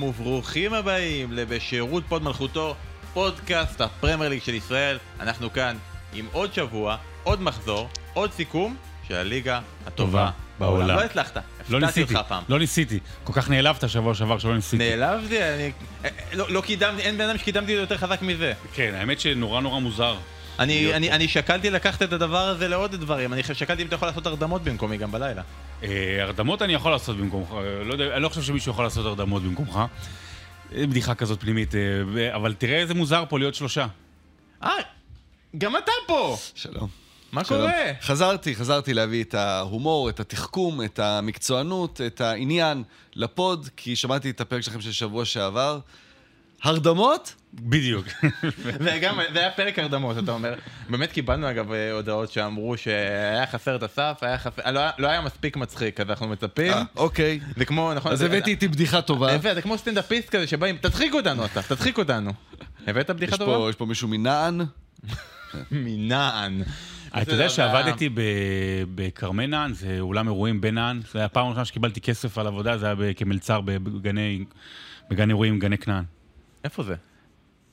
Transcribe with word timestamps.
שלום 0.00 0.10
וברוכים 0.10 0.74
הבאים 0.74 1.32
לבשירות 1.32 2.04
פוד 2.08 2.22
מלכותו, 2.22 2.76
פודקאסט 3.12 3.80
הפרמייר 3.80 4.30
ליג 4.30 4.42
של 4.42 4.54
ישראל. 4.54 4.98
אנחנו 5.20 5.52
כאן 5.52 5.76
עם 6.12 6.26
עוד 6.32 6.54
שבוע, 6.54 6.96
עוד 7.22 7.42
מחזור, 7.42 7.88
עוד 8.14 8.32
סיכום 8.32 8.76
של 9.08 9.14
הליגה 9.14 9.60
הטובה 9.86 10.30
בעולם. 10.58 10.78
בעולם. 10.78 10.96
לא 10.96 11.04
הצלחת, 11.04 11.36
לא 11.68 11.78
הפתעתי 11.78 12.02
אותך 12.02 12.14
הפעם. 12.14 12.42
לא 12.48 12.58
ניסיתי. 12.58 12.98
כל 13.24 13.32
כך 13.32 13.50
נעלבת 13.50 13.88
שבוע 13.88 14.14
שעבר 14.14 14.38
שלא 14.38 14.54
ניסיתי. 14.54 14.96
נעלבתי, 14.96 15.42
אני... 15.42 15.72
אה, 16.04 16.10
לא, 16.32 16.50
לא 16.50 16.60
קידמתי, 16.60 17.02
אין 17.02 17.18
בן 17.18 17.28
אדם 17.28 17.38
שקידמתי 17.38 17.72
יותר 17.72 17.96
חזק 17.96 18.22
מזה. 18.22 18.52
כן, 18.74 18.94
האמת 18.94 19.20
שנורא 19.20 19.60
נורא 19.60 19.80
מוזר. 19.80 20.16
אני, 20.60 20.94
אני. 20.94 21.10
אני 21.10 21.28
שקלתי 21.28 21.70
לקחת 21.70 22.02
את 22.02 22.12
הדבר 22.12 22.48
הזה 22.48 22.68
לעוד 22.68 22.94
דברים, 22.94 23.32
אני 23.32 23.42
שקלתי 23.42 23.82
אם 23.82 23.86
אתה 23.86 23.94
יכול 23.94 24.08
לעשות 24.08 24.26
הרדמות 24.26 24.64
במקומי 24.64 24.96
גם 24.96 25.12
בלילה. 25.12 25.42
אה, 25.82 26.22
הרדמות 26.22 26.62
אני 26.62 26.72
יכול 26.72 26.92
לעשות 26.92 27.16
במקומך, 27.16 27.52
אה, 27.52 27.84
לא 27.84 27.92
יודע, 27.92 28.14
אני 28.14 28.22
לא 28.22 28.28
חושב 28.28 28.42
שמישהו 28.42 28.72
יכול 28.72 28.84
לעשות 28.84 29.06
הרדמות 29.06 29.42
במקומך. 29.42 29.78
אה, 30.74 30.86
בדיחה 30.86 31.14
כזאת 31.14 31.40
פנימית, 31.40 31.74
אה, 31.74 32.36
אבל 32.36 32.54
תראה 32.54 32.78
איזה 32.78 32.94
מוזר 32.94 33.24
פה 33.28 33.38
להיות 33.38 33.54
שלושה. 33.54 33.86
אה, 34.62 34.70
גם 35.58 35.76
אתה 35.76 35.92
פה! 36.06 36.36
שלום. 36.54 36.88
מה 37.32 37.44
שלום. 37.44 37.60
קורה? 37.60 37.92
חזרתי, 38.02 38.54
חזרתי 38.54 38.94
להביא 38.94 39.24
את 39.24 39.34
ההומור, 39.34 40.08
את 40.08 40.20
התחכום, 40.20 40.82
את 40.82 40.98
המקצוענות, 40.98 42.00
את 42.06 42.20
העניין 42.20 42.82
לפוד, 43.14 43.68
כי 43.76 43.96
שמעתי 43.96 44.30
את 44.30 44.40
הפרק 44.40 44.60
שלכם 44.60 44.80
של 44.80 44.92
שבוע 44.92 45.24
שעבר. 45.24 45.78
הרדמות? 46.62 47.34
בדיוק. 47.54 48.06
וגם, 48.80 49.18
זה 49.32 49.38
היה 49.40 49.50
פרק 49.50 49.78
הרדמות, 49.78 50.18
אתה 50.18 50.32
אומר. 50.32 50.54
באמת 50.90 51.12
קיבלנו 51.12 51.50
אגב 51.50 51.72
אה, 51.72 51.92
הודעות 51.92 52.32
שאמרו 52.32 52.76
שהיה 52.76 53.46
חסר 53.46 53.76
את 53.76 53.82
הסף, 53.82 54.18
היה 54.22 54.38
חסר, 54.38 54.70
לא, 54.70 54.78
היה- 54.80 54.90
לא 54.98 55.08
היה 55.08 55.20
מספיק 55.20 55.56
מצחיק, 55.56 56.00
אז 56.00 56.10
אנחנו 56.10 56.28
מצפים. 56.28 56.72
אה, 56.72 56.82
אוקיי. 56.96 57.40
זה 57.56 57.64
כמו, 57.64 57.94
נכון? 57.94 58.12
אז 58.12 58.18
זה- 58.18 58.26
הבאתי 58.26 58.50
איתי 58.50 58.68
בדיחה 58.68 59.02
טובה. 59.02 59.32
יפה, 59.34 59.54
זה 59.54 59.62
כמו 59.62 59.78
סטנדאפיסט 59.78 60.28
כזה 60.30 60.46
שבאים, 60.46 60.76
תצחיק 60.76 61.14
אותנו 61.14 61.44
אתה, 61.44 61.62
תצחיק 61.62 61.98
אותנו. 61.98 62.30
הבאת 62.86 63.10
בדיחה 63.10 63.36
טובה? 63.36 63.70
יש 63.70 63.76
פה 63.76 63.86
מישהו 63.86 64.08
מנען. 64.08 64.60
מנען. 65.70 66.62
אתה 67.22 67.32
יודע 67.32 67.48
שעבדתי 67.48 68.08
ב- 68.08 68.20
בכרמי 68.94 69.46
נען, 69.46 69.72
זה 69.72 69.96
אולם 70.00 70.26
אירועים 70.28 70.60
בנען, 70.60 71.00
זה 71.12 71.18
היה 71.18 71.26
הפעם 71.26 71.46
הראשונה 71.46 71.64
שקיבלתי 71.64 72.00
כסף 72.00 72.38
על 72.38 72.46
עבודה, 72.46 72.78
זה 72.78 72.86
היה 72.86 72.94
ב- 72.94 73.12
כמלצר 73.16 73.60
בגני 73.60 74.44
אירועים, 75.32 75.58
גני 75.58 75.78
כנען. 75.78 76.04
איפה 76.64 76.82
זה? 76.82 76.94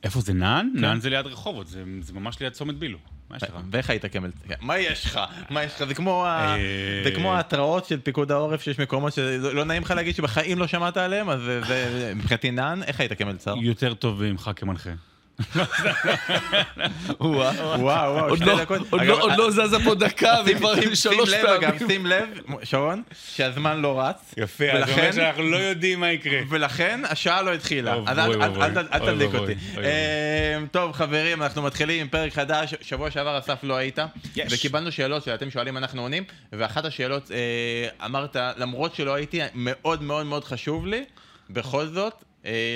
איפה 0.03 0.21
זה 0.21 0.33
נען? 0.33 0.69
נען 0.75 0.99
זה 0.99 1.09
ליד 1.09 1.25
רחובות, 1.25 1.67
זה 1.67 1.83
זה 2.02 2.13
ממש 2.13 2.39
ליד 2.39 2.53
צומת 2.53 2.75
בילו. 2.75 2.97
מה 3.30 3.38
יש 3.38 3.43
לך? 3.43 3.53
ואיך 3.71 3.89
היית 3.89 4.05
כמל... 4.05 4.31
מה 4.61 4.77
יש 4.77 5.05
לך? 5.05 5.19
מה 5.49 5.63
יש 5.63 5.75
לך? 5.75 5.83
זה 5.85 5.93
כמו 5.93 6.25
ה- 6.25 6.55
אה, 6.55 7.02
זה 7.03 7.11
כמו 7.11 7.33
ההתראות 7.33 7.85
של 7.85 7.99
פיקוד 8.02 8.31
העורף 8.31 8.61
שיש 8.61 8.80
מקומות 8.80 9.13
שלא 9.13 9.65
נעים 9.65 9.81
לך 9.81 9.91
להגיד 9.91 10.15
שבחיים 10.15 10.58
לא 10.59 10.67
שמעת 10.67 10.97
עליהם, 10.97 11.30
אז 11.30 11.39
מבחינתי 12.15 12.52
נען, 12.52 12.83
איך 12.83 12.99
היית 12.99 13.13
כמלצר? 13.13 13.55
יותר 13.61 13.93
טוב 13.93 14.23
ממך 14.23 14.52
כמנחה. 14.55 14.89
וואו. 17.19 18.30
עוד 18.30 18.39
לא- 18.43 18.59
לא- 19.07 19.38
לא 19.38 19.52
זזה 19.52 19.77
פה 19.83 19.95
דקה, 19.95 20.35
וכבר 20.45 20.81
שים- 20.81 20.95
שלוש 20.95 21.30
שים 21.30 21.39
לב, 21.43 21.49
אגב, 21.49 21.71
פעמים. 21.77 21.88
שים 21.89 22.05
לב, 22.05 22.25
שרון, 22.63 23.03
שהזמן 23.35 23.81
לא 23.81 24.02
רץ. 24.02 24.33
יפה, 24.38 24.65
אז 24.65 24.71
זה 24.71 24.85
ולכן- 24.85 24.99
אומר 25.02 25.11
שאנחנו 25.11 25.43
לא 25.43 25.58
יודעים 25.58 25.99
מה 25.99 26.11
יקרה. 26.11 26.39
ולכן 26.49 27.02
השעה 27.09 27.41
לא 27.41 27.53
התחילה, 27.53 27.95
אז 28.08 28.19
אל- 28.19 28.99
תדליק 28.99 29.35
אותי. 29.35 29.53
אה, 29.77 30.58
טוב 30.71 30.92
חברים, 30.92 31.43
אנחנו 31.43 31.61
מתחילים 31.61 32.02
עם 32.02 32.08
פרק 32.08 32.33
חדש, 32.33 32.73
שבוע 32.81 33.11
שעבר 33.11 33.39
אסף 33.39 33.58
לא 33.64 33.75
היית. 33.75 33.99
וקיבלנו 34.52 34.92
שאלות 34.92 35.23
שאתם 35.23 35.49
שואלים 35.52 35.77
אנחנו 35.77 36.02
עונים, 36.02 36.23
ואחת 36.54 36.86
השאלות 36.86 37.31
אה, 37.31 37.37
אמרת, 38.05 38.36
למרות 38.58 38.95
שלא 38.95 39.14
הייתי, 39.14 39.39
מאוד 39.55 40.04
מאוד 40.04 40.25
מאוד 40.25 40.43
חשוב 40.43 40.86
לי, 40.87 41.04
בכל 41.49 41.86
זאת, 41.86 42.14
אה, 42.14 42.21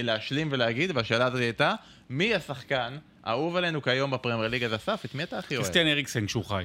להשלים 0.04 0.48
ולהגיד, 0.52 0.92
והשאלה 0.98 1.26
הזאת 1.26 1.40
הייתה, 1.40 1.74
מי 2.10 2.36
השחקן 2.36 2.94
האהוב 3.24 3.56
עלינו 3.56 3.82
כיום 3.82 4.12
בפרמייר 4.12 4.48
ליג 4.50 4.64
אז 4.64 4.74
אסף, 4.76 5.02
את 5.06 5.16
מי 5.16 5.24
אתה 5.24 5.38
הכי 5.40 5.56
אוהב? 5.56 5.64
קריסטיאן 5.66 5.88
אריקסן 5.88 6.26
כשהוא 6.26 6.46
חי. 6.46 6.64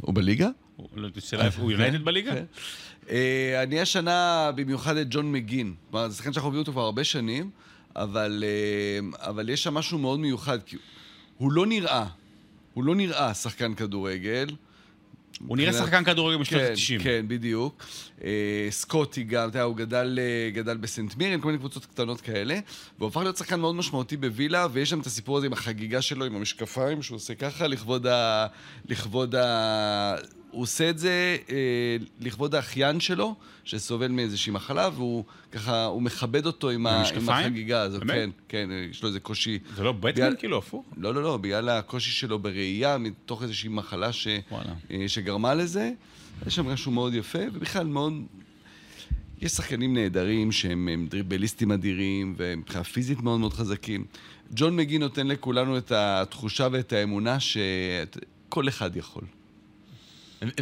הוא 0.00 0.14
בליגה? 0.14 0.48
הוא- 0.76 0.88
לא, 0.94 1.08
שאלה 1.18 1.44
איפה, 1.46 1.62
הוא 1.62 1.72
יונייטד 1.72 2.04
בליגה? 2.04 2.32
כן. 2.34 2.44
אה, 3.10 3.62
אני 3.62 3.80
השנה 3.80 4.50
במיוחד 4.54 4.96
את 4.96 5.06
ג'ון 5.10 5.32
מגין. 5.32 5.74
כלומר, 5.90 6.08
זה 6.08 6.16
שחקן 6.16 6.32
שאנחנו 6.32 6.48
מביאים 6.50 6.60
אותו 6.60 6.72
כבר 6.72 6.82
הרבה 6.82 7.04
שנים, 7.04 7.50
אבל, 7.96 8.44
אה, 8.46 9.26
אבל 9.28 9.48
יש 9.48 9.62
שם 9.62 9.74
משהו 9.74 9.98
מאוד 9.98 10.20
מיוחד, 10.20 10.62
כי 10.62 10.76
הוא 11.38 11.52
לא 11.52 11.66
נראה, 11.66 12.06
הוא 12.74 12.84
לא 12.84 12.94
נראה 12.94 13.34
שחקן 13.34 13.74
כדורגל. 13.74 14.46
הוא 15.46 15.56
נראה 15.56 15.72
שחקן 15.72 16.04
כדורגל 16.04 16.40
בשנות 16.40 16.62
כן, 16.62 16.72
ה-90. 16.72 17.02
כן, 17.02 17.24
בדיוק. 17.28 17.84
אה, 18.24 18.68
סקוטי 18.70 19.22
גם, 19.22 19.48
אתה 19.48 19.58
יודע, 19.58 19.62
הוא 19.62 19.76
גדל, 19.76 20.18
אה, 20.22 20.50
גדל 20.50 20.76
בסנט 20.76 21.16
מירן, 21.16 21.40
כל 21.40 21.46
מיני 21.46 21.58
קבוצות 21.58 21.86
קטנות 21.86 22.20
כאלה, 22.20 22.58
והוא 22.98 23.08
הפך 23.08 23.20
להיות 23.20 23.36
שחקן 23.36 23.60
מאוד 23.60 23.74
משמעותי 23.74 24.16
בווילה, 24.16 24.66
ויש 24.72 24.90
שם 24.90 25.00
את 25.00 25.06
הסיפור 25.06 25.38
הזה 25.38 25.46
עם 25.46 25.52
החגיגה 25.52 26.02
שלו, 26.02 26.24
עם 26.24 26.36
המשקפיים, 26.36 27.02
שהוא 27.02 27.16
עושה 27.16 27.34
ככה 27.34 27.66
לכבוד 27.66 28.06
ה... 28.06 28.46
לכבוד 28.88 29.34
ה... 29.34 30.16
הוא 30.56 30.62
עושה 30.62 30.90
את 30.90 30.98
זה 30.98 31.36
אה, 31.50 31.56
לכבוד 32.20 32.54
האחיין 32.54 33.00
שלו, 33.00 33.34
שסובל 33.64 34.08
מאיזושהי 34.08 34.52
מחלה, 34.52 34.88
והוא 34.94 35.24
ככה, 35.52 35.84
הוא 35.84 36.02
מכבד 36.02 36.46
אותו 36.46 36.70
עם, 36.70 36.86
ה... 36.86 37.02
עם? 37.16 37.28
החגיגה 37.28 37.80
הזאת. 37.82 38.04
באמת? 38.04 38.34
כן, 38.48 38.66
כן, 38.68 38.88
יש 38.90 39.02
לו 39.02 39.08
איזה 39.08 39.20
קושי. 39.20 39.58
זה 39.76 39.82
לא 39.82 39.92
בטמן 39.92 40.10
בגלל- 40.12 40.36
כאילו, 40.38 40.58
הפוך? 40.58 40.84
לא, 40.96 41.14
לא, 41.14 41.22
לא, 41.22 41.36
בגלל 41.36 41.68
הקושי 41.68 42.10
שלו 42.10 42.38
בראייה, 42.38 42.98
מתוך 42.98 43.42
איזושהי 43.42 43.68
מחלה 43.68 44.12
ש... 44.12 44.28
אה, 44.90 45.04
שגרמה 45.08 45.54
לזה. 45.54 45.92
יש 46.46 46.54
שם 46.54 46.66
משהו 46.66 46.92
מאוד 46.92 47.14
יפה, 47.14 47.38
ובכלל 47.52 47.86
מאוד... 47.86 48.12
יש 49.42 49.52
שחקנים 49.52 49.94
נהדרים 49.94 50.52
שהם 50.52 50.88
הם 50.88 51.06
דריבליסטים 51.10 51.72
אדירים, 51.72 52.34
ומבחינה 52.36 52.84
פיזית 52.84 53.20
מאוד 53.20 53.40
מאוד 53.40 53.52
חזקים. 53.52 54.04
ג'ון 54.54 54.76
מגי 54.76 54.98
נותן 54.98 55.26
לכולנו 55.26 55.78
את 55.78 55.92
התחושה 55.92 56.68
ואת 56.72 56.92
האמונה 56.92 57.40
שכל 57.40 58.68
אחד 58.68 58.96
יכול. 58.96 59.22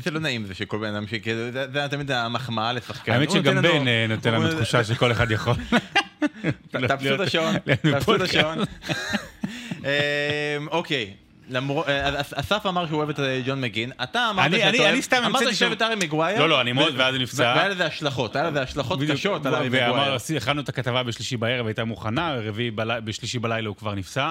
זה 0.05 0.11
לא 0.11 0.21
נעים 0.21 0.47
זה 0.47 0.55
שכל 0.55 0.79
בן 0.79 0.95
אדם 0.95 1.07
שכאילו, 1.07 1.39
זה 1.53 1.67
זה 1.73 1.87
תמיד 1.91 2.11
המחמאה 2.11 2.73
לשחקן. 2.73 3.13
האמת 3.13 3.29
הוא 3.29 3.37
שגם 3.37 3.63
בן 3.63 3.89
אה, 3.89 4.07
נותן 4.09 4.35
הוא- 4.35 4.45
לנו 4.45 4.57
תחושה 4.57 4.85
שכל 4.85 5.13
אחד 5.13 5.31
יכול. 5.31 5.55
תאפסו 6.71 7.15
את 7.15 7.21
השעון, 7.21 7.55
תאפסו 7.83 8.15
את. 8.17 8.21
השעון. 8.21 8.59
אמ, 9.85 9.87
אוקיי. 10.71 11.11
למרות, 11.51 11.89
אה, 11.89 12.21
אס- 12.21 12.33
אסף 12.37 12.67
אמר 12.67 12.87
שהוא 12.87 12.99
אוהב 12.99 13.11
את 13.11 13.21
אה, 13.21 13.41
ג'ון 13.47 13.61
מגין, 13.61 13.91
אתה 14.03 14.31
אמרת 14.31 14.53
שאתה 14.53 14.65
אוהב, 14.79 14.81
אני 14.93 15.03
סתם 15.03 15.17
אמרת 15.17 15.27
המצאתי 15.27 15.45
שאתה 15.45 15.55
שם- 15.57 15.65
אוהב 15.65 15.77
את 15.77 15.83
ארי 15.83 15.95
מגווייר, 15.95 16.39
לא, 16.39 16.49
לא, 16.49 16.61
אני 16.61 16.73
מאוד, 16.73 16.95
ואז 16.97 17.15
נפצע. 17.15 17.53
והיה 17.57 17.69
לזה 17.69 17.87
השלכות, 17.87 18.37
היה 18.37 18.51
לזה 18.51 18.63
השלכות 18.63 18.99
קשות 19.13 19.47
על 19.47 19.55
ארי 19.55 19.69
מגווייר. 19.69 20.15
עשי- 20.15 20.37
הכנו 20.37 20.61
את 20.61 20.69
הכתבה 20.69 21.03
בשלישי 21.03 21.37
בערב, 21.37 21.67
הייתה 21.67 21.85
מוכנה, 21.85 22.37
בשלישי 23.05 23.39
בלילה 23.39 23.69
הוא 23.69 23.77
כבר 23.77 23.95
נפצע. 23.95 24.31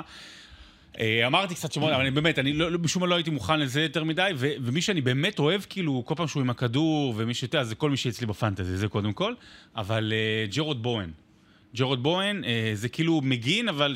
אה, 1.00 1.28
אמרתי 1.28 1.56
קצת 1.56 1.72
שמות, 1.72 1.92
אבל 1.92 2.02
אני 2.02 2.12
באמת, 2.12 2.40
אני 2.40 2.54
לא, 2.54 2.72
לא- 2.72 2.80
משום 2.80 3.02
מה 3.02 3.08
לא 3.08 3.16
הייתי 3.16 3.30
מוכן 3.30 3.60
לזה 3.60 3.82
יותר 3.82 4.04
מדי, 4.04 4.32
ומי 4.38 4.82
שאני 4.82 5.02
באמת 5.02 5.40
אוהב, 5.40 5.62
כאילו, 5.70 6.04
כל 6.06 6.16
פעם 6.18 6.28
שהוא 6.28 6.42
עם 6.42 6.50
הכדור, 6.50 7.14
ומי 7.18 7.34
שאתה, 7.34 7.64
זה 7.64 7.76
כל 7.76 7.90
מי 7.90 7.98
שאצלי 7.98 8.28
בפנטזי, 8.28 8.78
זה 8.78 8.88
קודם 8.88 9.14
כל, 9.14 9.34
אבל 9.76 10.14
אה, 10.16 10.46
ג'רוד 10.56 10.84
בואן. 10.84 11.10
ג'רוד 11.76 12.04
בואן 12.04 12.44
אה, 12.44 12.72
זה 12.74 12.90
כאילו 12.90 13.22
מגין, 13.24 13.70
אבל 13.70 13.96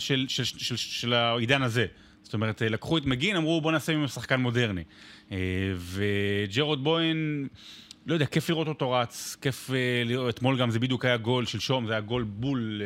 של 0.68 1.14
העידן 1.14 1.62
הזה. 1.62 1.86
זאת 2.24 2.34
אומרת, 2.34 2.62
אה, 2.62 2.70
לקחו 2.70 2.98
את 2.98 3.06
מגין, 3.06 3.36
אמרו 3.36 3.62
בוא 3.62 3.72
נעשה 3.72 3.96
ממנו 3.96 4.08
שחקן 4.08 4.40
מודרני. 4.40 4.84
אה, 5.32 5.38
וג'רוד 5.78 6.84
בואן, 6.84 7.48
לא 8.06 8.14
יודע, 8.14 8.26
כיף 8.26 8.50
לראות 8.50 8.68
אותו 8.68 8.92
רץ, 8.92 9.38
כיף 9.42 9.72
אה, 9.72 10.04
לראות, 10.06 10.36
אתמול 10.36 10.58
גם 10.58 10.70
זה 10.70 10.80
בדיוק 10.80 11.06
היה 11.06 11.18
גול 11.18 11.46
שלשום, 11.46 11.88
זה 11.88 11.94
היה 11.94 12.02
גול 12.02 12.24
בול, 12.24 12.82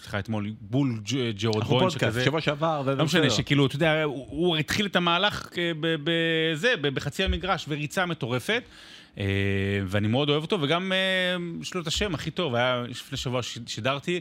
סליחה, 0.00 0.18
אתמול, 0.18 0.52
בול 0.60 1.00
ג'רוד 1.36 1.56
אנחנו 1.56 1.74
בואן 1.76 1.90
פודקאסט. 1.90 2.24
שבוע 2.24 2.40
שעבר, 2.40 2.82
זה 2.84 2.94
לא 2.94 3.04
משנה. 3.04 3.30
שכאילו, 3.30 3.66
אתה 3.66 3.76
יודע, 3.76 4.02
הוא, 4.02 4.26
הוא 4.30 4.56
התחיל 4.56 4.86
את 4.86 4.96
המהלך 4.96 5.48
בזה, 5.80 6.74
בחצי 6.80 7.24
המגרש, 7.24 7.64
וריצה 7.68 8.06
מטורפת. 8.06 8.62
ואני 9.86 10.08
מאוד 10.08 10.28
אוהב 10.28 10.42
אותו, 10.42 10.60
וגם 10.60 10.92
יש 11.60 11.74
לו 11.74 11.80
את 11.80 11.86
השם 11.86 12.14
הכי 12.14 12.30
טוב, 12.30 12.54
היה 12.54 12.84
לפני 12.88 13.18
שבוע 13.18 13.40
שידרתי, 13.42 14.20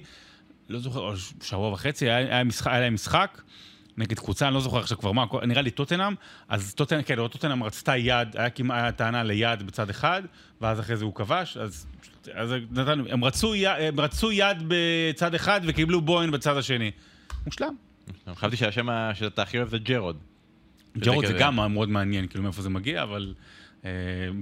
לא 0.70 0.80
זוכר, 0.80 1.14
שבוע 1.42 1.70
וחצי, 1.70 2.10
היה 2.10 2.80
להם 2.80 2.94
משחק 2.94 3.42
נגד 3.98 4.20
קבוצה, 4.20 4.48
אני 4.48 4.54
לא 4.56 4.60
זוכר 4.62 4.78
עכשיו 4.78 4.98
כבר 4.98 5.12
מה, 5.12 5.26
נראה 5.48 5.62
לי 5.62 5.72
טוטנאם, 5.72 6.14
אז 6.50 6.74
טוטנאם, 6.76 7.02
כן, 7.02 7.20
אבל 7.20 7.28
טוטנאם 7.28 7.64
רצתה 7.64 7.98
יד, 7.98 8.28
היה 8.38 8.50
כמעט 8.50 8.98
טענה 8.98 9.24
ליד 9.24 9.64
בצד 9.64 9.90
אחד, 9.90 10.22
ואז 10.62 10.80
אחרי 10.80 10.98
זה 10.98 11.06
הוא 11.06 11.16
כבש, 11.16 11.58
אז, 11.58 11.86
אז 12.34 12.54
נתנו, 12.72 13.04
הם 13.10 13.24
רצו, 13.24 13.56
י- 13.56 13.68
הם 13.68 14.00
רצו 14.00 14.32
יד 14.32 14.58
בצד 14.68 15.36
אחד 15.36 15.62
וקיבלו 15.64 16.02
בואן 16.02 16.32
בצד 16.32 16.58
השני. 16.58 16.92
מושלם. 17.46 17.76
חשבתי 18.36 18.58
שהשם 18.58 18.88
שאתה 19.14 19.42
הכי 19.42 19.58
אוהב 19.58 19.70
זה 19.70 19.78
ג'רוד. 19.78 20.18
ג'רוד 20.98 21.26
זה. 21.26 21.34
גם 21.40 21.56
מאוד 21.56 21.90
מעניין, 21.90 22.28
כאילו 22.28 22.44
מאיפה 22.44 22.62
זה 22.62 22.70
מגיע, 22.70 23.04
אבל 23.04 23.34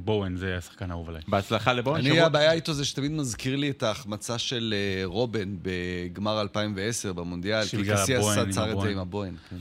בואן 0.03 0.35
זה 0.37 0.57
השחקן 0.57 0.91
האהוב 0.91 1.09
עליי. 1.09 1.21
בהצלחה 1.27 1.73
לבואן. 1.73 1.99
אני, 1.99 2.09
שבוע- 2.09 2.23
הבעיה 2.25 2.51
איתו 2.51 2.73
זה 2.73 2.85
שתמיד 2.85 3.11
מזכיר 3.11 3.55
לי 3.55 3.69
את 3.69 3.83
ההחמצה 3.83 4.37
של 4.37 4.73
אה, 4.77 5.05
רובן 5.05 5.55
בגמר 5.61 6.41
2010 6.41 7.13
במונדיאל, 7.13 7.65
כי 7.65 7.77
קסיאס 7.91 8.37
עצר 8.37 8.71
את 8.71 8.81
זה. 8.81 8.89
עם 8.89 8.99
הבוהן. 8.99 9.33
כן. 9.49 9.55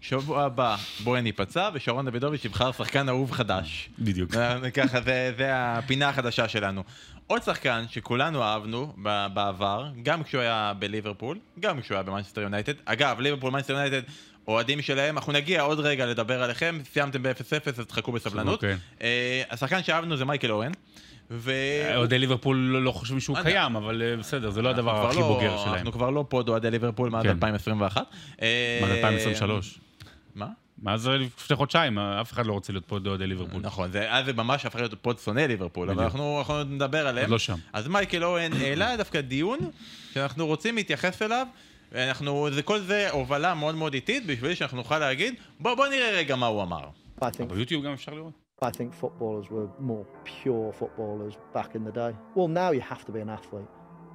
שבוע 0.00 0.42
הבא 0.44 0.76
בואן 1.04 1.26
ייפצע, 1.26 1.70
ושרון 1.74 2.10
דוידוביץ' 2.10 2.44
יבחר 2.44 2.72
שחקן 2.72 3.08
אהוב 3.08 3.30
חדש. 3.32 3.90
בדיוק. 3.98 4.34
אה, 4.36 4.70
ככה, 4.70 5.00
זה, 5.00 5.32
זה 5.36 5.46
הפינה 5.52 6.08
החדשה 6.08 6.48
שלנו. 6.48 6.82
עוד 7.26 7.42
שחקן 7.42 7.84
שכולנו 7.90 8.42
אהבנו 8.42 8.92
בעבר, 9.32 9.86
גם 10.02 10.22
כשהוא 10.22 10.40
היה 10.40 10.72
בליברפול, 10.78 11.38
גם 11.60 11.80
כשהוא 11.80 11.94
היה 11.94 12.02
במנצ'סטר 12.02 12.40
יונייטד. 12.40 12.72
אגב, 12.84 13.20
ליברפול, 13.20 13.50
מנצ'סטר 13.52 13.72
יונייטד, 13.72 14.02
אוהדים 14.48 14.82
שלהם, 14.82 15.18
אנחנו 15.18 15.32
נגיע 15.32 15.62
עוד 15.62 15.80
רגע 15.80 16.06
לדבר 16.06 16.42
עליכם, 16.42 16.78
סיימתם 16.92 17.22
ב-0-0, 17.22 17.70
אז 17.80 17.86
תחכו 17.86 18.12
בסבלנות. 18.12 18.54
אוקיי. 18.54 18.76
אה, 19.02 19.42
השחקן 19.50 19.82
שאהבנו 19.82 20.16
זה 20.16 20.24
מייקל 20.24 20.50
אואן. 20.50 20.72
ו... 21.30 21.52
אוהדי 21.96 22.18
ליברפול 22.18 22.56
לא 22.56 22.82
לא 22.82 22.92
חושבים 22.92 23.20
שהוא? 23.20 23.36
קיים, 23.42 23.76
אבל 23.76 24.02
אה, 24.02 24.16
בסדר, 24.16 24.50
זה 24.50 24.62
לא 24.62 24.68
הדבר 24.68 25.06
הכי 25.06 25.20
לא- 25.20 25.28
בוגר 25.28 25.58
שלהם. 25.58 25.74
אנחנו 25.74 25.92
כבר 25.92 26.10
לא 26.10 26.24
פוד 26.28 26.48
אוהדי 26.48 26.70
ליברפול 26.70 27.10
מאז 27.10 27.22
כן. 27.22 27.28
2021. 27.30 28.06
אה, 28.42 28.78
מאז 28.82 28.90
2023. 28.90 29.78
מה? 30.34 30.46
מאז 30.82 31.06
לפני 31.06 31.56
חודשיים, 31.56 31.98
אף 31.98 32.32
אחד 32.32 32.46
לא 32.46 32.52
רוצה 32.52 32.72
להיות 32.72 32.84
פה 32.84 32.98
אוהדי 33.06 33.26
ליברפול. 33.26 33.62
נכון, 33.62 33.92
זה, 33.92 34.12
אז 34.12 34.24
זה 34.24 34.32
ממש 34.32 34.66
הפך 34.66 34.76
להיות 34.76 34.94
פוד 35.02 35.18
שונא 35.18 35.40
ליברפול, 35.40 35.90
אבל. 35.90 36.02
אנחנו, 36.04 36.38
אנחנו 36.38 36.64
נדבר 36.64 37.06
עליהם. 37.06 37.24
עוד 37.24 37.30
לא 37.30 37.38
שם. 37.38 37.56
אז 37.72 37.88
מייקל 37.88 38.24
אוהן 38.24 38.52
העלה 38.52 38.96
דווקא 38.96 39.20
דיון 39.20 39.58
שאנחנו 40.14 40.46
רוצים 40.46 40.76
להתייחס 40.76 41.22
אליו. 41.22 41.46
אנחנו, 41.95 42.47
זה, 42.51 42.63
כל 42.63 42.79
זה 42.79 43.09
הובלה 43.11 43.53
מאוד 43.53 43.75
מאוד 43.75 43.93
איטית 43.93 44.25
בשביל 44.25 44.55
שאנחנו 44.55 44.77
נוכל 44.77 44.99
להגיד, 44.99 45.33
בוא, 45.59 45.75
בוא 45.75 45.87
נראה 45.87 46.11
רגע 46.11 46.35
מה 46.35 46.45
הוא 46.45 46.63
אמר. 46.63 46.89
I 47.21 47.23
think 47.23 47.43
ביוטיוב 47.49 47.85
גם 47.85 47.91
אפשר 47.93 48.13
לראות. 48.13 48.33
I 48.61 48.67
think 48.67 48.93
footballers 48.93 49.49
were 49.51 49.67
more 49.79 50.05
pure 50.23 50.71
footballers 50.71 51.35
back 51.53 51.75
in 51.75 51.83
the 51.83 51.91
day. 51.91 52.13
Well, 52.35 52.47
now 52.47 52.71
you 52.71 52.81
have 52.81 53.03
to 53.05 53.11
be 53.11 53.19
an 53.19 53.29
athlete. 53.29 53.69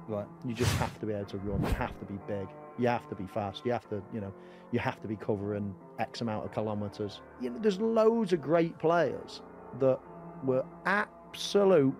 Right. 0.07 0.27
You 0.47 0.53
just 0.53 0.75
have 0.83 0.99
to 0.99 1.05
be 1.05 1.13
able 1.13 1.29
to 1.35 1.37
run. 1.37 1.61
You 1.61 1.75
have 1.85 1.95
to 2.01 2.05
be 2.05 2.17
big. 2.27 2.47
You 2.79 2.87
have 2.87 3.07
to 3.09 3.15
be 3.15 3.27
fast. 3.37 3.57
You 3.65 3.71
have 3.71 3.87
to, 3.89 3.97
you 4.15 4.21
know, 4.23 4.33
you 4.73 4.79
have 4.79 4.99
to 5.03 5.07
be 5.07 5.15
covering 5.15 5.75
X 5.99 6.21
amount 6.21 6.43
of 6.45 6.51
kilometres. 6.57 7.21
You 7.41 7.49
know, 7.51 7.59
there's 7.59 7.79
loads 7.79 8.33
of 8.33 8.41
great 8.41 8.77
players 8.79 9.41
that 9.79 9.99
were 10.43 10.65
absolute 10.85 11.95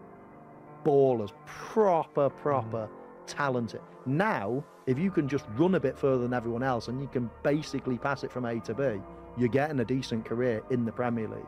ballers, 0.83 1.31
proper, 1.45 2.29
proper 2.29 2.89
talented. 3.26 3.80
Now, 4.06 4.64
if 4.86 4.98
you 4.98 5.10
can 5.10 5.28
just 5.28 5.44
run 5.56 5.74
a 5.74 5.80
bit 5.80 5.98
further 5.98 6.22
than 6.22 6.32
everyone 6.32 6.62
else 6.62 6.88
and 6.88 7.00
you 7.00 7.08
can 7.08 7.30
basically 7.42 7.98
pass 7.98 8.24
it 8.24 8.30
from 8.30 8.44
A 8.44 8.60
to 8.60 8.74
B, 8.74 9.00
you're 9.36 9.48
getting 9.48 9.80
a 9.80 9.84
decent 9.84 10.24
career 10.24 10.62
in 10.70 10.84
the 10.84 10.92
Premier 10.92 11.28
League. 11.28 11.46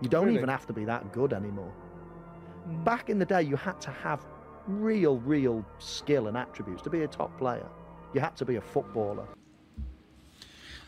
You 0.00 0.08
don't 0.08 0.26
Really? 0.26 0.38
even 0.38 0.48
have 0.48 0.66
to 0.66 0.72
be 0.72 0.84
that 0.84 1.12
good 1.12 1.32
anymore. 1.32 1.72
Mm. 2.68 2.84
Back 2.84 3.10
in 3.10 3.18
the 3.18 3.24
day, 3.24 3.42
you 3.42 3.56
had 3.56 3.80
to 3.82 3.90
have 3.90 4.24
real, 4.66 5.18
real 5.18 5.64
skill 5.78 6.28
and 6.28 6.36
attributes 6.36 6.82
to 6.82 6.90
be 6.90 7.02
a 7.02 7.08
top 7.08 7.36
player. 7.38 7.66
You 8.14 8.20
had 8.20 8.36
to 8.36 8.44
be 8.44 8.56
a 8.56 8.60
footballer. 8.60 9.26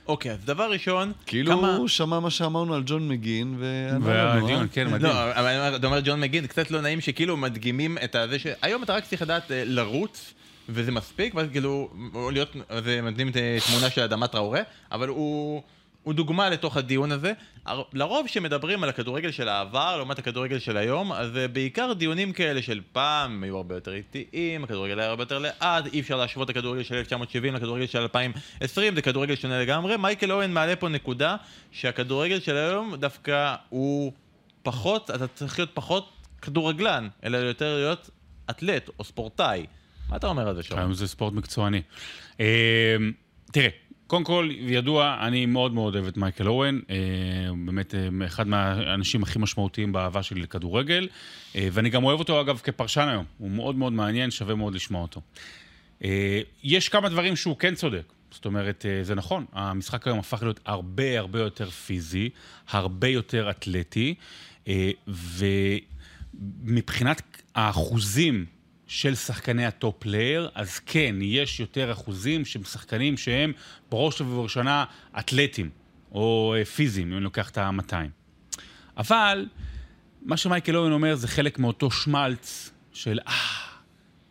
אוקיי, 0.06 0.32
אז 0.32 0.44
דבר 0.44 0.70
ראשון, 0.70 1.12
כאילו 1.26 1.52
כמה... 1.52 1.76
הוא 1.76 1.88
שמע 1.88 2.20
מה 2.20 2.30
שאמרנו 2.30 2.74
על 2.74 2.82
ג'ון 2.86 3.08
מגין, 3.08 3.56
לנו, 3.60 4.04
והדיון, 4.04 4.62
אה? 4.62 4.68
כן, 4.72 4.86
מדהים. 4.86 5.02
לא, 5.02 5.32
אבל 5.32 5.76
אתה 5.76 5.86
אומר 5.86 6.00
ג'ון 6.04 6.20
מגין, 6.20 6.46
קצת 6.46 6.70
לא 6.70 6.80
נעים 6.80 7.00
שכאילו 7.00 7.36
מדגימים 7.36 7.98
את 8.04 8.14
הזה 8.14 8.38
ש... 8.38 8.46
היום 8.62 8.82
אתה 8.82 8.94
רק 8.94 9.04
צריך 9.04 9.22
לדעת 9.22 9.50
אה, 9.50 9.62
לרוץ, 9.66 10.34
וזה 10.68 10.92
מספיק, 10.92 11.34
ואז 11.34 11.46
כאילו, 11.52 11.90
להיות, 12.32 12.56
זה 12.84 13.02
מדהים 13.02 13.28
את 13.28 13.36
אה, 13.36 13.58
תמונה 13.66 13.90
של 13.90 14.00
אדמת 14.00 14.32
טראורה, 14.32 14.60
אבל 14.92 15.08
הוא... 15.08 15.62
הוא 16.02 16.14
דוגמה 16.14 16.50
לתוך 16.50 16.76
הדיון 16.76 17.12
הזה. 17.12 17.32
לרוב 17.92 18.26
כשמדברים 18.26 18.82
על 18.82 18.88
הכדורגל 18.88 19.30
של 19.30 19.48
העבר 19.48 19.96
לעומת 19.96 20.18
הכדורגל 20.18 20.58
של 20.58 20.76
היום, 20.76 21.12
אז 21.12 21.32
זה 21.32 21.48
בעיקר 21.48 21.92
דיונים 21.92 22.32
כאלה 22.32 22.62
של 22.62 22.80
פעם, 22.92 23.42
היו 23.42 23.56
הרבה 23.56 23.74
יותר 23.74 23.92
איטיים, 23.92 24.64
הכדורגל 24.64 25.00
היה 25.00 25.08
הרבה 25.08 25.22
יותר 25.22 25.38
לאט, 25.38 25.86
אי 25.92 26.00
אפשר 26.00 26.16
להשוות 26.16 26.50
את 26.50 26.56
הכדורגל 26.56 26.82
של 26.82 26.94
1970 26.94 27.54
לכדורגל 27.54 27.86
של 27.86 27.98
2020, 27.98 28.94
זה 28.94 29.02
כדורגל 29.02 29.36
שונה 29.36 29.60
לגמרי. 29.60 29.96
מייקל 29.96 30.32
אוהן 30.32 30.52
מעלה 30.52 30.76
פה 30.76 30.88
נקודה 30.88 31.36
שהכדורגל 31.72 32.40
של 32.40 32.56
היום 32.56 32.96
דווקא 32.96 33.54
הוא 33.68 34.12
פחות, 34.62 35.10
אתה 35.10 35.26
צריך 35.26 35.58
להיות 35.58 35.70
פחות 35.74 36.12
כדורגלן, 36.42 37.08
אלא 37.24 37.36
יותר 37.36 37.76
להיות 37.76 38.10
אתלט 38.50 38.90
או 38.98 39.04
ספורטאי. 39.04 39.66
מה 40.08 40.16
אתה 40.16 40.26
אומר 40.26 40.48
על 40.48 40.54
זה, 40.54 40.62
שרון? 40.62 40.80
היום 40.80 40.92
זה 40.92 41.08
ספורט 41.08 41.32
מקצועני. 41.32 41.82
אה, 42.40 42.96
תראה, 43.52 43.68
קודם 44.10 44.24
כל, 44.24 44.48
ידוע, 44.58 45.16
אני 45.20 45.46
מאוד 45.46 45.74
מאוד 45.74 45.94
אוהב 45.94 46.06
את 46.06 46.16
מייקל 46.16 46.48
אורן, 46.48 46.80
אה, 46.90 46.96
באמת 47.66 47.94
אה, 47.94 48.08
אחד 48.26 48.48
מהאנשים 48.48 49.22
הכי 49.22 49.38
משמעותיים 49.38 49.92
באהבה 49.92 50.22
שלי 50.22 50.40
לכדורגל, 50.40 51.08
אה, 51.56 51.68
ואני 51.72 51.90
גם 51.90 52.04
אוהב 52.04 52.18
אותו, 52.18 52.40
אגב, 52.40 52.60
כפרשן 52.64 53.08
היום. 53.08 53.24
הוא 53.38 53.50
מאוד 53.50 53.76
מאוד 53.76 53.92
מעניין, 53.92 54.30
שווה 54.30 54.54
מאוד 54.54 54.74
לשמוע 54.74 55.02
אותו. 55.02 55.20
יש 56.62 56.88
כמה 56.88 57.08
דברים 57.08 57.36
שהוא 57.36 57.56
כן 57.56 57.74
צודק. 57.74 58.12
זאת 58.30 58.44
אומרת, 58.44 58.86
זה 59.02 59.14
נכון, 59.14 59.44
המשחק 59.52 60.06
היום 60.06 60.18
הפך 60.18 60.42
להיות 60.42 60.60
הרבה 60.64 61.18
הרבה 61.18 61.40
יותר 61.40 61.70
פיזי, 61.70 62.30
הרבה 62.70 63.08
יותר 63.08 63.50
אתלטי, 63.50 64.14
ומבחינת 66.64 67.22
האחוזים 67.54 68.46
של 68.90 69.14
שחקני 69.14 69.66
ה 69.66 69.74
top 69.74 69.96
player, 69.98 70.50
אז 70.54 70.78
כן, 70.78 71.14
יש 71.20 71.60
יותר 71.60 71.92
אחוזים 71.92 72.44
של 72.44 72.64
שחקנים 72.64 73.16
שהם 73.16 73.52
בראש 73.90 74.20
ובראשונה 74.20 74.84
אתלטים, 75.18 75.70
או 76.12 76.54
אה, 76.58 76.64
פיזיים, 76.64 77.08
אם 77.08 77.16
אני 77.16 77.24
לוקח 77.24 77.50
את 77.50 77.58
ה-200. 77.58 77.94
אבל, 78.96 79.46
מה 80.22 80.36
שמייקל 80.36 80.76
אואן 80.76 80.92
אומר 80.92 81.14
זה 81.14 81.28
חלק 81.28 81.58
מאותו 81.58 81.90
שמלץ 81.90 82.70
של 82.92 83.18
אה, 83.28 83.32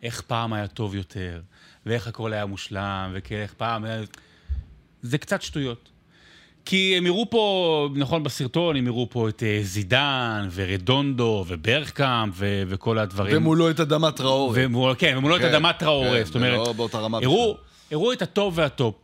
איך 0.02 0.20
פעם 0.20 0.52
היה 0.52 0.66
טוב 0.66 0.94
יותר, 0.94 1.40
ואיך 1.86 2.06
הכל 2.06 2.32
היה 2.32 2.46
מושלם, 2.46 3.10
ואיך 3.12 3.54
פעם. 3.54 3.84
זה 5.02 5.18
קצת 5.18 5.42
שטויות. 5.42 5.89
כי 6.70 6.94
הם 6.96 7.06
יראו 7.06 7.30
פה, 7.30 7.88
נכון 7.94 8.22
בסרטון, 8.22 8.76
הם 8.76 8.86
יראו 8.86 9.06
פה 9.10 9.28
את 9.28 9.42
אה, 9.42 9.58
זידן, 9.62 10.48
ורדונדו, 10.52 11.44
וברקאמפ, 11.48 12.34
ו- 12.36 12.62
וכל 12.66 12.98
הדברים. 12.98 13.36
ומולו 13.36 13.70
את 13.70 13.80
אדמה 13.80 14.16
טראורה. 14.16 14.66
ומול, 14.66 14.94
כן, 14.98 15.14
ומולו 15.16 15.36
את 15.36 15.40
כן, 15.40 15.48
אדמה 15.48 15.78
טראורה, 15.78 16.18
כן, 16.18 16.24
זאת 16.24 16.34
אומרת, 16.34 16.52
לא 16.52 16.74
הראו. 17.12 17.56
הראו 17.92 18.12
את 18.12 18.22
הטוב 18.22 18.52
והטופ. 18.56 18.94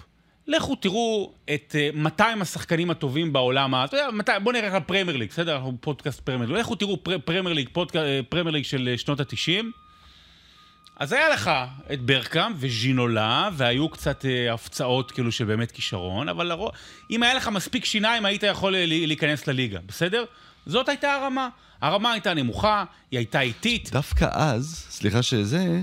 לכו 0.47 0.77
תראו 0.77 1.33
את 1.55 1.77
אה, 1.79 1.91
200 1.95 2.43
השחקנים 2.43 2.91
הטובים 2.91 3.33
בעולם, 3.33 3.75
אתה 3.75 3.97
יודע, 3.97 4.11
200, 4.11 4.45
בוא 4.45 4.53
נראה 4.53 4.75
על 4.77 4.83
פרמייר 4.83 5.17
ליג, 5.17 5.29
בסדר? 5.29 5.57
אנחנו 5.57 5.75
פודקאסט 5.81 6.21
פרמייר 6.21 6.51
ליג. 6.51 6.61
לכו 6.61 6.75
תראו 6.75 7.05
פר, 7.05 7.19
פרמייר 7.25 7.55
ליג, 7.55 7.69
פודקאסט, 7.73 8.05
אה, 8.05 8.21
פרמייר 8.29 8.55
ליג 8.55 8.65
של 8.65 8.89
אה, 8.93 8.99
שנות 8.99 9.21
ה-90. 9.21 9.65
אז 10.97 11.13
היה 11.13 11.29
לך 11.29 11.51
את 11.93 12.01
ברקאמפ 12.01 12.53
וז'ינולה, 12.57 13.49
והיו 13.53 13.89
קצת 13.89 14.25
אה, 14.25 14.55
הפצעות 14.55 15.11
כאילו 15.11 15.33
של 15.33 15.45
באמת 15.45 15.71
כישרון, 15.71 16.29
אבל 16.29 16.47
לרוב, 16.47 16.71
אם 17.11 17.23
היה 17.23 17.35
לך 17.35 17.49
מספיק 17.49 17.85
שיניים, 17.85 18.25
היית 18.25 18.43
יכול 18.43 18.75
אה, 18.75 18.85
להיכנס 18.87 19.47
לליגה, 19.47 19.79
בסדר? 19.87 20.25
זאת 20.67 20.89
הייתה 20.89 21.13
הרמה. 21.13 21.49
הרמה 21.81 22.13
הייתה 22.13 22.35
נמוכה, 22.35 22.85
היא 23.11 23.19
הייתה 23.19 23.41
איטית. 23.41 23.91
דווקא 23.93 24.29
אז, 24.33 24.87
סליחה 24.91 25.23
שזה, 25.23 25.83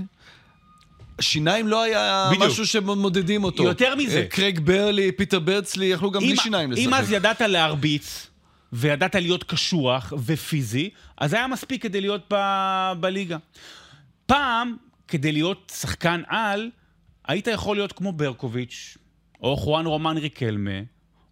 שיניים 1.20 1.68
לא 1.68 1.82
היה 1.82 2.28
בדיוק. 2.30 2.42
משהו 2.50 2.66
שמודדים 2.66 3.44
אותו. 3.44 3.64
יותר 3.64 3.94
מזה. 3.94 4.18
אה, 4.18 4.26
קרייג 4.26 4.60
ברלי, 4.60 5.12
פיטר 5.12 5.38
ברצלי, 5.38 5.86
יכלו 5.86 6.10
גם 6.10 6.20
בלי 6.20 6.36
שיניים 6.36 6.72
לשחק. 6.72 6.86
אם 6.86 6.94
אז 6.94 7.12
ידעת 7.12 7.40
להרביץ, 7.40 8.26
וידעת 8.72 9.14
להיות 9.14 9.44
קשוח 9.44 10.12
ופיזי, 10.24 10.90
אז 11.18 11.32
היה 11.32 11.46
מספיק 11.46 11.82
כדי 11.82 12.00
להיות 12.00 12.22
ב- 12.32 12.92
בליגה. 13.00 13.36
פעם, 14.26 14.76
כדי 15.08 15.32
להיות 15.32 15.72
שחקן 15.76 16.22
על, 16.26 16.70
היית 17.24 17.46
יכול 17.46 17.76
להיות 17.76 17.92
כמו 17.92 18.12
ברקוביץ', 18.12 18.98
או 19.40 19.56
חואן 19.56 19.86
רומן 19.86 20.16
ריקלמה, 20.16 20.80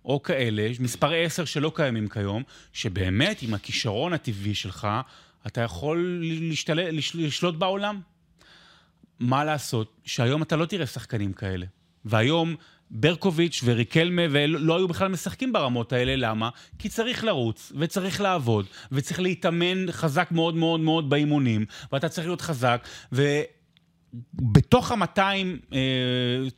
או 0.05 0.23
כאלה, 0.23 0.69
מספרי 0.81 1.25
עשר 1.25 1.45
שלא 1.45 1.73
קיימים 1.75 2.09
כיום, 2.09 2.43
שבאמת, 2.73 3.43
עם 3.43 3.55
הכישרון 3.55 4.13
הטבעי 4.13 4.55
שלך, 4.55 4.89
אתה 5.47 5.61
יכול 5.61 6.21
להשתל... 6.23 6.91
לש- 6.91 7.17
לשלוט 7.17 7.55
בעולם. 7.55 8.01
מה 9.21 9.45
לעשות 9.45 10.01
שהיום 10.05 10.43
אתה 10.43 10.57
לא 10.57 10.67
תראה 10.67 10.87
שחקנים 10.87 11.33
כאלה. 11.33 11.67
והיום 12.05 12.57
ברקוביץ' 12.91 13.61
וריקלמה 13.65 14.23
ולא 14.31 14.61
לא 14.61 14.77
היו 14.77 14.89
בכלל 14.89 15.09
משחקים 15.09 15.53
ברמות 15.53 15.93
האלה, 15.93 16.17
למה? 16.17 16.51
כי 16.79 16.89
צריך 16.89 17.25
לרוץ, 17.25 17.73
וצריך 17.79 18.21
לעבוד, 18.21 18.67
וצריך 18.93 19.21
להתאמן 19.21 19.93
חזק 19.93 20.29
מאוד 20.31 20.55
מאוד 20.55 20.81
מאוד 20.81 21.11
באימונים, 21.11 21.67
ואתה 21.93 22.09
צריך 22.09 22.27
להיות 22.27 22.41
חזק, 22.41 22.89
ובתוך 24.35 24.93
ה-200 24.93 25.19
אה, 25.73 25.79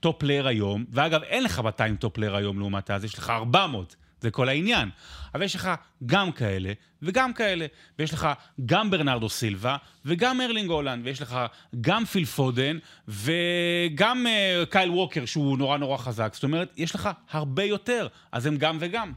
top 0.01 0.17
player 0.19 0.47
היום, 0.47 0.85
ואגב, 0.91 1.23
אין 1.23 1.45
לך 1.45 1.59
200 1.59 1.97
top 1.97 2.15
player 2.15 2.37
היום 2.37 2.59
לעומת 2.59 2.91
אז, 2.91 3.05
יש 3.05 3.19
לך 3.19 3.31
400. 3.31 3.97
זה 4.21 4.31
כל 4.31 4.49
העניין. 4.49 4.89
אבל 5.35 5.43
יש 5.43 5.55
לך 5.55 5.71
גם 6.07 6.33
כאלה 6.33 6.73
וגם 7.03 7.33
כאלה. 7.33 7.67
ויש 7.99 8.13
לך 8.13 8.29
גם 8.67 8.91
ברנרדו 8.91 9.29
סילבה 9.29 9.77
וגם 10.05 10.41
ארלינג 10.41 10.71
האלנד, 10.71 11.07
ויש 11.07 11.23
לך 11.23 11.39
גם 11.81 12.05
פיל 12.05 12.25
פודן 12.25 12.79
וגם 13.09 14.27
uh, 14.27 14.67
קייל 14.67 14.91
ווקר 14.91 15.25
שהוא 15.25 15.59
נורא 15.59 15.79
נורא 15.79 15.97
חזק. 15.97 16.31
זאת 16.35 16.43
אומרת, 16.43 16.73
יש 16.77 16.95
לך 16.95 17.09
הרבה 17.31 17.65
יותר, 17.65 18.09
אז 18.33 18.47
הם 18.47 18.57
גם 18.57 18.77
וגם. 18.81 19.13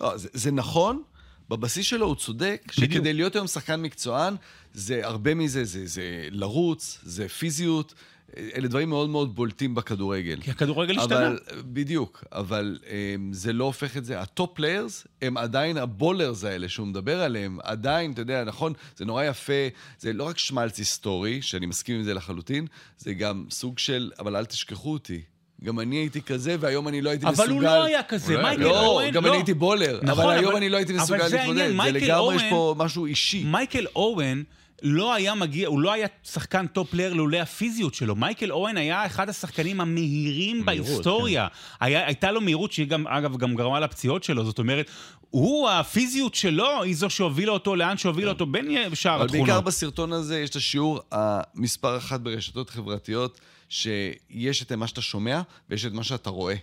לא, 0.00 0.16
זה, 0.16 0.28
זה 0.32 0.50
נכון, 0.50 1.02
בבסיס 1.48 1.86
שלו 1.86 2.06
הוא 2.06 2.14
צודק, 2.14 2.72
בדיוק. 2.76 2.92
שכדי 2.92 3.12
להיות 3.12 3.34
היום 3.34 3.46
שחקן 3.46 3.82
מקצוען, 3.82 4.36
זה 4.74 5.06
הרבה 5.06 5.34
מזה, 5.34 5.64
זה, 5.64 5.86
זה 5.86 6.28
לרוץ, 6.30 6.98
זה 7.02 7.28
פיזיות, 7.28 7.94
אלה 8.36 8.68
דברים 8.68 8.88
מאוד 8.88 9.10
מאוד 9.10 9.34
בולטים 9.34 9.74
בכדורגל. 9.74 10.40
כי 10.40 10.50
הכדורגל 10.50 10.98
השתנה. 10.98 11.26
אבל, 11.26 11.38
בדיוק, 11.72 12.24
אבל 12.32 12.78
um, 12.82 12.88
זה 13.32 13.52
לא 13.52 13.64
הופך 13.64 13.96
את 13.96 14.04
זה. 14.04 14.20
ה 14.20 14.28
top 14.28 14.50
players 14.54 15.06
הם 15.22 15.36
עדיין 15.36 15.76
ה 15.76 15.85
ballers 15.85 16.44
האלה 16.44 16.68
שהוא 16.68 16.86
מדבר 16.86 17.20
עליהם. 17.20 17.58
עדיין, 17.62 18.12
אתה 18.12 18.20
יודע, 18.20 18.44
נכון, 18.44 18.72
זה 18.96 19.04
נורא 19.04 19.24
יפה, 19.24 19.68
זה 19.98 20.12
לא 20.12 20.24
רק 20.24 20.38
שמלץ 20.38 20.78
היסטורי, 20.78 21.42
שאני 21.42 21.66
מסכים 21.66 21.96
עם 21.96 22.02
זה 22.02 22.14
לחלוטין, 22.14 22.66
זה 22.98 23.14
גם 23.14 23.46
סוג 23.50 23.78
של, 23.78 24.10
אבל 24.18 24.36
אל 24.36 24.44
תשכחו 24.44 24.92
אותי. 24.92 25.22
גם 25.64 25.80
אני 25.80 25.96
הייתי 25.96 26.22
כזה, 26.22 26.56
והיום 26.60 26.88
אני 26.88 27.00
לא 27.02 27.10
הייתי 27.10 27.26
אבל 27.26 27.32
מסוגל... 27.32 27.50
הוא 27.52 27.62
לא 27.62 27.84
היה 27.84 28.02
כזה, 28.02 28.36
מייקל 28.42 28.62
לא, 28.62 28.86
אואן... 28.86 29.10
גם 29.10 29.26
אני 29.26 29.36
הייתי 29.36 29.54
baller, 29.54 30.00
נכון, 30.02 30.24
אבל 30.24 30.32
היום 30.32 30.44
אבל- 30.46 30.56
אני 30.56 30.68
לא 30.68 30.76
הייתי 30.76 30.92
אבל 30.92 31.02
מסוגל 31.02 31.28
להתמודד. 31.28 31.56
זה 31.84 31.90
לגמרי, 31.92 32.34
יש 32.34 32.40
אואן- 32.42 32.50
פה 32.50 32.74
משהו 32.78 33.06
אישי. 33.06 33.44
מייקל 33.44 33.86
אואן 33.96 34.42
לא 34.82 35.14
היה 35.14 35.34
מגיע, 35.34 35.68
הוא 35.68 35.80
לא 35.80 35.92
היה 35.92 36.06
שחקן 36.24 36.66
top 36.66 36.90
player 36.90 37.12
לולא 37.12 37.36
הפיזיות 37.36 37.94
שלו. 37.94 38.14
מייקל 38.14 38.52
אואן 38.52 38.76
היה 38.76 39.06
אחד 39.06 39.28
השחקנים 39.28 39.80
המהירים 39.80 40.64
מהירות, 40.64 40.88
בהיסטוריה. 40.88 41.46
היה, 41.80 42.06
הייתה 42.06 42.32
לו 42.32 42.40
מהירות 42.40 42.72
שהיא 42.72 42.86
גם, 42.86 43.06
אגב, 43.08 43.36
גם 43.36 43.54
גרמה 43.54 43.80
לפציעות 43.80 44.24
שלו. 44.24 44.44
זאת 44.44 44.58
אומרת, 44.58 44.90
הוא, 45.30 45.68
הפיזיות 45.70 46.34
שלו 46.34 46.82
היא 46.82 46.96
זו 46.96 47.10
שהובילה 47.10 47.52
אותו 47.52 47.76
לאן 47.76 47.96
שהובילה 47.96 48.30
אותו 48.30 48.46
בין 48.46 48.66
שאר 48.94 49.14
אבל 49.16 49.26
בעיקר 49.26 49.42
התכונות. 49.44 49.64
בסרטון 49.64 50.12
הזה 50.12 50.40
יש 50.40 50.50
את 50.50 50.56
השיעור 50.56 51.00
המספר 51.12 51.96
אחת 51.96 52.20
ברשתות 52.20 52.70
חברתיות, 52.70 53.40
שיש 53.68 54.62
את 54.62 54.72
מה 54.72 54.86
שאתה 54.86 55.02
שומע 55.02 55.40
ויש 55.70 55.86
את 55.86 55.92
מה 55.92 56.04
שאתה 56.04 56.30
רואה. 56.30 56.54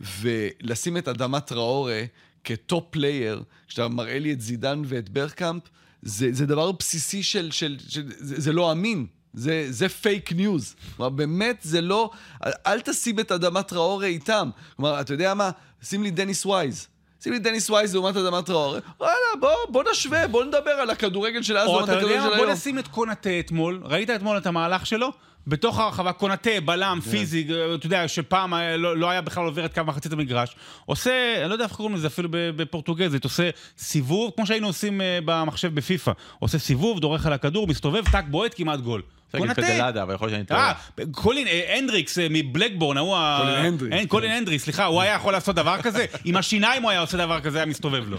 ולשים 0.00 0.96
את 0.96 1.08
אדמה 1.08 1.46
טראורה 1.46 2.02
כ 2.44 2.60
top 2.60 2.84
player, 2.90 3.42
כשאתה 3.68 3.88
מראה 3.88 4.18
לי 4.18 4.32
את 4.32 4.40
זידן 4.40 4.82
ואת 4.86 5.08
ברקאמפ, 5.08 5.62
זה, 6.02 6.28
זה 6.32 6.46
דבר 6.46 6.72
בסיסי 6.72 7.22
של... 7.22 7.50
של, 7.50 7.76
של 7.88 8.04
זה, 8.08 8.40
זה 8.40 8.52
לא 8.52 8.72
אמין. 8.72 9.06
זה, 9.34 9.66
זה 9.70 9.88
פייק 9.88 10.32
ניוז. 10.32 10.74
כלומר, 10.96 11.10
באמת 11.10 11.58
זה 11.62 11.80
לא... 11.80 12.10
אל 12.66 12.80
תשים 12.80 13.20
את 13.20 13.32
אדמה 13.32 13.68
טראורה 13.68 14.06
איתם. 14.06 14.50
כלומר, 14.76 15.00
אתה 15.00 15.14
יודע 15.14 15.34
מה? 15.34 15.50
שים 15.82 16.02
לי 16.02 16.10
דניס 16.10 16.46
וייז. 16.46 16.88
שים 17.22 17.32
לי 17.32 17.38
דניס 17.38 17.70
וייז 17.70 17.94
לעומת 17.94 18.16
אדמה 18.16 18.46
טראורה. 18.46 18.78
וואלה, 19.00 19.14
בוא, 19.40 19.50
בוא 19.68 19.84
נשווה, 19.92 20.28
בוא 20.28 20.44
נדבר 20.44 20.70
על 20.70 20.90
הכדורגל 20.90 21.42
של 21.42 21.56
אז 21.56 21.68
או 21.68 21.72
לעומת 21.72 21.88
אתה 21.88 21.92
יודע 21.92 22.04
הכדורגל 22.04 22.24
מה? 22.24 22.30
של 22.30 22.36
בוא 22.36 22.44
היום. 22.44 22.52
נשים 22.52 22.78
את 22.78 22.88
קונאטה 22.88 23.40
אתמול. 23.40 23.80
ראית 23.84 24.10
אתמול 24.10 24.38
את 24.38 24.46
המהלך 24.46 24.86
שלו? 24.86 25.12
בתוך 25.46 25.78
הרחבה, 25.78 26.12
קונאטה, 26.12 26.50
בלם, 26.64 26.98
כן. 27.04 27.10
פיזי, 27.10 27.46
אתה 27.74 27.86
יודע, 27.86 28.08
שפעם 28.08 28.54
היה- 28.54 28.76
לא 28.76 28.96
לא 28.96 29.10
היה 29.10 29.20
בכלל 29.20 29.44
עובר 29.44 29.64
את 29.64 29.74
קו 29.74 29.84
מחצית 29.84 30.12
המגרש. 30.12 30.56
עושה, 30.86 31.10
אני 31.40 31.48
לא 31.48 31.54
יודע 31.54 31.64
איך 31.64 31.72
קוראים 31.72 31.94
לזה, 31.94 32.06
אפילו 32.06 32.28
ב- 32.30 32.36
בפורטוגזית, 32.56 33.24
עושה 33.24 33.50
סיבוב, 33.78 34.32
כמו 34.36 34.46
שהיינו 34.46 34.66
עושים 34.66 35.00
אה, 35.00 35.18
במחשב 35.24 35.74
בפיפא. 35.74 36.12
עושה 36.38 36.58
סיבוב, 36.58 37.00
דורך 37.00 37.26
על 37.26 37.32
הכדור, 37.32 37.66
מסתובב, 37.66 38.04
טאק, 38.12 38.24
בועט, 38.30 38.54
כמעט 38.56 38.80
גול. 38.80 39.02
להגיד 39.34 39.52
pedalada, 39.52 40.02
אבל 40.02 40.14
יכול 40.14 40.28
להיות 40.28 40.46
שאני 40.48 40.60
אה, 40.60 40.72
טועה. 40.96 41.12
קולין 41.12 41.46
אה, 41.46 41.74
הנדריקס 41.78 42.18
אה, 42.18 42.26
מבלקבורן, 42.30 42.96
ההוא 42.96 43.16
ה... 43.16 43.38
קולין 43.42 43.64
הנדריקס, 43.64 44.06
קולין 44.08 44.30
הנדריקס, 44.30 44.64
סליחה, 44.64 44.84
הוא 44.84 45.02
היה 45.02 45.14
יכול 45.14 45.32
לעשות 45.32 45.56
דבר 45.56 45.82
כזה? 45.82 46.04
עם 46.24 46.36
השיניים 46.36 46.82
הוא 46.82 46.90
היה 46.90 47.00
עושה 47.00 47.16
דבר 47.16 47.40
כזה, 47.40 47.58
היה 47.58 47.66
מסתובב 47.66 48.08
לו. 48.08 48.16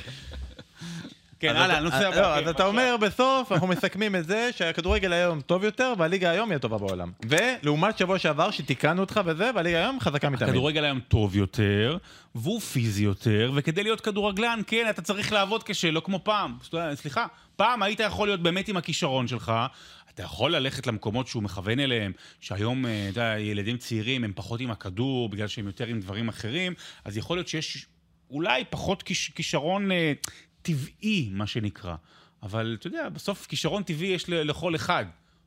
כן, 1.39 1.55
הלאה, 1.55 1.77
הנושא 1.77 1.96
אה, 1.96 2.08
הבא. 2.08 2.22
לא, 2.22 2.36
אז 2.36 2.48
אתה. 2.48 2.65
אומר 2.65 2.96
בסוף, 3.01 3.51
אנחנו 3.51 3.67
מסכמים 3.67 4.15
את 4.15 4.25
זה 4.25 4.50
שהכדורגל 4.55 5.13
היום 5.13 5.41
טוב 5.41 5.63
יותר, 5.63 5.93
והליגה 5.98 6.29
היום 6.29 6.50
יהיה 6.50 6.60
טובה 6.60 6.77
בעולם. 6.77 7.12
ולעומת 7.29 7.98
שבוע 7.98 8.19
שעבר 8.19 8.51
שתיקנו 8.51 9.01
אותך 9.01 9.22
וזה, 9.25 9.51
והליגה 9.55 9.77
היום 9.77 10.00
חזקה 10.00 10.29
מתמיד. 10.29 10.50
הכדורגל 10.50 10.84
היום 10.84 11.00
טוב 11.00 11.36
יותר, 11.36 11.98
והוא 12.36 12.60
פיזי 12.62 13.03
יותר, 13.03 13.51
וכדי 13.55 13.84
להיות 13.84 14.01
כדורגלן, 14.01 14.60
כן, 14.67 14.86
אתה 14.89 15.01
צריך 15.01 15.34
לעבוד 15.34 15.63
קשה, 15.63 15.91
לא 15.91 16.00
כמו 16.05 16.19
פעם. 16.24 16.58
סליחה, 16.93 17.25
פעם 17.55 17.84
היית 17.84 18.00
יכול 18.00 18.27
להיות 18.27 18.41
באמת 18.41 18.67
עם 18.67 18.77
הכישרון 18.77 19.27
שלך, 19.27 19.51
אתה 20.13 20.24
יכול 20.24 20.55
ללכת 20.55 20.88
למקומות 20.88 21.27
שהוא 21.27 21.43
מכוון 21.43 21.79
אליהם, 21.79 22.12
שהיום, 22.39 22.86
אה, 22.86 23.10
אתה 23.10 23.19
יודע, 23.19 23.39
ילדים 23.39 23.77
צעירים 23.77 24.24
הם 24.24 24.31
פחות 24.36 24.60
עם 24.60 24.72
הכדור, 24.72 25.29
בגלל 25.29 25.48
שהם 25.48 25.65
יותר 25.65 25.86
עם 25.86 26.00
דברים 26.00 26.29
אחרים, 26.29 26.74
אז 27.05 27.17
יכול 27.17 27.38
להיות 27.38 27.48
שיש 27.48 27.86
אולי 28.31 28.63
פחות 28.69 29.03
כיש, 29.03 29.29
כישרון 29.29 29.91
אה, 29.91 30.13
טבעי, 30.62 31.30
מה 31.32 31.48
שנקרא. 31.48 31.96
אבל 32.44 32.78
אתה 32.80 32.88
יודע, 32.88 33.10
בסוף 33.10 33.48
כישרון 33.48 33.84
טבעי 33.84 34.08
יש 34.08 34.30
לכל 34.30 34.75
אחד. 34.75 35.06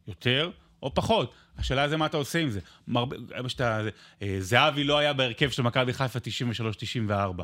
יותר 0.09 0.51
או 0.83 0.95
פחות. 0.95 1.35
השאלה 1.59 1.89
זה 1.89 1.97
מה 1.97 2.07
אתה 2.07 2.17
עושה 2.17 2.39
עם 2.39 2.51
זה. 2.51 2.61
מרבה, 2.89 3.17
שאתה, 3.49 3.81
אה, 4.23 4.37
זהבי 4.41 4.85
לא 4.85 4.99
היה 4.99 5.13
בהרכב 5.13 5.51
של 5.51 5.63
מכבי 5.63 5.93
חיפה 5.93 6.19
93-94. 6.19 7.43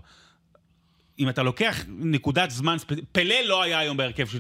אם 1.19 1.29
אתה 1.29 1.43
לוקח 1.43 1.77
נקודת 1.89 2.51
זמן 2.51 2.77
פלא 3.13 3.35
לא 3.45 3.63
היה 3.63 3.79
היום 3.79 3.97
בהרכב 3.97 4.27
של 4.29 4.39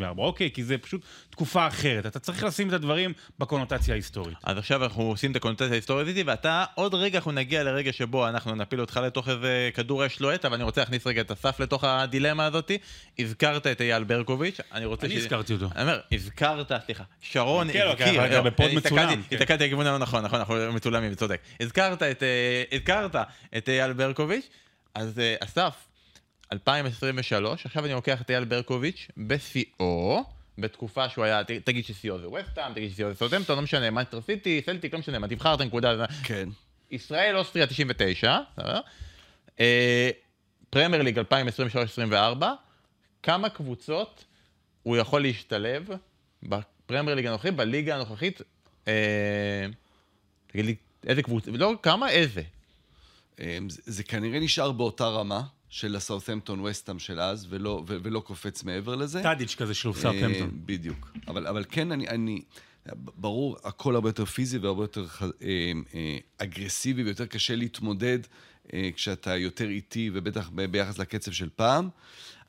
93-94, 0.00 0.18
אוקיי? 0.18 0.50
כי 0.50 0.64
זה 0.64 0.78
פשוט 0.78 1.00
תקופה 1.30 1.66
אחרת. 1.66 2.06
אתה 2.06 2.18
צריך 2.18 2.44
לשים 2.44 2.68
את 2.68 2.72
הדברים 2.72 3.12
בקונוטציה 3.38 3.94
ההיסטורית. 3.94 4.38
אז 4.44 4.58
עכשיו 4.58 4.84
אנחנו 4.84 5.02
עושים 5.02 5.30
את 5.30 5.36
הקונוטציה 5.36 5.70
ההיסטורית 5.72 6.08
איתי, 6.08 6.22
ואתה, 6.22 6.64
עוד 6.74 6.94
רגע 6.94 7.18
אנחנו 7.18 7.32
נגיע 7.32 7.62
לרגע 7.64 7.92
שבו 7.92 8.28
אנחנו 8.28 8.54
נפיל 8.54 8.80
אותך 8.80 9.00
לתוך 9.06 9.28
איזה 9.28 9.70
כדור 9.74 10.06
אש 10.06 10.20
לוהט, 10.20 10.44
אבל 10.44 10.54
אני 10.54 10.64
רוצה 10.64 10.80
להכניס 10.80 11.06
רגע 11.06 11.20
את 11.20 11.30
אסף 11.30 11.60
לתוך 11.60 11.84
הדילמה 11.84 12.44
הזאת. 12.46 12.70
הזכרת 13.18 13.66
את 13.66 13.80
אייל 13.80 14.04
ברקוביץ', 14.04 14.60
אני 14.72 14.84
רוצה 14.84 15.06
אני 15.06 15.16
הזכרתי 15.16 15.52
אותו. 15.52 15.68
אני 15.74 15.82
אומר, 15.82 16.00
הזכרת, 16.12 16.72
סליחה, 16.86 17.04
שרון 17.20 17.66
הזכיר, 17.66 17.90
הסתכלתי- 19.32 19.64
לכיוון 19.66 19.86
הלא 19.86 19.98
נכון, 19.98 20.24
נכון, 20.24 20.38
אנחנו 20.40 20.72
מצולמים, 20.72 21.14
צודק. 21.14 21.40
הזכרת 21.60 22.02
את, 22.02 22.22
אה, 22.22 23.58
אייל 23.68 23.92
ברקוביץ', 23.92 24.48
אז 24.94 25.18
אה, 25.18 25.34
אסף, 25.40 25.74
2023, 26.54 27.66
עכשיו 27.66 27.84
אני 27.84 27.92
לוקח 27.92 28.20
את 28.22 28.30
אייל 28.30 28.44
ברקוביץ' 28.44 29.08
בשיאו, 29.16 30.24
בתקופה 30.58 31.08
שהוא 31.08 31.24
היה, 31.24 31.44
תגיד 31.44 31.84
ששיאו 31.84 32.18
זה 32.18 32.28
וסטהאם, 32.28 32.74
תגיד 32.74 32.90
ששיאו 32.90 33.08
זה 33.08 33.14
סוטמפטון, 33.14 33.56
לא 33.56 33.62
משנה, 33.62 33.90
מנצ'סטר 33.90 34.20
סיטי, 34.20 34.62
סלטיק, 34.66 34.92
לא 34.92 34.98
משנה, 34.98 35.18
מה 35.18 35.28
תבחר 35.28 35.54
את 35.54 35.60
הנקודה 35.60 35.90
הזאת. 35.90 36.08
כן. 36.22 36.48
ישראל, 36.90 37.36
אוסטריה 37.36 37.66
99, 37.66 38.38
בסדר? 38.56 38.80
אה, 39.60 40.10
פרמייר 40.70 41.02
ליג 41.02 41.18
2023-2024, 41.18 42.44
כמה 43.22 43.48
קבוצות 43.48 44.24
הוא 44.82 44.96
יכול 44.96 45.22
להשתלב 45.22 45.88
בפרמייר 46.42 47.14
ליג 47.14 47.26
הנוכחית, 47.26 47.54
בליגה 47.56 47.94
הנוכחית, 47.94 48.42
אה, 48.88 49.66
תגיד 50.46 50.64
לי, 50.64 50.74
איזה 51.06 51.22
קבוצה, 51.22 51.50
לא 51.50 51.74
כמה, 51.82 52.10
איזה. 52.10 52.42
אמ, 53.40 53.70
זה, 53.70 53.82
זה 53.84 54.02
כנראה 54.02 54.40
נשאר 54.40 54.72
באותה 54.72 55.06
רמה 55.06 55.42
של 55.74 55.96
הסאות'מפטון 55.96 56.60
ווסטהאם 56.60 56.98
של 56.98 57.20
אז, 57.20 57.46
ולא, 57.50 57.82
ו- 57.86 57.96
ולא 58.02 58.20
קופץ 58.20 58.62
מעבר 58.62 58.94
לזה. 58.94 59.22
טאדיץ' 59.22 59.54
כזה 59.54 59.74
של 59.74 59.92
סאוטהמפטון. 59.92 60.48
אה, 60.48 60.56
בדיוק. 60.66 61.12
אבל, 61.28 61.46
אבל 61.46 61.64
כן, 61.68 61.92
אני, 61.92 62.08
אני... 62.08 62.42
ברור, 62.96 63.56
הכל 63.64 63.94
הרבה 63.94 64.08
יותר 64.08 64.24
פיזי 64.24 64.58
והרבה 64.58 64.84
יותר 64.84 65.06
אה, 65.22 65.72
אה, 65.94 66.18
אגרסיבי 66.38 67.02
ויותר 67.02 67.26
קשה 67.26 67.56
להתמודד 67.56 68.18
אה, 68.74 68.90
כשאתה 68.96 69.36
יותר 69.36 69.68
איטי, 69.68 70.10
ובטח 70.12 70.50
ב- 70.54 70.64
ביחס 70.64 70.98
לקצב 70.98 71.32
של 71.32 71.48
פעם. 71.56 71.88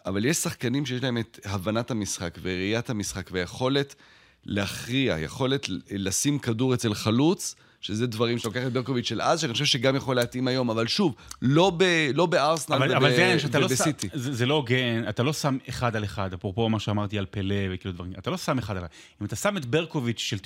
אבל 0.05 0.25
יש 0.25 0.37
שחקנים 0.37 0.85
שיש 0.85 1.03
להם 1.03 1.17
את 1.17 1.39
הבנת 1.45 1.91
המשחק 1.91 2.37
וראיית 2.41 2.89
המשחק 2.89 3.29
ויכולת 3.31 3.95
להכריע, 4.43 5.19
יכולת 5.19 5.65
לשים 5.91 6.39
כדור 6.39 6.73
אצל 6.73 6.93
חלוץ, 6.93 7.55
שזה 7.81 8.07
דברים 8.07 8.37
שאתה 8.37 8.49
לוקח 8.49 8.67
את 8.67 8.73
ברקוביץ' 8.73 9.07
של 9.07 9.21
אז, 9.21 9.41
שאני 9.41 9.53
חושב 9.53 9.65
שגם 9.65 9.95
יכול 9.95 10.15
להתאים 10.15 10.47
היום, 10.47 10.69
אבל 10.69 10.87
שוב, 10.87 11.15
לא, 11.41 11.71
ב, 11.77 11.83
לא 12.13 12.25
בארסנל 12.25 12.75
אבל, 12.75 12.91
וב- 12.91 12.95
אבל 12.95 13.15
זה 13.15 13.33
לא 13.59 13.67
שם, 13.67 13.75
ובסיטי. 13.75 14.09
זה, 14.13 14.33
זה 14.33 14.45
לא 14.45 14.53
הוגן, 14.53 15.03
אתה 15.09 15.23
לא 15.23 15.33
שם 15.33 15.57
אחד 15.69 15.95
על 15.95 16.03
אחד, 16.03 16.33
אפרופו 16.33 16.69
מה 16.69 16.79
שאמרתי 16.79 17.17
על 17.17 17.25
פלא 17.31 17.55
וכאילו 17.71 17.93
דברים, 17.93 18.13
אתה 18.17 18.29
לא 18.31 18.37
שם 18.37 18.57
אחד 18.57 18.77
על 18.77 18.83
אחד. 18.83 18.91
אם 19.21 19.25
אתה 19.25 19.35
שם 19.35 19.57
את 19.57 19.65
ברקוביץ' 19.65 20.19
של 20.19 20.37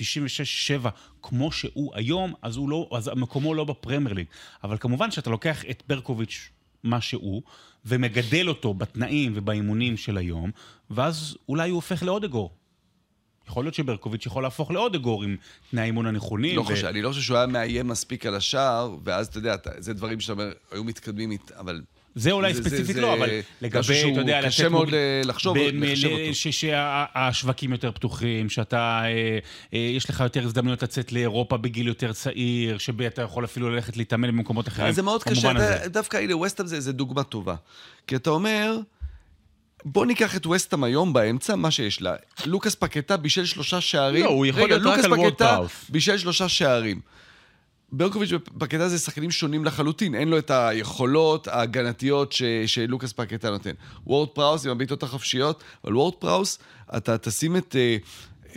96-7 0.84 0.88
כמו 1.22 1.52
שהוא 1.52 1.92
היום, 1.96 2.34
אז, 2.42 2.56
הוא 2.58 2.70
לא, 2.70 2.90
אז 2.92 3.12
מקומו 3.16 3.54
לא 3.54 3.64
בפרמייר 3.64 4.14
ליג. 4.14 4.26
אבל 4.64 4.78
כמובן 4.80 5.12
שאתה 5.12 5.30
לוקח 5.30 5.66
את 5.70 5.84
ברקוביץ' 5.88 6.50
מה 6.84 7.02
שהוא, 7.02 7.42
ומגדל 7.86 8.48
אותו 8.50 8.74
בתנאים 8.74 9.32
ובאימונים 9.36 9.98
של 9.98 10.18
היום, 10.18 10.52
ואז 10.90 11.38
אולי 11.50 11.70
הוא 11.70 11.76
הופך 11.76 12.04
לאודגור. 12.04 12.52
יכול 13.50 13.66
להיות 13.66 13.76
שברקוביץ' 13.76 14.26
יכול 14.26 14.44
להפוך 14.44 14.72
לאודגור 14.72 15.24
עם 15.24 15.36
תנאי 15.72 15.84
האימון 15.84 16.06
הנכונים. 16.06 16.56
לא 16.56 16.62
ו- 16.62 16.66
חושב, 16.66 16.88
אני 16.88 17.02
לא 17.02 17.10
חושב 17.10 17.22
שהוא 17.22 17.38
היה 17.38 17.48
מאיים 17.48 17.88
מספיק 17.88 18.26
על 18.26 18.36
השער, 18.36 18.96
ואז 19.04 19.28
אתה 19.28 19.38
יודע, 19.38 19.54
אתה- 19.54 19.72
זה 19.78 19.94
דברים 19.94 20.20
שאתה 20.20 20.34
אומר, 20.34 20.52
היו 20.72 20.84
מתקדמים, 20.84 21.32
אית- 21.32 21.52
אבל... 21.60 21.82
זה 22.16 22.32
אולי 22.32 22.54
זה- 22.54 22.64
ספציפית 22.64 22.96
זה- 22.96 23.02
לא, 23.02 23.14
אבל 23.14 23.28
זה 23.30 23.42
לגבי, 23.62 23.80
משהו 23.80 24.12
אתה 24.12 24.20
יודע, 24.20 24.40
קשה 24.46 24.64
לתת 24.64 24.72
מאוד 24.72 24.86
מוג- 24.86 24.96
ל- 24.96 25.30
לחשוב, 25.30 25.58
לחשב 25.58 26.08
אותו. 26.08 26.34
שהשווקים 26.34 27.72
יותר 27.72 27.92
פתוחים, 27.92 28.50
שאתה, 28.50 29.02
אה, 29.04 29.40
אה, 29.74 29.80
יש 29.80 30.10
לך 30.10 30.20
יותר 30.20 30.44
הזדמנויות 30.46 30.84
לצאת 30.84 31.12
לאירופה 31.12 31.58
בגיל 31.58 31.88
יותר 31.88 32.14
צעיר, 32.14 32.78
שאתה 32.78 33.22
יכול 33.22 33.46
אפילו 33.46 33.70
ללכת 33.70 33.98
להתאמן 33.98 34.28
במקומות 34.28 34.68
אחרים. 34.68 34.92
זה 34.92 35.02
מאוד 35.02 35.24
קשה, 35.24 35.52
דווקא 35.88 36.18
הנה, 36.18 36.38
ווסטהאם 36.38 36.68
זה, 36.68 36.80
זה 36.80 36.94
דוגמה 36.94 37.24
טובה. 37.24 37.56
כי 38.08 38.16
אתה 38.16 38.30
אומר, 38.30 38.78
בוא 39.86 40.06
ניקח 40.06 40.36
את 40.36 40.46
ווסטהאם 40.46 40.84
היום 40.84 41.14
באמצע, 41.14 41.56
מה 41.56 41.72
שיש 41.72 42.02
לה. 42.02 42.16
לוקאס 42.46 42.76
פקטה 42.76 43.18
בישל 43.18 43.46
שלושה 43.46 43.82
שערים. 43.82 44.26
לא, 44.26 44.30
הוא 44.30 44.46
יכול 44.46 44.64
רגע, 44.64 44.78
להיות 44.78 45.00
רק 45.00 45.06
על 45.06 45.14
וורד 45.14 45.32
פקטה 45.34 45.46
פראוס. 45.46 45.86
בישל 45.90 46.18
שלושה 46.18 46.50
שערים. 46.50 47.02
ברקוביץ' 47.92 48.30
ופקטה 48.34 48.90
זה 48.90 49.00
שחקנים 49.00 49.32
שונים 49.32 49.66
לחלוטין, 49.66 50.16
אין 50.16 50.28
לו 50.28 50.38
את 50.38 50.52
היכולות 50.52 51.48
ההגנתיות 51.48 52.32
ש, 52.32 52.44
שלוקאס 52.66 53.14
פקטה 53.14 53.50
נותן. 53.50 53.72
וורד-פראוס 54.08 54.66
עם 54.66 54.72
הבעיטות 54.72 55.04
החופשיות, 55.04 55.64
אבל 55.84 55.96
וורד 55.96 56.14
פראוס, 56.14 56.60
אתה 56.98 57.18
תשים 57.18 57.58
את, 57.58 57.76
אה, 57.76 57.98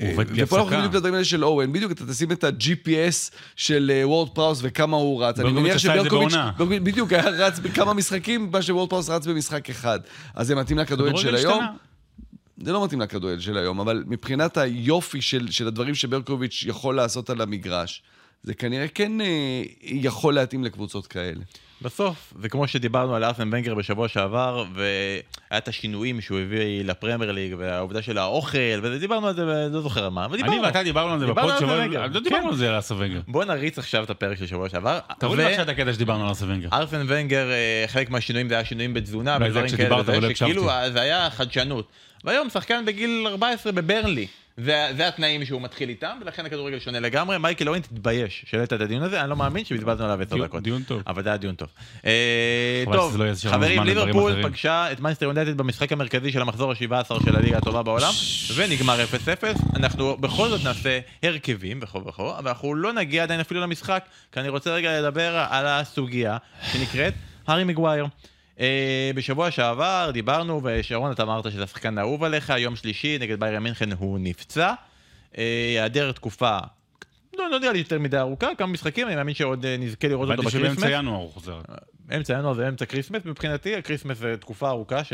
עובד 0.00 0.30
בלי 0.30 0.42
ופה 0.42 0.56
אנחנו 0.56 0.68
הפסקה. 0.68 0.78
בדיוק 0.78 0.94
לדברים 0.94 1.14
האלה 1.14 1.25
של 1.25 1.44
אורן, 1.44 1.72
בדיוק 1.72 1.92
אתה 1.92 2.06
תשים 2.06 2.32
את 2.32 2.44
ה-GPS 2.44 3.32
של 3.56 3.92
אה, 3.94 4.08
וורד 4.08 4.28
פראוס 4.34 4.58
וכמה 4.62 4.96
הוא 4.96 5.25
רץ. 5.25 5.38
אני 5.38 5.52
מניח 5.52 5.75
את 5.75 5.80
שברקוביץ' 5.80 6.34
בדיוק 6.58 7.12
היה 7.12 7.28
רץ 7.28 7.58
בכמה 7.58 7.94
משחקים, 7.94 8.49
מה 8.52 8.62
שוורד 8.62 8.90
פראוס 8.90 9.08
רץ 9.08 9.26
במשחק 9.26 9.70
אחד. 9.70 10.00
אז 10.34 10.46
זה 10.46 10.54
מתאים 10.54 10.78
לכדורגל 10.78 11.16
של 11.16 11.34
היום. 11.34 11.64
זה 12.64 12.72
לא 12.72 12.84
מתאים 12.84 13.00
לכדורגל 13.00 13.40
של 13.40 13.56
היום, 13.56 13.80
אבל 13.80 14.04
מבחינת 14.06 14.56
היופי 14.56 15.20
של, 15.22 15.50
של 15.50 15.66
הדברים 15.66 15.94
שברקוביץ' 15.94 16.64
יכול 16.66 16.96
לעשות 16.96 17.30
על 17.30 17.40
המגרש, 17.40 18.02
זה 18.42 18.54
כנראה 18.54 18.88
כן 18.88 19.20
אה, 19.20 19.62
יכול 19.82 20.34
להתאים 20.34 20.64
לקבוצות 20.64 21.06
כאלה. 21.06 21.40
בסוף, 21.82 22.32
זה 22.42 22.48
כמו 22.48 22.68
שדיברנו 22.68 23.14
על 23.14 23.24
ארסן 23.24 23.48
ונגר 23.52 23.74
בשבוע 23.74 24.08
שעבר, 24.08 24.64
והיה 24.74 25.58
את 25.58 25.68
השינויים 25.68 26.20
שהוא 26.20 26.38
הביא 26.38 26.84
לפרמייר 26.84 27.32
ליג, 27.32 27.54
והעובדה 27.58 28.02
של 28.02 28.18
האוכל, 28.18 28.58
ודיברנו 28.82 29.28
על 29.28 29.34
זה, 29.34 29.68
לא 29.72 29.80
זוכר 29.80 30.10
מה, 30.10 30.24
אבל 30.24 30.38
אני. 30.44 30.60
ואתה 30.60 30.82
דיברנו 30.82 31.12
על 31.12 31.20
זה 31.20 31.26
בפוד 31.26 31.58
שבוע. 31.58 31.86
לא 31.86 32.20
דיברנו 32.20 32.42
כן. 32.42 32.48
על 32.48 32.56
זה 32.56 32.68
על 32.68 32.78
אסה 32.78 32.94
ונגר. 32.94 33.20
בוא 33.28 33.44
נריץ 33.44 33.78
עכשיו 33.78 34.04
את 34.04 34.10
הפרק 34.10 34.38
של 34.38 34.46
שבוע 34.46 34.68
שעבר. 34.68 34.98
תראו 35.18 35.34
לי 35.34 35.44
בבקשה 35.44 35.62
את 35.62 35.68
הקטע 35.68 35.92
שדיברנו 35.92 36.26
על 36.26 36.32
אסה 36.32 36.44
ונגר. 36.44 36.68
ארסן 36.72 37.04
ונגר, 37.08 37.50
אה, 37.50 37.84
חלק 37.86 38.10
מהשינויים 38.10 38.48
זה 38.48 38.54
היה 38.54 38.64
שינויים 38.64 38.94
בתזונה, 38.94 39.38
ודברים 39.40 39.68
כאלה, 39.76 39.88
לא 39.88 40.02
שכאילו 40.34 40.70
הקשבתי. 40.70 40.92
זה 40.92 41.00
היה 41.00 41.30
חדשנות. 41.30 41.88
והיום 42.24 42.50
שחקן 42.50 42.84
בגיל 42.86 43.26
14 43.28 43.72
בברנלי. 43.72 44.26
זה, 44.56 44.88
זה 44.97 45.09
התנאים 45.09 45.44
שהוא 45.44 45.62
מתחיל 45.62 45.88
איתם, 45.88 46.18
ולכן 46.21 46.47
הכדורגל 46.47 46.78
שונה 46.78 47.00
לגמרי. 47.00 47.38
מייקל 47.38 47.68
אוהן, 47.68 47.82
תתבייש 47.82 48.44
שהעלית 48.47 48.73
את 48.73 48.80
הדיון 48.80 49.02
הזה, 49.02 49.21
אני 49.21 49.30
לא 49.30 49.37
מאמין 49.37 49.64
שבזבזנו 49.64 50.04
עליו 50.04 50.23
עשר 50.23 50.44
דקות. 50.44 50.62
דיון 50.62 50.82
טוב. 50.82 51.02
אבל 51.06 51.23
זה 51.23 51.28
היה 51.28 51.37
דיון 51.37 51.54
טוב. 51.54 51.68
אה, 52.06 52.85
טוב, 52.92 53.16
לא 53.16 53.25
חברים, 53.50 53.82
ליברפול. 53.82 54.42
פגשה 54.42 54.92
את 54.92 55.00
מנסטר 55.00 55.26
יונדד 55.26 55.56
במשחק 55.56 55.92
המרכזי 55.92 56.32
של 56.32 56.42
המחזור 56.42 56.73
ה-17 56.73 57.25
של 57.25 57.37
הליגה 57.37 57.59
הטובה 57.59 57.82
בעולם, 57.82 58.12
ונגמר 58.54 59.04
0-0. 59.04 59.76
אנחנו 59.76 60.16
בכל 60.16 60.49
זאת 60.49 60.64
נעשה 60.64 60.99
הרכבים 61.23 61.78
וכו' 61.82 62.06
וכו', 62.06 62.32
אבל 62.38 62.49
אנחנו 62.49 62.75
לא 62.75 62.92
נגיע 62.92 63.23
עדיין 63.23 63.40
אפילו 63.40 63.61
למשחק, 63.61 64.04
כי 64.32 64.40
אני 64.40 64.49
רוצה 64.49 64.71
רגע 64.71 65.00
לדבר 65.00 65.47
על 65.50 65.66
הסוגיה 65.66 66.37
שנקראת 66.73 67.14
הארי 67.47 67.64
מגווייר. 67.64 68.06
אה, 68.62 69.11
בשבוע 69.14 69.50
שעבר 69.50 70.11
דיברנו, 70.12 70.61
ושרון, 70.64 71.12
אתה 71.12 71.23
אמרת 71.23 71.52
שזה 71.52 71.66
שחקן 71.66 71.99
אהוב 71.99 72.25
עליך, 72.25 72.52
יום 72.59 72.76
שלישי 72.76 73.19
נגד 73.21 73.40
ביירן 73.40 73.62
מינכן 73.62 73.92
הוא 73.92 74.19
נפצע. 74.21 74.73
אה, 75.38 75.66
היעדר 75.69 76.12
תקופה, 76.12 76.59
לא, 77.38 77.50
לא 77.50 77.58
נראה 77.60 77.72
לי 77.72 77.78
יותר 77.78 77.98
מדי 77.98 78.18
ארוכה, 78.18 78.48
כמה 78.58 78.66
משחקים, 78.66 79.06
אני 79.06 79.16
מאמין 79.16 79.34
שעוד 79.34 79.64
אה, 79.66 79.76
נזכה 79.78 80.08
לראות 80.08 80.28
אותו 80.30 80.42
הבנתי 80.42 80.56
בקריסמס. 80.56 80.78
שבאמצע 80.78 80.98
ינואר 80.98 81.16
הוא 81.20 81.32
חוזר. 81.32 81.60
אמצע 82.16 82.34
ינואר 82.38 82.54
זה 82.54 82.68
אמצע 82.68 82.84
כריסמס 82.84 83.22
מבחינתי, 83.24 83.76
הכריסמס 83.76 84.18
זה 84.18 84.34
תקופה 84.40 84.68
ארוכה 84.68 85.04
ש... 85.04 85.12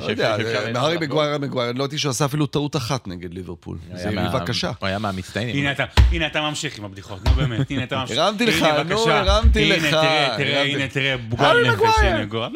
לא 0.00 0.10
יודע, 0.10 0.36
אה, 0.36 0.80
הארי 0.80 0.96
מגווייר, 0.98 1.38
מגווייר, 1.38 1.70
אני 1.70 1.78
לא 1.78 1.84
ידעתי 1.84 1.98
שהוא 1.98 2.10
עשה 2.10 2.24
אפילו 2.24 2.46
טעות 2.46 2.76
אחת 2.76 3.08
נגד 3.08 3.34
ליברפול. 3.34 3.78
מה- 3.92 4.00
יריבה 4.00 4.46
קשה. 4.46 4.70
הוא 4.80 4.86
היה 4.86 4.98
מהמצטיינים. 4.98 5.56
הנה 5.56 5.72
אתה, 5.72 5.84
הנה 6.10 6.26
אתה 6.26 6.40
ממשיך 6.40 6.78
עם 6.78 6.84
הבדיחות, 6.84 7.24
נו 7.28 7.30
באמת, 7.34 7.70
הנה 7.70 7.84
אתה 7.84 7.96
ממשיך. 7.96 8.18
הרמתי 8.18 8.46
לך, 8.46 8.62
הנה, 8.62 8.82
נו. 8.82 9.10
הרמתי 9.10 9.64
הנה, 9.64 9.76
לך, 9.76 9.90
תראה, 9.90 10.34
תראה. 10.36 10.62
הנה, 10.62 10.88
תראה, 10.88 11.16
בוגר 11.16 11.52
נפש. 11.72 11.98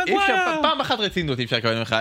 הנה. 0.08 0.58
פעם 0.62 0.80
אחת 0.80 0.98
רצינות 1.00 1.38
אי 1.38 1.44
אפשר 1.44 1.56
לקבל 1.56 1.78
ממך. 1.78 1.96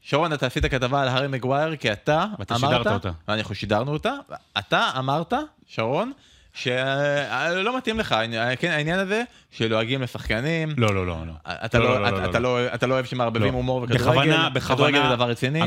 שרון, 0.00 0.32
אתה 0.32 0.46
עשית 0.46 0.66
כתבה 0.66 1.02
על 1.02 1.08
הארי 1.08 1.28
מגווייר 1.28 1.76
כי 1.76 1.92
אתה 1.92 2.24
ואתה 2.38 2.54
אמרת, 2.54 2.70
שידרת 2.78 2.86
אותה. 2.86 3.10
ואנחנו 3.28 3.54
שידרנו 3.54 3.92
אותה, 3.92 4.12
אתה 4.58 4.90
אמרת, 4.98 5.32
שרון, 5.66 6.12
שלא 6.52 7.76
מתאים 7.76 7.98
לך, 7.98 8.14
כן, 8.58 8.70
העניין 8.70 8.98
הזה 8.98 9.22
שלועגים 9.50 10.02
לשחקנים. 10.02 10.68
לא, 10.76 10.94
לא, 10.94 11.06
לא, 11.06 11.16
לא. 11.26 11.32
אתה 12.74 12.86
לא, 12.86 12.94
אוהב 12.94 13.04
שמערבבים 13.04 13.52
לא. 13.52 13.56
הומור 13.56 13.82
וכדורגל, 13.82 14.60
כדורגל 14.60 15.02
זה 15.02 15.16
דבר 15.16 15.30
רציני. 15.30 15.60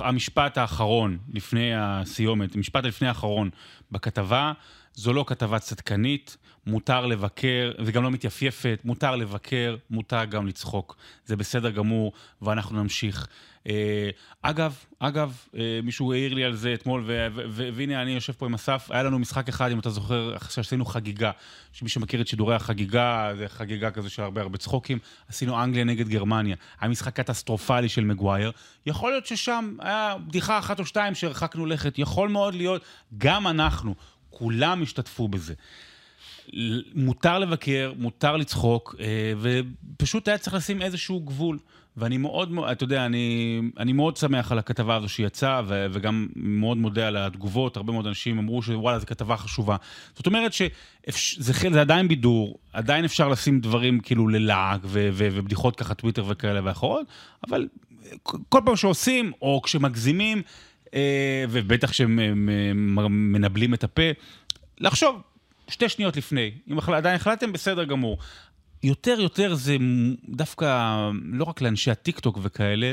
המשפט 0.00 0.58
האחרון 0.58 1.18
לפני 1.34 1.70
הסיומת, 1.76 2.54
המשפט 2.54 2.84
לפני 2.84 3.08
האחרון 3.08 3.50
בכתבה, 3.92 4.52
זו 4.94 5.12
לא 5.12 5.24
כתבה 5.28 5.58
צדקנית, 5.58 6.36
מותר 6.66 7.06
לבקר, 7.06 7.72
וגם 7.84 8.02
לא 8.02 8.10
מתייפייפת, 8.10 8.80
מותר 8.84 9.16
לבקר, 9.16 9.76
מותר 9.90 10.24
גם 10.24 10.46
לצחוק. 10.46 10.96
זה 11.26 11.36
בסדר 11.36 11.70
גמור, 11.70 12.12
ואנחנו 12.42 12.82
נמשיך. 12.82 13.26
אה, 13.68 14.10
אגב, 14.42 14.74
אגב, 14.98 15.36
אה, 15.56 15.80
מישהו 15.82 16.12
העיר 16.12 16.34
לי 16.34 16.44
על 16.44 16.54
זה 16.54 16.74
אתמול, 16.74 17.04
והנה 17.44 18.02
אני 18.02 18.10
יושב 18.10 18.32
פה 18.32 18.46
עם 18.46 18.54
אסף, 18.54 18.86
היה 18.90 19.02
לנו 19.02 19.18
משחק 19.18 19.48
אחד, 19.48 19.70
אם 19.70 19.78
אתה 19.78 19.90
זוכר, 19.90 20.36
שעשינו 20.50 20.84
חגיגה. 20.84 21.30
שמי 21.72 21.88
שמכיר 21.88 22.20
את 22.20 22.28
שידורי 22.28 22.54
החגיגה, 22.54 23.32
זה 23.38 23.48
חגיגה 23.48 23.90
כזה 23.90 24.10
של 24.10 24.22
הרבה 24.22 24.40
הרבה 24.40 24.58
צחוקים. 24.58 24.98
עשינו 25.28 25.62
אנגליה 25.62 25.84
נגד 25.84 26.08
גרמניה. 26.08 26.56
היה 26.80 26.90
משחק 26.90 27.20
קטסטרופלי 27.20 27.88
של 27.88 28.04
מגווייר. 28.04 28.52
יכול 28.86 29.10
להיות 29.10 29.26
ששם 29.26 29.76
היה 29.80 30.16
בדיחה 30.26 30.58
אחת 30.58 30.80
או 30.80 30.86
שתיים 30.86 31.14
שהרחקנו 31.14 31.66
לכת. 31.66 31.98
יכול 31.98 32.28
מאוד 32.28 32.54
להיות, 32.54 32.82
גם 33.18 33.46
אנחנו, 33.46 33.94
כולם 34.30 34.82
השתתפו 34.82 35.28
בזה. 35.28 35.54
מותר 36.94 37.38
לבקר, 37.38 37.92
מותר 37.96 38.36
לצחוק, 38.36 38.94
אה, 39.00 39.32
ופשוט 39.40 40.28
היה 40.28 40.38
צריך 40.38 40.54
לשים 40.54 40.82
איזשהו 40.82 41.20
גבול. 41.20 41.58
ואני 41.96 42.16
מאוד, 42.16 42.52
אתה 42.72 42.84
יודע, 42.84 43.06
אני, 43.06 43.60
אני 43.78 43.92
מאוד 43.92 44.16
שמח 44.16 44.52
על 44.52 44.58
הכתבה 44.58 44.96
הזו 44.96 45.08
שיצאה, 45.08 45.62
וגם 45.66 46.28
מאוד 46.36 46.76
מודה 46.76 47.08
על 47.08 47.16
התגובות. 47.16 47.76
הרבה 47.76 47.92
מאוד 47.92 48.06
אנשים 48.06 48.38
אמרו 48.38 48.62
שוואלה, 48.62 48.98
זו 48.98 49.06
כתבה 49.06 49.36
חשובה. 49.36 49.76
זאת 50.14 50.26
אומרת 50.26 50.52
שזה 50.52 51.70
זה 51.72 51.80
עדיין 51.80 52.08
בידור, 52.08 52.58
עדיין 52.72 53.04
אפשר 53.04 53.28
לשים 53.28 53.60
דברים 53.60 54.00
כאילו 54.00 54.28
ללעג, 54.28 54.80
ובדיחות 54.90 55.76
ככה 55.76 55.94
טוויטר 55.94 56.24
וכאלה 56.28 56.60
ואחרות, 56.64 57.06
אבל 57.48 57.68
כל 58.22 58.60
פעם 58.64 58.76
שעושים, 58.76 59.32
או 59.42 59.62
כשמגזימים, 59.62 60.42
אה, 60.94 61.44
ובטח 61.50 61.90
כשמנבלים 61.90 63.74
את 63.74 63.84
הפה, 63.84 64.10
לחשוב 64.80 65.22
שתי 65.68 65.88
שניות 65.88 66.16
לפני. 66.16 66.50
אם 66.72 66.78
עדיין 66.80 67.16
החלטתם, 67.16 67.52
בסדר 67.52 67.84
גמור. 67.84 68.18
יותר 68.84 69.20
יותר 69.20 69.54
זה 69.54 69.76
דווקא, 70.28 71.10
לא 71.24 71.44
רק 71.44 71.60
לאנשי 71.60 71.90
הטיקטוק 71.90 72.38
וכאלה, 72.42 72.92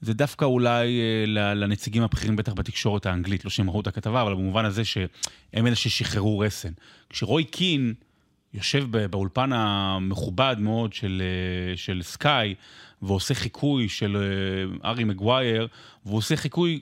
זה 0.00 0.14
דווקא 0.14 0.44
אולי 0.44 1.00
אה, 1.00 1.54
לנציגים 1.54 2.02
הבכירים 2.02 2.36
בטח 2.36 2.52
בתקשורת 2.52 3.06
האנגלית, 3.06 3.44
לא 3.44 3.50
שהם 3.50 3.70
ראו 3.70 3.80
את 3.80 3.86
הכתבה, 3.86 4.22
אבל 4.22 4.34
במובן 4.34 4.64
הזה 4.64 4.84
שהם 4.84 5.66
אלה 5.66 5.74
ששחררו 5.74 6.38
רסן. 6.38 6.72
כשרוי 7.10 7.44
קין 7.44 7.94
יושב 8.54 9.06
באולפן 9.10 9.52
המכובד 9.52 10.56
מאוד 10.58 10.92
של, 10.92 11.22
אה, 11.22 11.76
של 11.76 12.02
סקאי, 12.02 12.54
ועושה 13.02 13.34
חיקוי 13.34 13.88
של 13.88 14.16
אה, 14.16 14.90
ארי 14.90 15.04
מגווייר, 15.04 15.68
והוא 16.06 16.18
עושה 16.18 16.36
חיקוי 16.36 16.80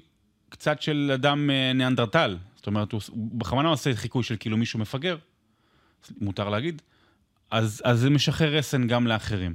קצת 0.48 0.82
של 0.82 1.10
אדם 1.14 1.50
ניאנדרטל. 1.74 2.36
זאת 2.56 2.66
אומרת, 2.66 2.92
הוא 2.92 3.00
בכוונה 3.16 3.68
עושה 3.68 3.94
חיקוי 3.94 4.22
של 4.22 4.36
כאילו 4.40 4.56
מישהו 4.56 4.78
מפגר, 4.78 5.16
מותר 6.20 6.48
להגיד, 6.48 6.82
אז, 7.54 7.82
אז 7.84 8.00
זה 8.00 8.10
משחרר 8.10 8.56
רסן 8.56 8.86
גם 8.86 9.06
לאחרים. 9.06 9.54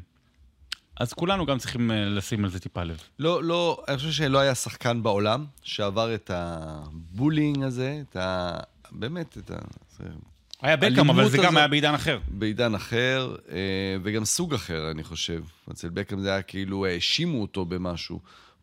אז 1.00 1.14
כולנו 1.14 1.46
גם 1.46 1.58
צריכים 1.58 1.92
אה, 1.92 2.06
לשים 2.06 2.44
על 2.46 2.52
זה 2.52 2.60
טיפה 2.60 2.84
לב. 2.84 2.98
לא, 3.20 3.44
לא, 3.44 3.84
אני 3.88 3.98
חושב 3.98 4.12
שלא 4.12 4.40
היה 4.40 4.56
שחקן 4.56 5.04
בעולם 5.04 5.46
שעבר 5.62 6.16
את 6.16 6.32
הבולינג 6.34 7.64
הזה, 7.64 8.02
את 8.10 8.16
ה... 8.16 8.58
באמת, 8.92 9.38
את 9.38 9.52
ה... 9.52 9.56
היה 10.62 10.78
בקאם, 10.78 11.10
אבל 11.10 11.30
זה 11.30 11.38
גם 11.38 11.44
הזאת- 11.44 11.58
היה 11.58 11.68
בעידן 11.68 11.94
אחר. 11.94 12.20
בעידן 12.28 12.76
אחר, 12.76 13.36
אה, 13.52 13.58
וגם 14.04 14.26
סוג 14.26 14.54
אחר, 14.54 14.92
אני 14.92 15.04
חושב. 15.04 15.44
אצל 15.72 15.90
בקאם 15.90 16.20
זה 16.20 16.30
היה 16.30 16.42
כאילו 16.42 16.86
האשימו 16.86 17.42
אותו 17.42 17.66
במשהו. 17.66 18.20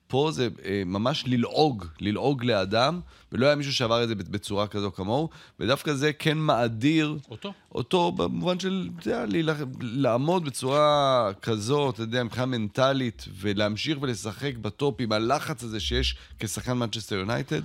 פה 0.08 0.30
זה 0.32 0.48
אה, 0.64 0.82
ממש 0.86 1.24
ללעוג, 1.26 1.84
ללעוג 2.00 2.44
לאדם, 2.44 3.00
ולא 3.32 3.46
היה 3.46 3.54
מישהו 3.54 3.72
שעבר 3.72 4.02
את 4.02 4.08
זה 4.08 4.14
בצורה 4.14 4.66
כזו 4.66 4.92
כמוהו, 4.92 5.28
ודווקא 5.60 5.94
זה 5.94 6.12
כן 6.12 6.38
מאדיר 6.38 7.18
אותו. 7.30 7.52
אותו 7.74 8.12
במובן 8.12 8.60
של, 8.60 8.88
אתה 8.98 9.08
יודע, 9.08 9.26
להילח- 9.26 9.66
לעמוד 9.80 10.44
בצורה 10.44 11.30
כזו, 11.42 11.90
אתה 11.90 12.02
יודע, 12.02 12.24
מבחינה 12.24 12.46
מנטלית, 12.46 13.24
ולהמשיך 13.40 13.98
ולשחק 14.00 14.56
ב 14.56 14.67
top 14.67 15.00
עם 15.00 15.12
הלחץ 15.12 15.62
הזה 15.62 15.80
שיש 15.80 16.16
כשחקן 16.38 16.72
מנצ'סטר 16.72 17.16
יונייטד, 17.16 17.60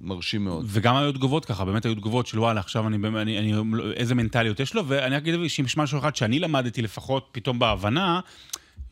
מרשים 0.00 0.44
מאוד. 0.44 0.64
וגם 0.68 0.96
היו 0.96 1.12
תגובות 1.12 1.44
ככה, 1.44 1.64
באמת 1.64 1.84
היו 1.84 1.94
תגובות 1.94 2.26
של 2.26 2.38
וואלה, 2.38 2.60
עכשיו 2.60 2.86
אני, 2.86 2.96
אני, 3.22 3.38
אני, 3.38 3.52
איזה 3.94 4.14
מנטליות 4.14 4.60
יש 4.60 4.74
לו, 4.74 4.88
ואני 4.88 5.16
אגיד 5.16 5.34
שאם 5.48 5.64
יש 5.64 5.76
משהו 5.76 5.98
אחד 5.98 6.16
שאני 6.16 6.38
למדתי 6.38 6.82
לפחות 6.82 7.28
פתאום 7.32 7.58
בהבנה, 7.58 8.20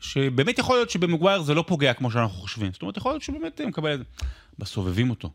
שבאמת 0.01 0.59
יכול 0.59 0.75
להיות 0.75 0.89
שבמגווייר 0.89 1.41
זה 1.41 1.53
לא 1.53 1.63
פוגע 1.67 1.93
כמו 1.93 2.11
שאנחנו 2.11 2.35
חושבים. 2.37 2.73
זאת 2.73 2.81
אומרת, 2.81 2.97
יכול 2.97 3.11
להיות 3.11 3.21
שבאמת 3.21 3.61
אה, 3.61 3.65
מקבל 3.67 3.93
את 3.93 3.97
זה. 3.99 4.03
בסובבים 4.59 5.09
אותו. 5.09 5.31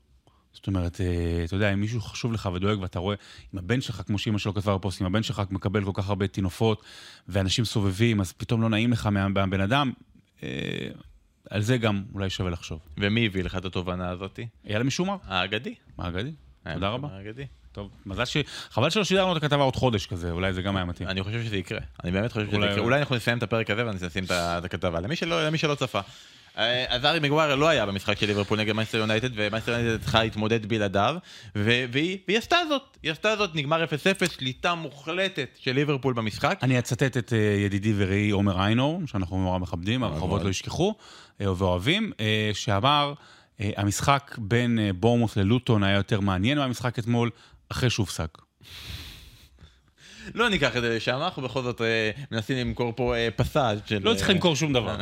זאת 0.52 0.66
אומרת, 0.66 1.00
אה, 1.00 1.44
אתה 1.44 1.56
יודע, 1.56 1.72
אם 1.72 1.80
מישהו 1.80 2.00
חשוב 2.00 2.32
לך 2.32 2.48
ודואג 2.54 2.80
ואתה 2.80 2.98
רואה, 2.98 3.16
אם 3.54 3.58
הבן 3.58 3.80
שלך, 3.80 4.02
כמו 4.06 4.18
שאימא 4.18 4.38
שלו 4.38 4.54
כתבה 4.54 4.74
בפוסט, 4.78 5.00
אם 5.00 5.06
הבן 5.06 5.22
שלך 5.22 5.42
מקבל 5.50 5.84
כל 5.84 5.90
כך 5.94 6.08
הרבה 6.08 6.26
טינופות 6.26 6.82
ואנשים 7.28 7.64
סובבים, 7.64 8.20
אז 8.20 8.32
פתאום 8.32 8.62
לא 8.62 8.68
נעים 8.68 8.92
לך 8.92 9.06
מה- 9.06 9.28
מהבן 9.28 9.60
אדם, 9.60 9.92
אה, 10.42 10.48
על 11.50 11.62
זה 11.62 11.76
גם 11.78 12.02
אולי 12.14 12.30
שווה 12.30 12.50
לחשוב. 12.50 12.78
ומי 12.98 13.26
הביא 13.26 13.44
לך 13.44 13.56
את 13.56 13.64
התובנה 13.64 14.10
הזאתי? 14.10 14.46
אייל 14.68 14.82
משומר, 14.82 15.16
האגדי. 15.24 15.74
מה 15.98 16.08
אגדי? 16.08 16.32
היה 16.64 16.74
תודה 16.74 16.88
רבה. 16.88 17.08
האגדי. 17.12 17.46
טוב, 17.76 17.88
מזל 18.06 18.24
ש... 18.24 18.36
חבל 18.70 18.90
שלא 18.90 19.04
שידרנו 19.04 19.32
את 19.32 19.36
הכתבה 19.36 19.62
עוד 19.62 19.76
חודש 19.76 20.06
כזה, 20.06 20.30
אולי 20.30 20.52
זה 20.52 20.62
גם 20.62 20.76
היה 20.76 20.84
מתאים. 20.84 21.08
אני 21.08 21.22
חושב 21.22 21.42
שזה 21.44 21.56
יקרה. 21.56 21.78
אני 22.04 22.12
באמת 22.12 22.32
חושב 22.32 22.46
שזה 22.46 22.56
יקרה. 22.56 22.78
אולי 22.78 22.98
אנחנו 22.98 23.16
נסיים 23.16 23.38
את 23.38 23.42
הפרק 23.42 23.70
הזה 23.70 23.86
ונשים 23.86 24.24
את 24.24 24.64
הכתבה. 24.64 25.00
למי 25.00 25.58
שלא 25.58 25.74
צפה. 25.74 26.00
אה, 26.58 26.84
הארי 26.88 27.20
מגווייר 27.20 27.54
לא 27.54 27.68
היה 27.68 27.86
במשחק 27.86 28.18
של 28.18 28.26
ליברפול 28.26 28.58
נגד 28.58 28.72
מנצ'סטר 28.72 28.98
יונייטד, 28.98 29.28
ומנצ'סטר 29.34 29.72
יונייטד 29.72 30.02
צריכה 30.02 30.22
להתמודד 30.22 30.66
בלעדיו, 30.66 31.16
והיא, 31.54 32.18
והיא 32.28 32.38
עשתה 32.38 32.56
זאת, 32.68 32.96
היא 33.02 33.12
עשתה 33.12 33.36
זאת, 33.36 33.54
נגמר 33.54 33.84
0-0, 33.84 33.88
שליטה 34.32 34.74
מוחלטת 34.74 35.48
של 35.60 35.72
ליברפול 35.72 36.14
במשחק. 36.14 36.58
אני 36.62 36.78
אצטט 36.78 37.16
את 37.16 37.32
אה, 37.32 37.38
ידידי 37.38 37.92
ורעי 37.96 38.30
עומר 38.30 38.60
איינור, 38.60 39.02
שאנחנו 39.06 39.42
נורא 39.42 39.58
מכבדים, 39.58 40.04
הרחובות 40.04 40.42
לא 40.42 40.48
ישכחו, 40.48 40.94
אה, 41.40 41.52
ואוהבים, 41.56 42.12
שאמר, 42.52 43.12
המשחק 43.60 44.36
בין 44.38 44.78
בורנמות' 45.00 45.36
ללוטון 45.36 45.82
היה 45.82 45.96
יותר 45.96 46.20
מעניין 46.20 46.58
מהמשחק 46.58 46.98
אתמול, 46.98 47.30
אחרי 47.68 47.90
שהופסק. 47.90 48.28
לא 50.34 50.48
ניקח 50.48 50.76
את 50.76 50.82
זה 50.82 50.96
לשם, 50.96 51.18
אנחנו 51.24 51.42
בכל 51.42 51.62
זאת 51.62 51.80
אה, 51.82 52.10
מנסים 52.32 52.56
למכור 52.56 52.92
פה 52.96 53.14
אה, 53.16 53.28
פסאז' 53.36 53.78
של... 53.86 53.98
לא 54.02 54.14
צריך 54.14 54.28
אה, 54.28 54.34
למכור 54.34 54.56
שום 54.56 54.72
דבר. 54.72 54.96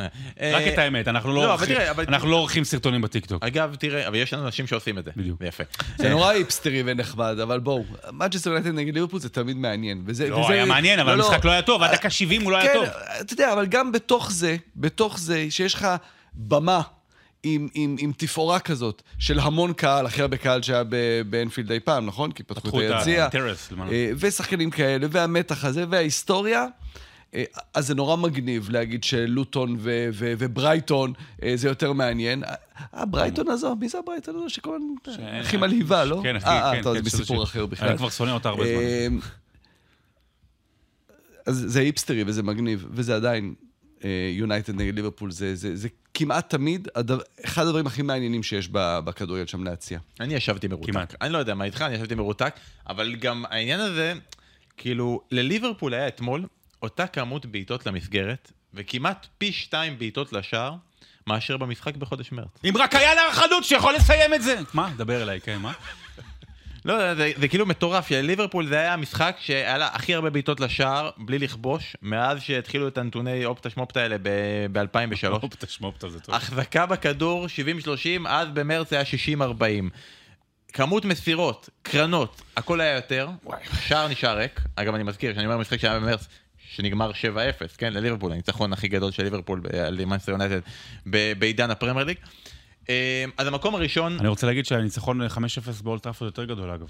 רק 0.53 0.63
את 0.73 0.77
האמת, 0.77 1.07
אנחנו 1.07 1.29
לא 1.29 1.35
לא, 1.35 1.41
אבל 1.43 1.51
עורכים- 1.51 1.75
תראה, 1.75 1.91
אבל- 1.91 2.05
אנחנו 2.07 2.29
לא 2.29 2.35
עורכים 2.35 2.63
סרטונים 2.63 3.01
בטיקטוק. 3.01 3.43
אגב, 3.43 3.75
תראה, 3.75 4.07
אבל 4.07 4.15
יש 4.15 4.33
לנו 4.33 4.45
אנשים 4.45 4.67
שעושים 4.67 4.97
את 4.97 5.05
זה. 5.05 5.11
בדיוק. 5.15 5.41
יפה. 5.45 5.63
זה 5.97 6.09
נורא 6.09 6.29
היפסטרי 6.29 6.83
ונחמד, 6.85 7.39
אבל 7.43 7.59
בואו, 7.59 7.83
מנצ'סטר 8.11 8.49
יונייטד 8.49 8.71
נגד 8.75 8.93
ליברפול 8.93 9.19
זה 9.19 9.29
תמיד 9.29 9.57
מעניין. 9.57 10.03
וזה, 10.05 10.29
לא, 10.29 10.35
וזה, 10.37 10.53
היה 10.53 10.65
מעניין, 10.65 10.99
אבל 10.99 11.13
המשחק 11.13 11.45
לא 11.45 11.51
היה 11.51 11.61
טוב, 11.61 11.81
עד 11.83 11.91
דקה 11.91 12.09
70 12.09 12.41
הוא 12.41 12.51
לא 12.51 12.57
היה 12.57 12.67
כן, 12.67 12.73
טוב. 12.73 12.85
אתה 13.21 13.33
יודע, 13.33 13.53
אבל 13.53 13.65
גם 13.65 13.91
בתוך 13.91 14.31
זה, 14.31 14.55
בתוך 14.75 15.19
זה, 15.19 15.45
שיש 15.49 15.73
לך 15.73 15.87
במה 16.33 16.81
עם, 17.47 17.67
עם, 17.73 17.95
עם 17.99 18.11
תפאורה 18.17 18.59
כזאת 18.59 19.01
של 19.19 19.39
המון 19.39 19.73
קהל, 19.73 20.05
הכי 20.05 20.21
הרבה 20.21 20.37
קהל 20.37 20.61
שהיה 20.61 20.83
באנפילד 21.29 21.71
אי 21.71 21.79
פעם, 21.79 22.05
נכון? 22.05 22.31
כי 22.31 22.43
פתחו 22.43 22.67
את 22.81 22.91
היציע. 22.91 23.27
אה, 23.91 24.11
ושחקנים 24.19 24.69
כאלה, 24.69 25.07
והמתח 25.11 25.65
הזה, 25.65 25.85
וההיסטוריה. 25.89 26.65
אה, 27.33 27.43
אז 27.73 27.87
זה 27.87 27.95
נורא 27.95 28.15
מגניב 28.15 28.69
להגיד 28.69 29.03
שלוטון 29.03 29.75
ו- 29.79 30.09
ו- 30.13 30.33
וברייטון 30.37 31.13
אה, 31.43 31.51
זה 31.55 31.67
יותר 31.67 31.93
מעניין. 31.93 32.43
אה, 32.43 32.53
הברייטון 32.93 33.49
הזו, 33.49 33.75
מי 33.75 33.89
זה 33.89 33.99
הברייטון 33.99 34.35
הזו 34.35 34.49
שכל 34.49 34.77
הזמן 35.07 35.23
הכי 35.23 35.57
מלהיבה, 35.57 36.05
לא? 36.05 36.19
כן, 36.23 36.35
הכי, 36.35 36.47
אה, 36.47 36.69
אה, 36.69 36.75
כן, 36.75 36.83
טוב, 36.83 36.97
כן, 36.97 37.03
זה 37.03 37.09
שזה 37.09 37.21
בסיפור 37.21 37.43
אחר 37.43 37.65
בכלל. 37.65 37.87
אני 37.87 37.97
כבר 37.97 38.09
שונא 38.09 38.31
אותה 38.31 38.49
הרבה 38.49 38.63
זמן. 38.65 39.19
אז 41.45 41.65
זה 41.67 41.79
היפסטרי 41.79 42.23
וזה 42.27 42.43
מגניב, 42.43 42.87
וזה 42.91 43.15
עדיין 43.15 43.53
יונייטד 44.33 44.75
נגד 44.75 44.95
ליברפול, 44.95 45.31
זה, 45.31 45.55
זה, 45.55 45.75
זה 45.75 45.87
כמעט 46.13 46.49
תמיד 46.49 46.87
הדבר, 46.95 47.21
אחד 47.45 47.65
הדברים 47.65 47.87
הכי 47.87 48.01
מעניינים 48.01 48.43
שיש 48.43 48.69
ב- 48.71 48.99
בכדורגל 48.99 49.45
שם 49.45 49.63
להציע. 49.63 49.99
אני 50.19 50.33
ישבתי 50.33 50.67
מרותק. 50.67 50.91
כמעט. 50.91 51.15
אני 51.21 51.33
לא 51.33 51.37
יודע 51.37 51.55
מה 51.55 51.63
איתך, 51.65 51.81
אני 51.81 51.95
ישבתי 51.95 52.15
מרותק, 52.15 52.55
אבל 52.89 53.15
גם 53.15 53.45
העניין 53.49 53.79
הזה, 53.79 54.13
כאילו, 54.77 55.21
לליברפול 55.31 55.93
היה 55.93 56.07
אתמול 56.07 56.45
אותה 56.83 57.07
כמות 57.07 57.45
בעיטות 57.45 57.85
למסגרת, 57.85 58.51
וכמעט 58.73 59.27
פי 59.37 59.51
שתיים 59.51 59.99
בעיטות 59.99 60.33
לשער, 60.33 60.73
מאשר 61.27 61.57
במשחק 61.57 61.95
בחודש 61.95 62.31
מרץ. 62.31 62.47
אם 62.69 62.73
רק 62.77 62.95
היה 62.95 63.15
לה 63.15 63.21
חלוץ 63.31 63.65
שיכול 63.65 63.93
לסיים 63.93 64.33
את 64.33 64.41
זה. 64.41 64.55
מה? 64.73 64.93
דבר 64.97 65.23
אליי, 65.23 65.41
כן, 65.41 65.57
מה? 65.57 65.73
לא, 66.85 67.15
זה, 67.15 67.31
זה 67.37 67.47
כאילו 67.47 67.65
מטורף, 67.65 68.07
שלליברפול 68.07 68.67
זה 68.67 68.79
היה 68.79 68.93
המשחק 68.93 69.35
שהיה 69.39 69.77
לה 69.77 69.87
הכי 69.93 70.15
הרבה 70.15 70.29
בעיטות 70.29 70.59
לשער, 70.59 71.09
בלי 71.17 71.39
לכבוש, 71.39 71.95
מאז 72.01 72.41
שהתחילו 72.41 72.87
את 72.87 72.97
הנתוני 72.97 73.45
אופטה 73.45 73.69
שמופטה 73.69 74.01
האלה 74.01 74.15
ב-2003. 74.71 75.27
אופטה 75.27 75.67
שמופטה 75.67 76.09
זה 76.09 76.19
טוב. 76.19 76.35
החזקה 76.35 76.85
בכדור 76.85 77.45
70-30, 77.85 77.89
אז 78.27 78.47
במרץ 78.53 78.93
היה 78.93 79.03
60-40. 79.37 79.39
כמות 80.73 81.05
מסירות, 81.05 81.69
קרנות, 81.81 82.41
הכל 82.57 82.81
היה 82.81 82.95
יותר, 82.95 83.29
שער 83.81 84.07
נשאר 84.07 84.37
ריק. 84.37 84.61
אגב, 84.75 84.95
אני 84.95 85.03
מזכיר, 85.03 85.33
שאני 85.33 85.45
אומר 85.45 85.57
משחק 85.57 85.79
שהיה 85.79 85.99
במרץ, 85.99 86.27
שנגמר 86.75 87.11
7-0, 87.11 87.13
כן, 87.77 87.93
לליברפול, 87.93 88.31
הניצחון 88.31 88.73
הכי 88.73 88.87
גדול 88.87 89.11
של 89.11 89.23
ליברפול 89.23 89.59
ב- 89.59 89.75
על 89.75 90.05
מנצ'סטר 90.05 90.31
יונייטד 90.31 90.59
בעידן 91.39 91.71
הפרמייר 91.71 92.05
ליג. 92.05 92.17
אה, 92.89 93.25
אז 93.37 93.47
המקום 93.47 93.75
הראשון, 93.75 94.19
אני 94.19 94.27
רוצה 94.27 94.47
להגיד 94.47 94.65
שהניצחון 94.65 95.21
5-0 95.21 95.83
באולד 95.83 96.02
טראפורד 96.02 96.29
יותר 96.29 96.45
גדול, 96.45 96.69
אגב. 96.69 96.87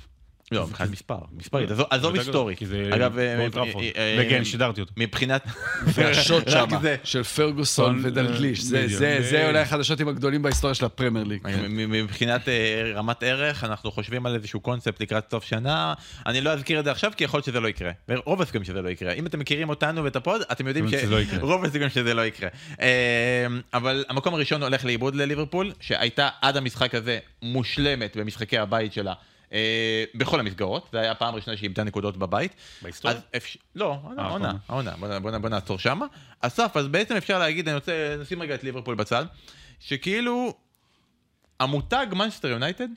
לא, 0.51 0.67
מבחינת 0.67 0.91
מספר, 0.91 1.17
מספרית, 1.31 1.71
עזוב- 1.71 1.87
עזוב 1.89 2.15
יותר 2.15 2.29
גדול, 2.29 2.49
היסטורי. 2.51 2.55
כי 2.55 2.65
זה 2.65 2.89
אגב, 2.93 3.17
אה. 3.17 3.47
אה, 3.95 4.37
אה, 4.39 4.45
שידרתי 4.45 4.81
אותו. 4.81 4.93
מבחינת... 4.97 5.47
וה 5.93 6.12
shot 6.12 6.49
שם. 6.49 6.65
של 7.03 7.23
פרגוסון 7.23 7.95
סון, 7.95 8.05
ודלגליש, 8.05 8.61
זה. 8.61 9.47
אולי 9.47 9.61
אחד 9.61 9.79
השוטים 9.79 10.07
הגדולים 10.07 10.41
בהיסטוריה 10.41 10.73
של 10.75 10.85
הפרמייר 10.85 11.25
ליג. 11.25 11.47
מבחינת 11.69 12.41
רמת 12.95 13.23
ערך, 13.23 13.63
אנחנו 13.63 13.91
חושבים 13.91 14.25
על 14.25 14.35
איזשהו 14.35 14.59
קונספט 14.59 15.01
לקראת 15.01 15.31
סוף 15.31 15.43
שנה. 15.43 15.93
אני 16.25 16.41
לא 16.41 16.49
אזכיר 16.49 16.79
את 16.79 16.85
זה 16.85 16.91
עכשיו, 16.91 17.11
כי 17.17 17.23
יכול 17.23 17.37
להיות 17.37 17.45
שזה 17.45 17.59
לא 17.59 17.67
יקרה. 17.67 17.91
ורוב 18.09 18.41
הסיכויים 18.41 18.63
שזה 18.65 18.81
לא 18.81 18.89
יקרה. 18.89 19.13
אם 19.13 19.25
אתם 19.25 19.39
מכירים 19.39 19.69
אותנו 19.69 20.03
ואת 20.03 20.15
הפוד, 20.15 20.41
אתם 20.51 20.67
יודעים 20.67 20.85
לא. 20.85 21.19
שרוב 21.23 21.65
הסיכויים 21.65 21.89
שזה 21.89 22.13
לא 22.13 22.25
יקרה. 22.25 22.49
אה, 22.81 23.47
אבל 23.73 24.05
המקום 24.09 24.33
הראשון 24.33 24.63
הולך 24.63 24.85
לאיבוד 24.85 25.15
לליברפול, 25.15 25.71
שהייתה 25.79 26.29
עד 26.41 26.57
המשחק 26.57 26.95
הזה 26.95 27.19
מושלמת 27.41 28.17
במשחקי 28.17 28.57
הבית 28.57 28.93
שלה. 28.93 29.13
אה, 29.55 30.03
בכל 30.15 30.39
המסגרות, 30.39 30.89
זה 30.91 30.99
היה 30.99 31.11
הפעם 31.11 31.33
הראשונה 31.33 31.57
שהיא 31.57 31.67
איבדה 31.67 31.83
נקודות 31.83 32.17
בבית. 32.17 32.55
בהיסטוריה? 32.81 33.17
אפשר- 33.35 33.59
לא, 33.75 33.97
העונה, 34.03 34.21
אה, 34.21 34.27
העונה, 34.67 34.91
העונה. 34.99 35.19
בוא, 35.39 35.49
נעצור 35.49 35.79
שמה. 35.79 36.05
אסף, 36.41 36.77
אז 36.77 36.87
בעצם 36.87 37.15
אפשר 37.15 37.39
להגיד, 37.39 37.67
אני 37.67 37.75
רוצה 37.75 38.15
לשים 38.19 38.41
רגע 38.41 38.55
את 38.55 38.63
ליברפול 38.63 38.95
בצד, 38.95 39.25
שכאילו 39.79 40.53
המותג 41.59 42.05
מנצ'סטר 42.11 42.47
יונייטד 42.47 42.87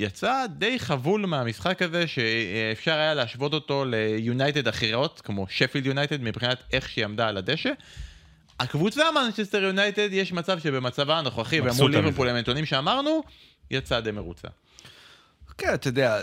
יצא 0.00 0.44
די 0.58 0.78
חבול 0.78 1.26
מהמשחק 1.26 1.82
הזה, 1.82 2.06
שאפשר 2.06 2.92
היה 2.92 3.14
להשוות 3.14 3.54
אותו 3.54 3.84
ליונייטד 3.84 4.68
אחרות, 4.68 5.20
כמו 5.20 5.46
שפילד 5.50 5.86
יונייטד, 5.86 6.22
מבחינת 6.22 6.62
איך 6.72 6.88
שהיא 6.88 7.04
עמדה 7.04 7.28
על 7.28 7.36
הדשא. 7.36 7.70
הקבוצה 8.60 9.04
מנצ'סטר 9.14 9.62
יונייטד, 9.62 10.08
יש 10.12 10.32
מצב 10.32 10.58
שבמצבה 10.58 11.18
הנוכחי, 11.18 11.60
ומול. 11.60 11.90
ליברפול 11.90 12.28
עם 12.28 12.36
הנתונים 12.36 12.66
שאמרנו, 12.66 13.22
יצא 13.70 14.00
די 14.00 14.10
מרוצה. 14.10 14.48
כן, 15.58 15.74
אתה 15.74 15.88
יודע, 15.88 16.20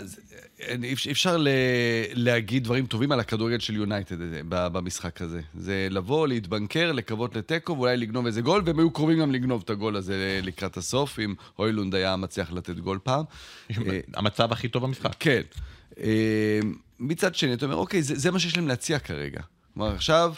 אי 0.82 0.92
אפשר- 1.12 1.44
להגיד 2.14 2.64
דברים 2.64 2.86
טובים 2.86 3.12
על 3.12 3.20
הכדורגל 3.20 3.58
של 3.58 3.76
יונייטד 3.76 4.16
ב- 4.48 4.68
במשחק 4.72 5.22
הזה. 5.22 5.40
זה 5.54 5.86
לבוא, 5.90 6.28
להתבנקר, 6.28 6.92
לקוות 6.92 7.36
לתיקו, 7.36 7.72
ואולי 7.72 7.96
לגנוב 7.96 8.26
איזה 8.26 8.40
גול, 8.40 8.62
והם 8.66 8.78
היו 8.78 8.90
קרובים 8.90 9.18
גם 9.20 9.32
לגנוב 9.32 9.62
את 9.64 9.70
הגול 9.70 9.96
הזה 9.96 10.40
לקראת 10.42 10.76
הסוף, 10.76 11.18
אם 11.18 11.34
הוילונד 11.56 11.94
היה 11.94 12.16
מצליח 12.16 12.52
לתת 12.52 12.76
גול 12.78 12.98
פעם. 13.02 13.24
אה, 13.70 14.00
המצב 14.14 14.52
הכי 14.52 14.68
טוב 14.68 14.82
במשחק. 14.82 15.12
כן. 15.20 15.40
אה, 16.00 16.60
מצד 17.00 17.34
שני, 17.34 17.54
אתה 17.54 17.64
אומר, 17.64 17.76
אוקיי, 17.76 18.02
זה, 18.02 18.14
זה 18.18 18.30
מה 18.30 18.38
שיש 18.38 18.56
להם 18.56 18.68
להציע 18.68 18.98
כרגע. 18.98 19.40
כלומר, 19.74 19.94
עכשיו, 19.94 20.34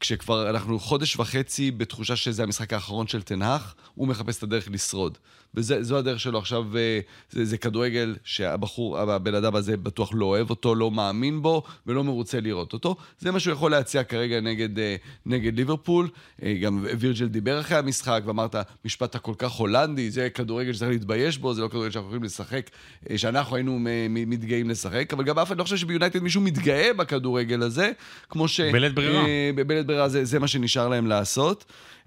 כשכבר 0.00 0.50
אנחנו 0.50 0.78
חודש 0.78 1.16
וחצי 1.16 1.70
בתחושה 1.70 2.16
שזה 2.16 2.42
המשחק 2.42 2.72
האחרון 2.72 3.06
של 3.06 3.22
תנהך, 3.22 3.74
הוא 3.94 4.08
מחפש 4.08 4.38
את 4.38 4.42
הדרך 4.42 4.68
לשרוד. 4.70 5.18
וזו 5.56 5.98
הדרך 5.98 6.20
שלו 6.20 6.38
עכשיו, 6.38 6.76
אה, 6.76 7.00
זה, 7.30 7.44
זה 7.44 7.58
כדורגל 7.58 8.16
שהבחור, 8.24 8.98
הבן 8.98 9.34
אדם 9.34 9.56
הזה 9.56 9.76
בטוח 9.76 10.10
לא 10.14 10.24
אוהב 10.24 10.50
אותו, 10.50 10.74
לא 10.74 10.90
מאמין 10.90 11.42
בו 11.42 11.62
ולא 11.86 12.04
מרוצה 12.04 12.40
לראות 12.40 12.72
אותו. 12.72 12.96
זה 13.18 13.30
מה 13.30 13.40
שהוא 13.40 13.52
יכול 13.52 13.70
להציע 13.70 14.04
כרגע 14.04 14.40
נגד, 14.40 14.78
אה, 14.78 14.96
נגד 15.26 15.56
ליברפול. 15.56 16.08
אה, 16.42 16.54
גם 16.62 16.86
וירג'ל 16.98 17.26
דיבר 17.26 17.60
אחרי 17.60 17.78
המשחק 17.78 18.22
ואמרת, 18.26 18.56
משפט 18.84 19.14
הכל 19.14 19.34
כך 19.38 19.52
הולנדי, 19.52 20.10
זה 20.10 20.30
כדורגל 20.30 20.72
שצריך 20.72 20.90
להתבייש 20.90 21.38
בו, 21.38 21.54
זה 21.54 21.62
לא 21.62 21.68
כדורגל 21.68 21.90
שאנחנו 21.90 22.08
יכולים 22.08 22.24
לשחק, 22.24 22.70
שאנחנו 23.16 23.56
היינו 23.56 23.78
מתגאים 24.08 24.70
לשחק, 24.70 25.12
אבל 25.12 25.24
גם 25.24 25.38
אף 25.38 25.48
אחד 25.48 25.58
לא 25.58 25.62
חושב 25.62 25.76
שביונייטד 25.76 26.22
מישהו 26.22 26.40
מתגאה 26.40 26.90
בכדורגל 26.96 27.62
הזה, 27.62 27.92
כמו 28.30 28.48
ש... 28.48 28.60
בלית 28.60 28.94
ברירה. 28.94 29.26
אה, 29.26 29.50
בבלית 29.86 29.96
ברירה 29.96 30.08
זה, 30.08 30.24
זה 30.24 30.38
מה 30.38 30.48
שנשאר 30.48 30.88
להם 30.88 31.06
לעשות. 31.06 31.64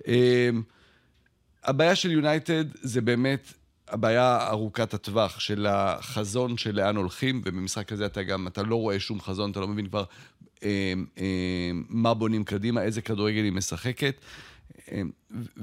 אה, 0.07 0.49
הבעיה 1.63 1.95
של 1.95 2.11
יונייטד 2.11 2.65
זה 2.81 3.01
באמת 3.01 3.53
הבעיה 3.87 4.47
ארוכת 4.49 4.93
הטווח 4.93 5.39
של 5.39 5.65
החזון 5.69 6.57
של 6.57 6.75
לאן 6.75 6.95
הולכים, 6.95 7.41
ובמשחק 7.45 7.91
הזה 7.91 8.05
אתה 8.05 8.23
גם, 8.23 8.47
אתה 8.47 8.63
לא 8.63 8.75
רואה 8.75 8.99
שום 8.99 9.21
חזון, 9.21 9.51
אתה 9.51 9.59
לא 9.59 9.67
מבין 9.67 9.87
כבר 9.87 10.03
אה, 10.63 10.93
אה, 11.17 11.71
מה 11.89 12.13
בונים 12.13 12.43
קדימה, 12.43 12.81
איזה 12.81 13.01
כדורגל 13.01 13.43
היא 13.43 13.51
משחקת. 13.51 14.21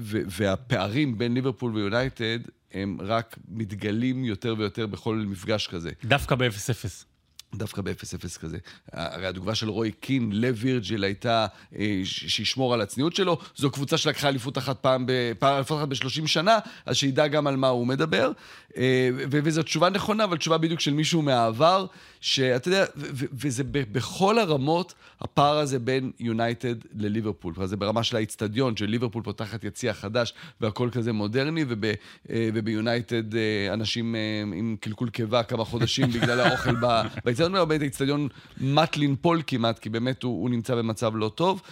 והפערים 0.04 1.18
בין 1.18 1.34
ליברפול 1.34 1.74
ויונייטד 1.74 2.38
הם 2.72 2.98
רק 3.00 3.36
מתגלים 3.48 4.24
יותר 4.24 4.54
ויותר 4.58 4.86
בכל 4.86 5.16
מפגש 5.16 5.66
כזה. 5.66 5.90
דווקא 6.04 6.34
ב-0-0. 6.34 7.04
דווקא 7.54 7.82
ב-0-0 7.82 8.38
כזה. 8.40 8.58
הרי 8.92 9.26
התגובה 9.26 9.54
של 9.54 9.68
רוי 9.68 9.90
קין 9.90 10.32
לווירג'יל 10.32 11.04
הייתה 11.04 11.46
אה, 11.78 12.00
שישמור 12.04 12.74
על 12.74 12.80
הצניעות 12.80 13.16
שלו. 13.16 13.38
זו 13.56 13.70
קבוצה 13.70 13.96
שלקחה 13.96 14.28
אליפות 14.28 14.58
אחת 14.58 14.78
פעם, 14.80 15.06
אליפות 15.42 15.78
אחת 15.78 15.88
ב-30 15.88 16.26
שנה, 16.26 16.58
אז 16.86 16.96
שידע 16.96 17.26
גם 17.26 17.46
על 17.46 17.56
מה 17.56 17.68
הוא 17.68 17.86
מדבר. 17.86 18.32
אה, 18.76 19.08
וזו 19.30 19.62
תשובה 19.62 19.90
נכונה, 19.90 20.24
אבל 20.24 20.36
תשובה 20.36 20.58
בדיוק 20.58 20.80
של 20.80 20.92
מישהו 20.92 21.22
מהעבר, 21.22 21.86
שאתה 22.20 22.68
יודע, 22.68 22.84
וזה 23.32 23.64
בכל 23.64 24.38
הרמות, 24.38 24.94
הפער 25.20 25.58
הזה 25.58 25.78
בין 25.78 26.10
יונייטד 26.20 26.74
לליברפול. 26.94 27.54
זה 27.64 27.76
ברמה 27.76 28.02
של 28.02 28.16
האיצטדיון, 28.16 28.76
שליברפול 28.76 29.22
פותחת 29.22 29.64
יציע 29.64 29.92
חדש 29.94 30.34
והכל 30.60 30.88
כזה 30.92 31.12
מודרני, 31.12 31.64
וב- 31.68 31.84
אה, 31.84 31.94
וביונייטד 32.30 33.34
אה, 33.34 33.72
אנשים 33.72 34.14
אה, 34.14 34.42
עם 34.54 34.76
קלקול 34.80 35.10
קיבה 35.10 35.42
כמה 35.42 35.64
חודשים 35.64 36.10
בגלל 36.14 36.40
האוכל 36.40 36.74
באיצטדיון. 36.74 37.06
האיצטדיון 37.26 37.68
באמת 37.68 37.80
האיצטדיון 37.80 38.28
מט 38.60 38.96
לנפול 38.96 39.42
כמעט, 39.46 39.78
כי 39.78 39.88
באמת 39.88 40.22
הוא, 40.22 40.42
הוא 40.42 40.50
נמצא 40.50 40.74
במצב 40.74 41.16
לא 41.16 41.32
טוב, 41.34 41.62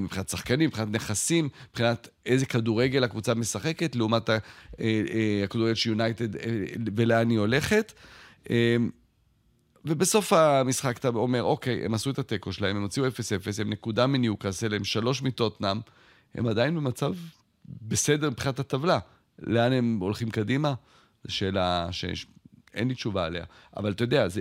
מבחינת 0.00 0.28
שחקנים, 0.28 0.68
מבחינת 0.68 0.88
נכסים, 0.90 1.48
מבחינת 1.70 2.08
איזה 2.26 2.46
כדורגל 2.46 3.04
הקבוצה 3.04 3.34
משחקת, 3.34 3.96
לעומת 3.96 4.30
הכדורגל 5.44 5.74
של 5.74 5.90
יונייטד 5.90 6.28
ולאן 6.96 7.30
היא 7.30 7.38
הולכת. 7.38 7.92
ובסוף 9.84 10.32
המשחק 10.32 10.98
אתה 10.98 11.08
אומר, 11.08 11.42
אוקיי, 11.42 11.84
הם 11.84 11.94
עשו 11.94 12.10
את 12.10 12.18
התיקו 12.18 12.52
שלהם, 12.52 12.76
הם 12.76 12.82
הוציאו 12.82 13.06
0-0, 13.06 13.10
הם 13.60 13.70
נקודה 13.70 14.06
מניוקאסל, 14.06 14.74
הם 14.74 14.84
שלוש 14.84 15.22
מטוטנאם, 15.22 15.80
הם 16.34 16.46
עדיין 16.46 16.74
במצב 16.74 17.14
בסדר 17.82 18.30
מבחינת 18.30 18.58
הטבלה. 18.58 18.98
לאן 19.38 19.72
הם 19.72 19.98
הולכים 20.00 20.30
קדימה? 20.30 20.74
זו 21.24 21.34
שאלה 21.34 21.88
שאין 21.92 22.88
לי 22.88 22.94
תשובה 22.94 23.24
עליה. 23.24 23.44
אבל 23.76 23.92
אתה 23.92 24.04
יודע, 24.04 24.28
זה... 24.28 24.40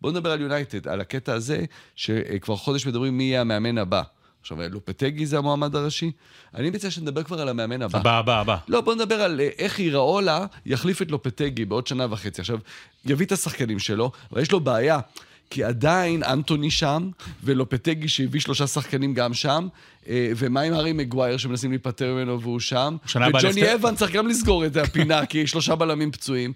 בוא 0.00 0.10
נדבר 0.10 0.30
על 0.30 0.40
יונייטד, 0.40 0.88
על 0.88 1.00
הקטע 1.00 1.32
הזה, 1.32 1.64
שכבר 1.94 2.56
חודש 2.56 2.86
מדברים 2.86 3.18
מי 3.18 3.24
יהיה 3.24 3.40
המאמן 3.40 3.78
הבא. 3.78 4.02
עכשיו, 4.44 4.58
לופטגי 4.70 5.26
זה 5.26 5.38
המועמד 5.38 5.76
הראשי. 5.76 6.10
אני 6.54 6.70
מציע 6.70 6.90
שנדבר 6.90 7.22
כבר 7.22 7.40
על 7.40 7.48
המאמן 7.48 7.82
הבא. 7.82 7.98
הבא, 7.98 8.18
הבא, 8.18 8.40
הבא. 8.40 8.56
לא, 8.68 8.80
בוא 8.80 8.94
נדבר 8.94 9.14
על 9.14 9.40
אה, 9.40 9.48
איך 9.58 9.78
איראולה 9.78 10.46
יחליף 10.66 11.02
את 11.02 11.10
לופטגי 11.10 11.64
בעוד 11.64 11.86
שנה 11.86 12.06
וחצי. 12.10 12.40
עכשיו, 12.40 12.58
יביא 13.04 13.26
את 13.26 13.32
השחקנים 13.32 13.78
שלו, 13.78 14.10
אבל 14.32 14.42
יש 14.42 14.52
לו 14.52 14.60
בעיה. 14.60 15.00
כי 15.50 15.64
עדיין 15.64 16.22
אנטוני 16.22 16.70
שם, 16.70 17.10
ולופטגי 17.44 18.08
שהביא 18.08 18.40
שלושה 18.40 18.66
שחקנים 18.66 19.14
גם 19.14 19.34
שם, 19.34 19.68
אה, 20.08 20.32
ומה 20.36 20.60
עם 20.60 20.72
הארי 20.72 20.92
מגווייר 20.92 21.36
שמנסים 21.36 21.70
להיפטר 21.70 22.14
ממנו 22.14 22.40
והוא 22.40 22.60
שם, 22.60 22.96
וג'וני 23.14 23.74
אבן 23.74 23.94
צריך 23.94 24.12
גם 24.12 24.28
לסגור 24.28 24.66
את 24.66 24.76
הפינה, 24.76 25.26
כי 25.30 25.46
שלושה 25.46 25.74
בלמים 25.74 26.10
פצועים. 26.10 26.52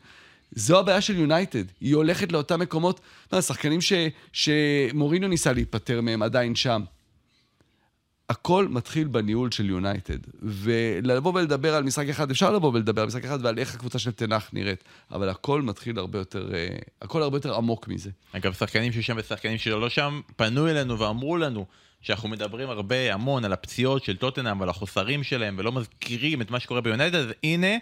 זו 0.52 0.78
הבעיה 0.78 1.00
של 1.00 1.16
יונייטד, 1.16 1.64
היא 1.80 1.94
הולכת 1.94 2.32
לאותם 2.32 2.60
מקומות, 2.60 3.00
מה, 3.32 3.42
שחקנים 3.42 3.80
ש, 3.80 3.92
שמוריניו 4.32 5.28
ניסה 5.28 5.52
להיפטר 5.52 6.00
מהם 6.00 6.22
עדיין 6.22 6.54
שם. 6.54 6.82
הכל 8.28 8.68
מתחיל 8.68 9.08
בניהול 9.08 9.50
של 9.50 9.70
יונייטד. 9.70 10.18
ולבוא 10.42 11.32
ולדבר 11.34 11.74
על 11.74 11.82
משחק 11.82 12.08
אחד, 12.08 12.30
אפשר 12.30 12.52
לבוא 12.52 12.72
ולדבר 12.74 13.02
על 13.02 13.08
משחק 13.08 13.24
אחד 13.24 13.38
ועל 13.42 13.58
איך 13.58 13.74
הקבוצה 13.74 13.98
של 13.98 14.10
תנח 14.10 14.50
נראית, 14.52 14.84
אבל 15.10 15.28
הכל 15.28 15.62
מתחיל 15.62 15.98
הרבה 15.98 16.18
יותר, 16.18 16.54
אה, 16.54 16.68
הכל 17.02 17.22
הרבה 17.22 17.36
יותר 17.36 17.54
עמוק 17.54 17.88
מזה. 17.88 18.10
אגב, 18.32 18.52
שחקנים 18.52 18.92
ששם 18.92 19.16
ושחקנים 19.18 19.58
שלא 19.58 19.88
שם, 19.88 20.20
פנו 20.36 20.68
אלינו 20.68 20.98
ואמרו 20.98 21.36
לנו 21.36 21.66
שאנחנו 22.02 22.28
מדברים 22.28 22.70
הרבה, 22.70 23.14
המון, 23.14 23.44
על 23.44 23.52
הפציעות 23.52 24.04
של 24.04 24.16
טוטנאם 24.16 24.60
ועל 24.60 24.68
החוסרים 24.68 25.22
שלהם, 25.22 25.54
ולא 25.58 25.72
מזכירים 25.72 26.42
את 26.42 26.50
מה 26.50 26.60
שקורה 26.60 26.80
ביונייטד, 26.80 27.14
אז 27.14 27.26
הנה, 27.44 27.76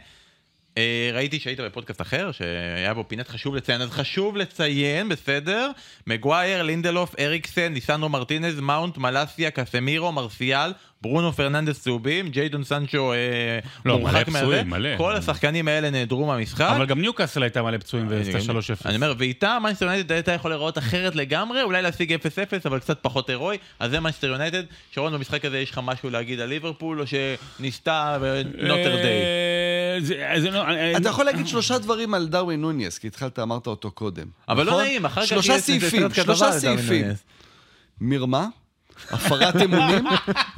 ראיתי 1.12 1.40
שהיית 1.40 1.60
בפודקאסט 1.60 2.00
אחר, 2.00 2.32
שהיה 2.32 2.94
בו 2.94 3.08
פינת 3.08 3.28
חשוב 3.28 3.54
לציין, 3.56 3.82
אז 3.82 3.90
חשוב 3.90 4.36
לציין, 4.36 5.08
בסדר, 5.08 5.70
מגווייר, 6.06 6.62
לינדלוף, 6.62 7.14
אריקסן, 7.18 7.72
ליסנדרו 7.72 8.08
מרטינז, 8.08 8.60
מאונט, 8.60 8.98
מלאסיה, 8.98 9.50
קסמירו, 9.50 10.12
מרסיאל, 10.12 10.72
ברונו 11.06 11.32
פרננדס 11.32 11.80
צהובים, 11.82 12.28
ג'יידון 12.28 12.64
סנצ'ו 12.64 13.12
אה, 13.12 13.16
לא, 13.84 13.98
מורחק 13.98 14.14
מלא 14.28 14.32
מהזה. 14.32 14.44
פצועים, 14.46 14.70
מלא. 14.70 14.96
כל 14.96 15.16
השחקנים 15.16 15.68
האלה 15.68 15.90
נעדרו 15.90 16.26
מהמשחק. 16.26 16.60
אבל 16.60 16.86
גם 16.86 17.00
ניוקאסל 17.00 17.42
הייתה 17.42 17.62
מלא 17.62 17.78
פצועים 17.78 18.06
ועשתה 18.10 18.38
3-0. 18.52 18.52
אני 18.84 18.96
אומר, 18.96 19.14
ואיתה 19.18 19.58
מנצ'סטר 19.62 19.84
יונייטד 19.84 20.12
הייתה 20.12 20.32
יכול 20.32 20.50
להיראות 20.50 20.78
אחרת 20.78 21.14
לגמרי, 21.14 21.62
אולי 21.62 21.82
להשיג 21.82 22.12
0-0, 22.12 22.18
אבל 22.64 22.78
קצת 22.78 22.98
פחות 23.02 23.28
הירואי, 23.30 23.56
אז 23.78 23.90
זה 23.90 24.00
מנצ'סטר 24.00 24.26
יונייטד. 24.26 24.62
שרון, 24.90 25.12
במשחק 25.12 25.44
הזה 25.44 25.58
יש 25.58 25.70
לך 25.70 25.80
משהו 25.84 26.10
להגיד 26.10 26.40
על 26.40 26.48
ליברפול, 26.48 27.00
או 27.00 27.04
שניסתה 27.06 28.18
ונוטר 28.20 28.96
דיי? 28.96 29.04
אה, 29.12 29.96
זה- 30.00 30.40
זה 30.40 30.50
לא- 30.50 30.64
אתה 30.96 31.08
יכול 31.08 31.24
להגיד 31.24 31.46
שלושה 31.46 31.78
דברים 31.78 32.14
על 32.14 32.26
דרווין 32.28 32.60
נוניס, 32.60 32.98
כי 32.98 33.06
התחלת, 33.06 33.38
אמרת 33.38 33.66
אותו 33.66 33.90
קודם. 33.90 34.26
אבל 34.48 34.64
לא 34.66 34.70
נכון? 34.72 34.84
נעים, 34.84 35.04
אחר 35.04 35.20
כך 35.22 35.26
שלושה 35.28 35.52
יש 35.54 35.62
סעיפים, 35.62 36.14
שלושה 36.14 36.44
על 36.46 36.60
דרווין 36.60 36.76
סעיפים. 36.78 37.02
נוניס. 37.04 37.24
מרמה, 38.00 38.46
הפרת 39.10 39.56
אמונים 39.56 40.04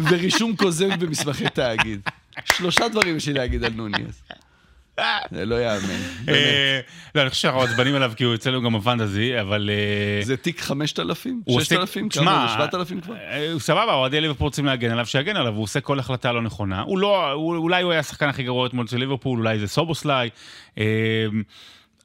ורישום 0.01 0.57
כוזב 0.57 0.89
במסמכי 1.05 1.49
תאגיד. 1.49 2.01
שלושה 2.45 2.89
דברים 2.89 3.17
יש 3.17 3.27
לי 3.29 3.33
להגיד 3.35 3.65
על 3.65 3.73
נוניס. 3.73 4.23
זה 5.31 5.45
לא 5.47 5.55
יאמן. 5.55 5.87
באמת. 6.25 6.29
אה, 6.39 6.81
לא, 7.15 7.23
אני 7.23 7.31
חושב 7.31 7.43
שאנחנו 7.43 7.63
עצבנים 7.63 7.95
עליו 7.95 8.13
כי 8.17 8.25
הוא 8.25 8.35
אצלנו 8.35 8.63
גם 8.63 8.79
בפנטזי, 8.79 9.41
אבל... 9.41 9.71
אה, 9.73 10.25
זה 10.25 10.37
תיק 10.37 10.61
5,000? 10.61 11.41
הוא 11.45 11.57
עושה- 11.57 11.65
6,000? 11.75 12.09
תשמע, 12.09 12.25
כמה? 12.25 12.55
7,000 12.59 13.01
כבר? 13.01 13.15
אה, 13.17 13.53
הוא 13.53 13.61
סבבה, 13.61 13.95
אוהדי 13.95 14.21
ליברפול 14.21 14.45
רוצים 14.45 14.65
להגן 14.67 14.91
עליו, 14.91 15.07
שיגן 15.07 15.37
עליו, 15.37 15.55
הוא 15.55 15.63
עושה 15.63 15.81
כל 15.81 15.99
החלטה 15.99 16.33
לא 16.33 16.43
נכונה. 16.43 16.85
לא, 16.97 17.33
אולי 17.33 17.83
הוא 17.83 17.91
היה 17.93 18.01
השחקן 18.01 18.29
הכי 18.29 18.43
גרוע 18.43 18.67
אתמול 18.67 18.87
של 18.87 18.97
ליברפול, 18.97 19.39
אולי 19.39 19.59
זה 19.59 19.67
סובוסליי. 19.69 20.31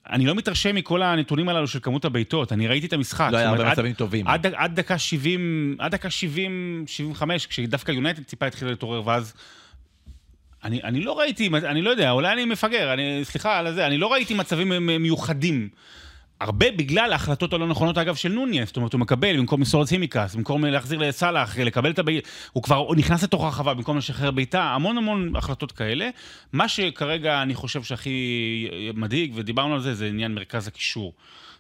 אני 0.10 0.26
לא 0.26 0.36
מתרשם 0.36 0.76
מכל 0.76 1.02
הנתונים 1.02 1.50
הללו 1.50 1.68
של 1.68 1.80
כמות 1.82 2.06
הבעיטות, 2.06 2.52
אני 2.52 2.68
ראיתי 2.68 2.88
את 2.88 2.94
המשחק. 2.94 3.30
לא 3.32 3.38
היה 3.38 3.50
הרבה 3.50 3.72
מצבים 3.72 3.94
טובים. 3.94 4.28
עד, 4.28 4.46
עד 4.46 4.76
דקה 4.76 4.98
70, 4.98 5.76
עד 5.80 5.92
דקה 5.92 6.10
70, 6.10 6.84
75, 6.88 7.48
כשדווקא 7.48 7.92
יונייטד 7.92 8.24
טיפה 8.24 8.46
התחילה 8.46 8.72
להתעורר, 8.72 9.08
ואז... 9.08 9.34
אני, 10.64 10.84
אני 10.84 11.02
לא 11.02 11.20
ראיתי, 11.20 11.50
אני 11.66 11.82
לא 11.82 11.90
יודע, 11.90 12.12
אולי 12.12 12.34
אני 12.34 12.46
מפגר, 12.46 12.94
אני, 12.94 13.20
סליחה 13.24 13.58
על 13.58 13.74
זה, 13.74 13.88
אני 13.88 13.98
לא 13.98 14.14
ראיתי 14.14 14.34
מצבים 14.34 14.86
מיוחדים. 15.00 15.70
הרבה 16.44 16.72
בגלל 16.72 17.12
ההחלטות 17.12 17.54
הלא 17.54 17.68
נכונות, 17.68 17.98
אגב, 17.98 18.16
של 18.16 18.30
נוניס. 18.30 18.68
זאת 18.68 18.78
אומרת, 18.78 18.94
הוא 18.94 19.02
מקבל 19.02 19.38
במקום 19.38 19.60
למסור 19.60 19.84
את 19.84 19.88
סימיקס, 19.88 20.36
במקום 20.36 20.66
להחזיר 20.66 21.00
לסאלח, 21.00 21.58
לקבל 21.58 21.92
את 21.92 22.00
הבעיטה, 22.00 22.30
הוא 22.54 22.64
כבר 22.64 22.76
הוא 22.76 22.96
נכנס 22.96 23.24
לתוך 23.24 23.44
הרחבה 23.44 23.74
במקום 23.74 23.98
לשחרר 23.98 24.32
בעיטה, 24.32 24.64
המון 24.64 24.98
המון 24.98 25.36
החלטות 25.36 25.72
כאלה. 25.72 26.10
מה 26.54 26.68
שכרגע 26.68 27.42
אני 27.42 27.56
חושב 27.56 27.84
שהכי 27.84 28.70
מדאיג, 28.94 29.32
ודיברנו 29.36 29.74
על 29.74 29.82
זה, 29.82 29.96
זה 29.96 30.08
עניין 30.08 30.34
מרכז 30.34 30.68
הקישור. 30.68 31.14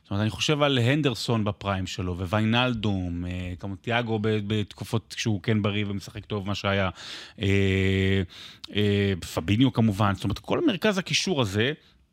זאת 0.04 0.12
אומרת, 0.12 0.22
אני 0.22 0.30
חושב 0.30 0.62
על 0.62 0.78
הנדרסון 0.78 1.44
בפריים 1.44 1.88
שלו, 1.88 2.18
וויינלדום, 2.18 3.26
אה, 3.26 3.54
כמו 3.60 3.76
תיאגו 3.76 4.20
בתקופות 4.22 5.14
כשהוא 5.18 5.42
כן 5.44 5.62
בריא 5.62 5.86
ומשחק 5.88 6.26
טוב, 6.26 6.48
מה 6.48 6.56
שהיה, 6.56 6.90
אה, 7.42 8.22
אה, 8.76 9.14
פביניו 9.34 9.74
כמובן, 9.74 10.16
זאת 10.16 10.24
אומרת, 10.24 10.40
כל 10.40 10.66
מרכז 10.66 10.98
הקישור 10.98 11.42
הזה 11.42 11.72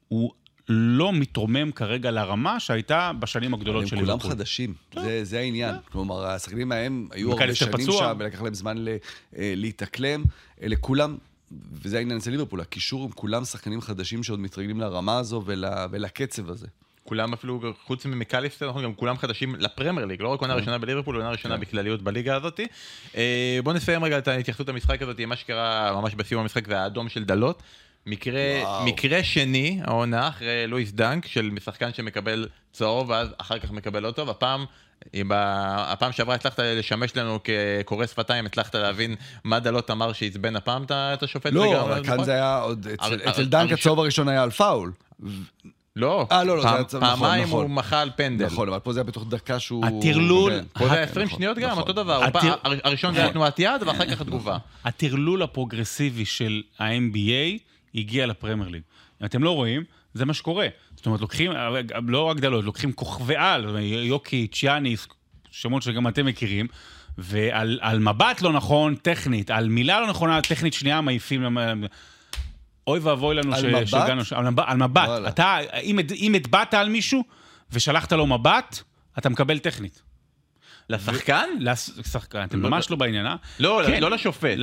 הוא 0.09 0.33
לא 0.73 1.13
מתרומם 1.13 1.73
כרגע 1.73 2.11
לרמה 2.11 2.61
שהייתה 2.61 3.11
בשנים 3.19 3.55
הגדולות 3.55 3.87
של 3.87 3.97
הם 3.97 4.03
כולם 4.03 4.13
ליברפול. 4.17 4.31
חדשים, 4.31 4.75
זה- 4.95 5.25
זה 5.25 5.39
העניין. 5.39 5.75
כלומר, 5.93 6.27
השחקנים 6.27 6.73
ההם 6.73 7.09
היו 7.11 7.33
הרבה 7.33 7.55
שנים 7.55 7.73
פצוע. 7.73 7.99
שם, 7.99 8.17
ולקח 8.19 8.43
להם 8.43 8.55
זמן 8.55 8.79
ל- 8.79 8.89
אה, 9.37 9.53
להתאקלם. 9.57 10.25
אלה 10.63 10.77
כולם, 10.77 11.17
וזה 11.73 11.99
העניין 11.99 12.19
אצל 12.19 12.31
ליברפול, 12.31 12.61
הקישור 12.61 13.05
הם 13.05 13.11
כולם 13.11 13.45
שחקנים 13.45 13.81
חדשים 13.81 14.23
שעוד 14.23 14.41
מתרגלים 14.41 14.81
לרמה 14.81 15.19
הזו 15.19 15.43
ול- 15.47 15.65
ולקצב 15.91 16.51
הזה. 16.51 16.67
כולם 17.05 17.33
אפילו, 17.33 17.61
חוץ 17.85 18.07
ממקליסטר, 18.07 18.67
אנחנו 18.67 18.83
גם 18.83 18.95
כולם 18.95 19.17
חדשים 19.19 19.55
לפרמייר 19.55 20.07
ליג, 20.07 20.23
לא 20.23 20.29
רק 20.29 20.41
עונה 20.41 20.55
ראשונה 20.55 20.79
בליברפול, 20.79 21.17
עונה 21.17 21.31
ראשונה 21.31 21.57
בכלליות 21.57 22.03
בליגה 22.03 22.37
הזאת. 22.37 22.61
אה, 23.17 23.59
בוא 23.65 23.73
נסיים 23.73 24.05
רגע 24.05 24.19
את 24.19 24.29
ההתייחסות 24.29 24.69
למשחק 24.69 25.03
הזאת, 25.03 25.21
מה 25.21 25.37
שקרה 25.37 26.01
ממש 26.01 26.15
בסיום 26.15 26.43
המשחק 26.43 26.67
זה 26.67 26.81
האדום 26.81 27.09
של 27.09 27.25
דלות. 27.25 27.63
מקרה, 28.07 28.41
וואו. 28.63 28.85
מקרה 28.87 29.23
שני, 29.25 29.81
העונה, 29.85 30.29
אחרי 30.29 30.67
לואיס 30.67 30.93
דנק, 30.93 31.27
של 31.27 31.51
שחקן 31.65 31.93
שמקבל 31.93 32.49
צהוב, 32.73 33.11
ואז 33.11 33.29
אחר 33.39 33.59
כך 33.59 33.71
מקבל 33.71 34.03
לא 34.03 34.11
טוב. 34.11 34.31
הפעם, 34.31 34.65
ב- 35.17 35.33
הפעם 35.77 36.13
שעברה 36.13 36.35
הצלחת 36.35 36.59
לשמש 36.61 37.17
לנו 37.17 37.39
כקורא 37.45 38.07
שפתיים, 38.07 38.47
הצלחת 38.47 38.75
להבין 38.75 39.15
מה 39.45 39.61
דאלוט 39.61 39.91
אמר 39.91 40.13
שעצבן 40.13 40.57
הפעם 40.57 40.85
את 40.91 41.23
השופט. 41.23 41.53
לא, 41.53 41.81
אבל 41.83 42.05
כאן 42.05 42.13
נכון? 42.13 42.25
זה 42.25 42.33
היה 42.33 42.59
עוד, 42.59 42.87
אצל- 43.29 43.45
דנק 43.45 43.55
הראשון- 43.61 43.73
הצהוב 43.79 43.99
הראשון 43.99 44.29
היה 44.29 44.43
על 44.43 44.51
פאול. 44.51 44.93
לא, 45.97 46.27
אה, 46.33 46.45
לא, 46.45 46.57
לא, 46.57 46.63
זה 46.63 46.69
פעם- 46.69 46.75
היה 46.77 46.85
צהוב, 46.85 47.05
נכון, 47.05 47.17
פעמיים 47.21 47.45
נכון. 47.45 47.63
הוא 47.63 47.71
מחה 47.71 48.01
על 48.01 48.11
פנדל. 48.17 48.47
נכון, 48.47 48.69
אבל 48.69 48.79
פה 48.79 48.93
זה 48.93 49.01
היה 49.01 49.05
בתוך 49.05 49.25
דקה 49.29 49.59
שהוא... 49.59 49.85
הטרלול- 49.87 50.51
כן. 50.53 50.65
פה 50.73 50.89
זה 50.89 50.93
היה 50.95 51.03
נכון, 51.03 51.11
20 51.23 51.29
שניות 51.29 51.59
גם, 51.59 51.71
נכון. 51.71 51.81
אותו 51.83 51.93
דבר. 51.93 52.31
פעם- 52.33 52.53
הראשון 52.85 53.15
זה 53.15 53.21
היה 53.23 53.33
תנועת 53.33 53.59
יד, 53.59 53.83
ואחר 53.87 54.07
כך 54.11 54.21
התגובה. 54.21 54.57
הטרלול 54.85 55.43
הפרוגרסיבי 55.43 56.25
של 56.25 56.63
ה-NBA 56.79 57.59
הגיע 57.95 58.27
לפרמייר 58.27 58.69
ליג. 58.69 58.83
אם 59.21 59.27
אתם 59.27 59.43
לא 59.43 59.51
רואים, 59.51 59.85
זה 60.15 60.25
מה 60.25 60.35
שקורה. 60.35 60.67
זאת 60.97 61.07
אומרת, 61.07 61.21
לוקחים, 61.21 61.53
לא 62.07 62.31
הגדלות, 62.31 62.65
לוקחים 62.65 62.93
כוכבי 62.93 63.37
על, 63.37 63.77
יוקיץ', 63.83 64.63
יאניס, 64.63 65.07
שמות 65.51 65.83
שגם 65.83 66.09
אתם 66.09 66.27
מכירים, 66.27 66.67
ועל 67.19 67.79
על 67.83 67.99
מבט 67.99 68.43
לא 68.43 68.53
נכון, 68.53 68.95
טכנית, 68.95 69.51
על 69.51 69.69
מילה 69.69 70.01
לא 70.01 70.07
נכונה, 70.07 70.43
טכנית 70.43 70.75
שנייה, 70.75 71.01
מעיפים... 71.01 71.59
אוי 72.87 72.99
ואבוי 72.99 73.35
לנו? 73.35 73.53
שהגענו 73.87 74.23
על 74.35 74.51
מבט, 74.51 74.65
על 74.67 74.77
מבט. 74.77 75.09
אתה, 75.29 75.59
אם, 75.83 75.99
אם 76.17 76.35
הטבעת 76.35 76.75
על 76.75 76.89
מישהו 76.89 77.25
ושלחת 77.73 78.13
לו 78.13 78.27
מבט, 78.27 78.83
אתה 79.19 79.29
מקבל 79.29 79.59
טכנית. 79.59 80.03
לשחקן? 80.89 81.49
לשחקן, 81.61 82.45
אתם 82.45 82.63
לא- 82.63 82.71
ממש 82.71 82.91
לא 82.91 82.97
בעניין, 82.97 83.27
אה? 83.27 83.37
לא, 83.61 83.83
כן. 83.87 84.01
לא 84.01 84.11
לשופט. 84.11 84.57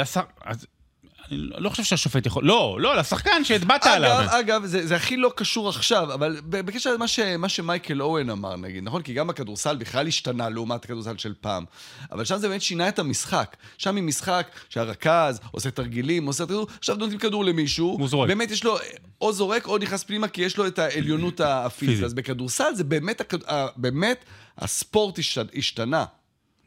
אני 1.32 1.38
לא 1.58 1.70
חושב 1.70 1.84
שהשופט 1.84 2.26
יכול... 2.26 2.46
לא, 2.46 2.78
לא, 2.80 2.96
לשחקן 2.98 3.44
שהטבעת 3.44 3.86
עליו. 3.86 4.20
אגב, 4.22 4.30
אגב, 4.30 4.66
זה, 4.66 4.88
זה 4.88 4.96
הכי 4.96 5.18
לא 5.18 5.32
קשור 5.36 5.70
עכשיו, 5.70 6.14
אבל 6.14 6.38
בקשר 6.50 6.94
למה 6.94 7.08
ש, 7.08 7.20
מה 7.20 7.50
שמייקל 7.50 8.02
אוהן 8.02 8.30
אמר, 8.30 8.56
נגיד, 8.56 8.84
נכון? 8.84 9.02
כי 9.02 9.14
גם 9.14 9.30
הכדורסל 9.30 9.76
בכלל 9.76 10.08
השתנה 10.08 10.50
לעומת 10.50 10.86
הכדורסל 10.86 11.18
של 11.18 11.34
פעם. 11.42 11.66
אבל 12.12 12.26
שם 12.26 12.38
זה 12.38 12.50
באמת 12.50 12.62
שינה 12.62 12.88
את 12.88 13.00
המשחק. 13.00 13.56
שם 13.78 13.96
היא 13.96 14.04
משחק 14.04 14.48
שהרכז 14.70 15.40
עושה 15.52 15.72
תרגילים, 15.72 16.26
עושה 16.26 16.46
תרגילים, 16.46 16.66
עכשיו 16.80 16.96
נותנים 16.96 17.20
כדור 17.20 17.46
למישהו, 17.46 17.88
הוא 18.00 18.08
זורק. 18.08 18.28
באמת 18.28 18.52
יש 18.52 18.64
לו 18.64 18.78
או 19.22 19.34
זורק 19.34 19.68
או 19.68 19.78
נכנס 19.78 20.04
פנימה, 20.04 20.28
כי 20.28 20.42
יש 20.42 20.58
לו 20.58 20.68
את 20.68 20.80
העליונות 20.80 21.42
הפיזית. 21.42 21.90
פיזית. 21.90 22.06
אז 22.06 22.14
בכדורסל 22.14 22.74
זה 22.76 22.84
באמת, 22.84 23.34
באמת, 23.78 24.26
הספורט 24.58 25.20
השת- 25.20 25.52
השתנה. 25.56 26.06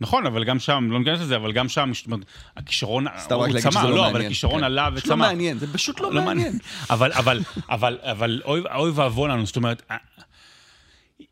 נכון, 0.01 0.27
אבל 0.27 0.45
גם 0.45 0.59
שם, 0.59 0.89
לא 0.91 0.99
ניכנס 0.99 1.21
לזה, 1.21 1.37
אבל 1.37 1.53
גם 1.53 1.69
שם, 1.69 1.91
זאת 1.95 2.07
אומרת, 2.07 2.21
הכישרון, 2.57 3.07
הוא 3.09 3.49
שזה 3.49 3.83
לא 3.83 3.91
לא. 3.91 4.11
אבל 4.11 4.25
הכישרון 4.27 4.59
כן. 4.59 4.65
עלה 4.65 4.91
לא 4.91 4.99
וצמח. 4.99 5.17
מעניין, 5.17 5.59
זה 5.59 5.73
פשוט 5.73 6.01
לא 6.01 6.13
מעניין. 6.13 6.59
אבל, 6.91 7.13
אבל, 7.13 7.41
אבל, 7.69 7.99
אבל, 8.03 8.43
אוי 8.75 8.91
ואבוי 8.91 9.29
לנו, 9.29 9.47
זאת 9.47 9.57
אומרת, 9.57 9.83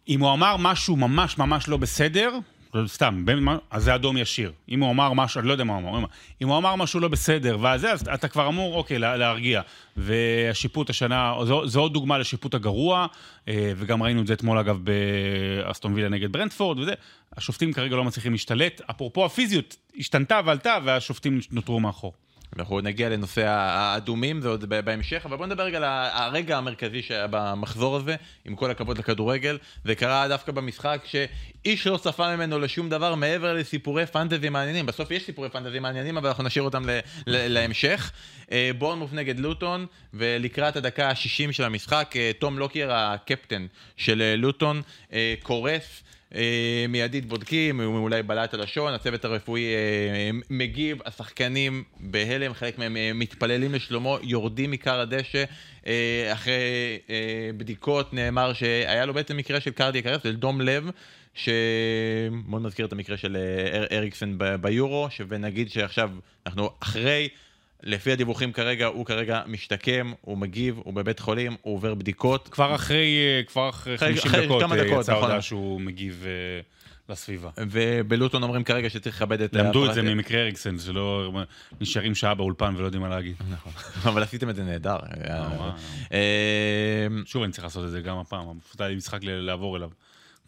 אם 0.09 0.21
הוא 0.21 0.33
אמר 0.33 0.57
משהו 0.59 0.97
ממש 0.97 1.39
ממש 1.39 1.69
לא 1.69 1.77
בסדר, 1.77 2.31
לא, 2.33 2.39
סתם, 2.87 3.25
אז 3.71 3.85
זה 3.85 3.95
אדום 3.95 4.17
ישיר. 4.17 4.53
אם 4.69 4.81
הוא 4.81 4.91
אמר 4.91 5.13
משהו, 5.13 5.39
אני 5.41 5.49
לא 5.49 5.53
יודע 5.53 5.65
מה 5.65 5.77
הוא 5.77 5.97
אמר, 5.99 6.07
אם 6.43 6.49
הוא 6.49 6.57
אמר 6.59 6.77
משהו 6.77 7.01
לא 7.01 7.09
בסדר, 7.09 7.57
ואז 7.61 7.85
אז 7.85 8.09
אתה 8.15 8.29
כבר 8.29 8.49
אמור, 8.49 8.77
אוקיי, 8.77 8.99
לה- 8.99 9.17
להרגיע. 9.17 9.63
והשיפוט 9.97 10.91
השנה, 10.91 11.35
זו, 11.45 11.67
זו 11.67 11.81
עוד 11.81 11.93
דוגמה 11.93 12.19
לשיפוט 12.19 12.55
הגרוע, 12.55 13.07
אה, 13.49 13.73
וגם 13.77 14.03
ראינו 14.03 14.23
את 14.23 14.27
זה 14.27 14.33
אתמול, 14.33 14.59
אגב, 14.59 14.79
באסטון 15.65 15.95
וילה 15.95 16.09
נגד 16.09 16.33
ברנדפורד 16.33 16.79
וזה. 16.79 16.93
השופטים 17.37 17.73
כרגע 17.73 17.97
לא 17.97 18.05
מצליחים 18.05 18.33
להשתלט. 18.33 18.81
אפרופו 18.91 19.25
הפיזיות, 19.25 19.77
השתנתה 19.99 20.41
ועלתה, 20.45 20.79
והשופטים 20.85 21.41
נותרו 21.51 21.81
מאחור. 21.81 22.13
אנחנו 22.57 22.81
נגיע 22.81 23.09
לנושא 23.09 23.47
האדומים, 23.47 24.41
זה 24.41 24.49
עוד 24.49 24.65
בהמשך, 24.65 25.23
אבל 25.27 25.37
בוא 25.37 25.47
נדבר 25.47 25.63
רגע 25.63 25.77
על 25.77 25.85
הרגע 26.13 26.59
המרכזי 26.59 27.03
שהיה 27.03 27.27
במחזור 27.31 27.97
הזה, 27.97 28.17
עם 28.45 28.57
כל 28.57 28.71
הכבוד 28.71 28.99
לכדורגל. 28.99 29.59
זה 29.85 29.95
קרה 29.95 30.29
דווקא 30.29 30.53
במשחק 30.53 31.03
שאיש 31.05 31.87
לא 31.87 31.97
צפה 31.97 32.37
ממנו 32.37 32.59
לשום 32.59 32.89
דבר 32.89 33.15
מעבר 33.15 33.55
לסיפורי 33.55 34.07
פנטזי 34.07 34.49
מעניינים. 34.49 34.87
בסוף 34.87 35.11
יש 35.11 35.25
סיפורי 35.25 35.51
פנטזי 35.51 35.79
מעניינים, 35.79 36.17
אבל 36.17 36.29
אנחנו 36.29 36.45
נשאיר 36.45 36.65
אותם 36.65 36.85
להמשך. 37.27 38.13
אה, 38.53 38.71
בורנמוף 38.79 39.13
נגד 39.13 39.39
לוטון, 39.39 39.87
ולקראת 40.15 40.77
הדקה 40.77 41.09
ה-60 41.09 41.53
של 41.53 41.65
המשחק, 41.65 42.15
אה, 42.17 42.31
תום 42.39 42.59
לוקר, 42.59 42.93
הקפטן 42.93 43.67
של 43.97 44.23
אה, 44.23 44.37
לוטון, 44.37 44.83
קורס. 45.43 46.03
אה, 46.35 46.87
מיידית 46.89 47.27
בודקים, 47.27 47.81
הוא 47.81 47.99
אולי 47.99 48.23
בלע 48.23 48.45
את 48.45 48.55
הלשון, 48.55 48.95
הצוות 48.95 49.25
הרפואי 49.25 49.63
אה, 49.65 50.31
מגיב, 50.51 50.99
השחקנים 51.07 51.85
בהלם, 52.01 52.55
חלק 52.55 52.79
מהם 52.79 52.97
אה, 52.97 53.11
מתפללים 53.15 53.75
לשלומו, 53.75 54.19
יורדים 54.23 54.71
מכר 54.71 55.01
הדשא. 55.01 55.45
אחרי 56.33 56.99
בדיקות 57.57 58.13
נאמר 58.13 58.53
שהיה 58.53 59.07
לו 59.07 59.15
בעצם 59.15 59.37
מקרה 59.37 59.61
של 59.61 59.71
קרדיאק 59.71 60.07
ארסט, 60.07 60.23
של 60.23 60.37
דום 60.37 60.61
לב. 60.61 60.91
שמאוד 61.35 62.63
מזכיר 62.63 62.87
את 62.87 62.93
המקרה 62.93 63.17
של 63.17 63.37
אר- 63.75 63.99
אריקסן 63.99 64.39
ביורו, 64.61 65.09
ונגיד 65.29 65.71
שעכשיו 65.71 66.11
אנחנו 66.47 66.71
אחרי, 66.81 67.29
לפי 67.83 68.13
הדיווחים 68.13 68.53
כרגע, 68.53 68.87
הוא 68.87 69.07
כרגע 69.07 69.43
משתקם, 69.47 70.13
הוא 70.21 70.39
מגיב, 70.39 70.81
הוא 70.85 70.95
בבית 70.95 71.19
חולים, 71.21 71.57
הוא 71.63 71.75
עובר 71.75 71.95
בדיקות. 71.95 72.49
כבר 72.49 72.75
אחרי, 72.75 73.07
אה, 73.39 73.43
כבר 73.47 73.69
אחרי 73.69 73.95
אחרי- 73.95 74.09
50 74.15 74.31
אחרי 74.31 74.47
דקות 74.47 74.63
אה, 74.63 74.85
דקות, 74.85 75.01
יצאה 75.01 75.15
נכון. 75.15 75.25
הודעה 75.29 75.43
שהוא 75.43 75.81
מגיב 75.81 76.25
אה, 76.27 76.61
לסביבה. 77.09 77.51
ובלוטון 77.59 78.43
אומרים 78.43 78.65
כרגע 78.65 78.91
שצריך 78.91 79.17
לכבד 79.17 79.41
את... 79.41 79.55
למדו 79.55 79.85
את 79.85 79.91
הפרט- 79.91 79.95
זה 79.95 80.03
ממקרה 80.03 80.41
אריקסן, 80.41 80.79
שלא 80.79 81.33
נשארים 81.81 82.15
שעה 82.15 82.35
באולפן 82.35 82.75
ולא 82.77 82.85
יודעים 82.85 83.03
מה 83.03 83.09
להגיד. 83.09 83.35
נכון, 83.51 83.73
אבל 84.05 84.23
עשיתם 84.23 84.51
את 84.51 84.57
זה 84.57 84.63
נהדר. 84.65 84.97
שוב 87.25 87.43
אני 87.43 87.53
צריך 87.53 87.65
לעשות 87.65 87.85
את 87.85 87.91
זה 87.91 88.01
גם 88.01 88.19
הפעם, 88.19 88.47
פשוט 88.69 88.81
היה 88.81 88.91
לי 88.91 88.97
משחק 88.97 89.19
לעבור 89.25 89.77
אליו. 89.77 89.91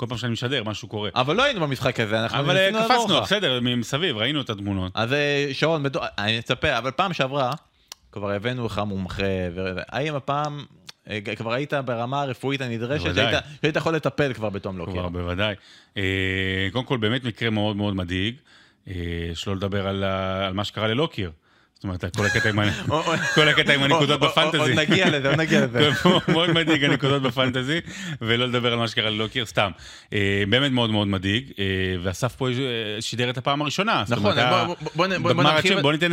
כל 0.00 0.06
פעם 0.08 0.18
שאני 0.18 0.32
משדר, 0.32 0.64
משהו 0.64 0.88
קורה. 0.88 1.10
אבל 1.14 1.36
לא 1.36 1.44
היינו 1.44 1.60
במשחק 1.60 2.00
הזה, 2.00 2.20
אנחנו 2.22 2.38
אבל 2.38 2.56
אה, 2.56 2.62
ניסינו 2.70 2.78
לעזור 2.88 2.96
קפצנו, 3.04 3.16
לך. 3.18 3.24
בסדר, 3.24 3.60
מסביב, 3.60 4.16
ראינו 4.16 4.40
את 4.40 4.50
התמונות. 4.50 4.92
אז 4.94 5.12
אה, 5.12 5.48
שרון, 5.52 5.82
אני 6.18 6.38
מצפה, 6.38 6.78
אבל 6.78 6.90
פעם 6.90 7.12
שעברה, 7.12 7.52
כבר 8.12 8.30
הבאנו 8.30 8.66
לך 8.66 8.78
מומחה, 8.86 9.22
ו- 9.54 9.60
האם 9.88 10.14
הפעם 10.14 10.64
אה, 11.10 11.18
כבר 11.36 11.52
היית 11.52 11.74
ברמה 11.74 12.22
הרפואית 12.22 12.60
הנדרשת, 12.60 13.04
בוודאי. 13.04 13.24
שהיית 13.32 13.44
שהיית 13.62 13.76
יכול 13.76 13.94
לטפל 13.94 14.32
כבר 14.32 14.50
בתום 14.50 14.78
לוקר? 14.78 14.92
כבר, 14.92 15.08
בוודאי. 15.08 15.54
אה, 15.96 16.02
קודם 16.72 16.84
כל, 16.84 16.96
באמת 16.96 17.24
מקרה 17.24 17.50
מאוד 17.50 17.76
מאוד 17.76 17.96
מדאיג. 17.96 18.34
אה, 18.88 18.94
שלא 19.34 19.56
לדבר 19.56 19.86
על 19.88 20.04
ה- 20.04 20.46
על 20.46 20.52
מה 20.52 20.64
שקרה 20.64 20.86
ללוקיר. 20.88 21.30
זאת 21.80 21.84
אומרת, 21.84 22.16
כל 23.34 23.48
הקטע 23.48 23.74
עם 23.74 23.82
הנקודות 23.82 24.20
בפנטזי. 24.20 24.58
עוד 24.58 24.70
נגיע 24.70 25.10
לזה, 25.10 25.28
עוד 25.28 25.40
נגיע 25.40 25.60
לזה. 25.66 25.90
מאוד 26.32 26.50
מדאיג 26.50 26.84
הנקודות 26.84 27.22
בפנטזי, 27.22 27.80
ולא 28.20 28.46
לדבר 28.48 28.72
על 28.72 28.78
מה 28.78 28.88
שקרה 28.88 29.10
ללוקיר, 29.10 29.46
סתם. 29.46 29.70
אה, 30.12 30.42
באמת 30.48 30.72
מאוד 30.72 30.90
מאוד 30.90 31.08
מדאיג, 31.08 31.52
אה, 31.58 31.64
ואסף 32.02 32.34
פה 32.36 32.48
אה, 32.48 32.52
שידר 33.00 33.30
את 33.30 33.38
הפעם 33.38 33.62
הראשונה. 33.62 34.04
נכון, 34.08 34.34
בוא- 34.94 35.06
נרחיב 35.42 35.80
בוא 35.80 35.92
ניתן 35.92 36.10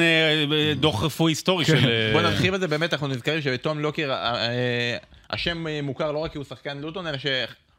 דוח 0.75 1.03
רפואי 1.03 1.31
היסטורי 1.31 1.65
של... 1.65 1.89
אה, 1.89 2.09
בוא 2.13 2.21
נרחיב 2.21 2.53
את 2.53 2.59
זה, 2.59 2.67
באמת 2.67 2.93
אנחנו 2.93 3.07
נזכרים 3.07 3.41
שבתום 3.41 3.85
אה, 4.09 4.97
השם 5.29 5.65
מוכר 5.83 6.11
לא 6.11 6.17
רק 6.19 6.31
כי 6.31 6.37
הוא 6.37 6.45
שחקן 6.45 6.77
לוטון, 6.77 7.07
אלא 7.07 7.17
שהוא 7.17 7.31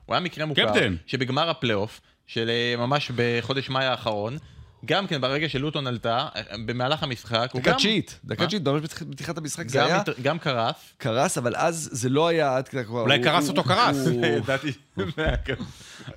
היה 0.09 0.21
מקרה 0.21 0.47
מוכר. 0.47 0.63
שבגמר 1.07 1.51
הפלייאוף, 1.51 2.01
של 2.27 2.51
ממש 2.79 3.11
בחודש 3.17 3.69
מאי 3.71 3.85
האחרון, 3.85 4.39
גם 4.85 5.07
כן 5.07 5.21
ברגע 5.21 5.49
שלוטון 5.49 5.87
עלתה, 5.87 6.29
אה, 6.37 6.43
במהלך 6.67 7.03
המשחק, 7.03 7.51
הוא 7.53 7.61
דקה 7.61 7.71
גם... 7.71 7.77
תשיעית, 7.77 8.19
דקה? 8.25 8.47
תשיעית, 8.47 8.69
ממש 8.69 8.83
בפתיחת 8.83 9.39
המשחק 9.39 9.69
זה 9.69 9.79
גם, 9.79 9.87
היה 9.87 10.03
גם 10.23 10.39
קרס. 10.39 10.75
קרס, 10.99 11.39
אבל 11.39 11.57
אז 11.57 11.89
זה 11.93 12.09
לא 12.09 12.29
היה 12.29 12.57
עד 12.57 12.69
כדי 12.69 12.85
כבר... 12.85 13.01
אולי 13.01 13.23
קרס 13.23 13.49
הוא- 13.49 13.57
אותו 13.57 13.69
קרס. 13.75 13.97
ידעתי, 14.37 14.73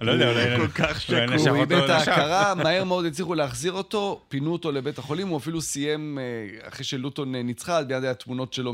לא 0.02 0.12
יודע, 0.12 0.32
אולי... 0.32 0.58
כל 0.58 0.67
כך 0.67 1.02
שקור, 1.02 1.50
הוא 1.50 1.58
איבד 1.58 1.78
את. 1.78 1.89
ההכרה, 1.89 2.54
מהר 2.63 2.84
מאוד 2.84 3.06
הצליחו 3.06 3.36
להחזיר 3.36 3.71
אותו, 3.71 4.21
פינו 4.30 4.52
אותו 4.52 4.71
לבית 4.71 4.97
החולים, 4.97 5.28
הוא 5.28 5.38
אפילו 5.38 5.62
סיים, 5.62 6.19
אה, 6.21 6.67
אחרי 6.67 6.84
שלוטון 6.84 7.36
אה, 7.36 7.43
ניצחה, 7.43 7.78
אז 7.78 7.86
ביד 7.86 8.04
היה 8.04 8.13
תמונות 8.13 8.54
שלו 8.54 8.74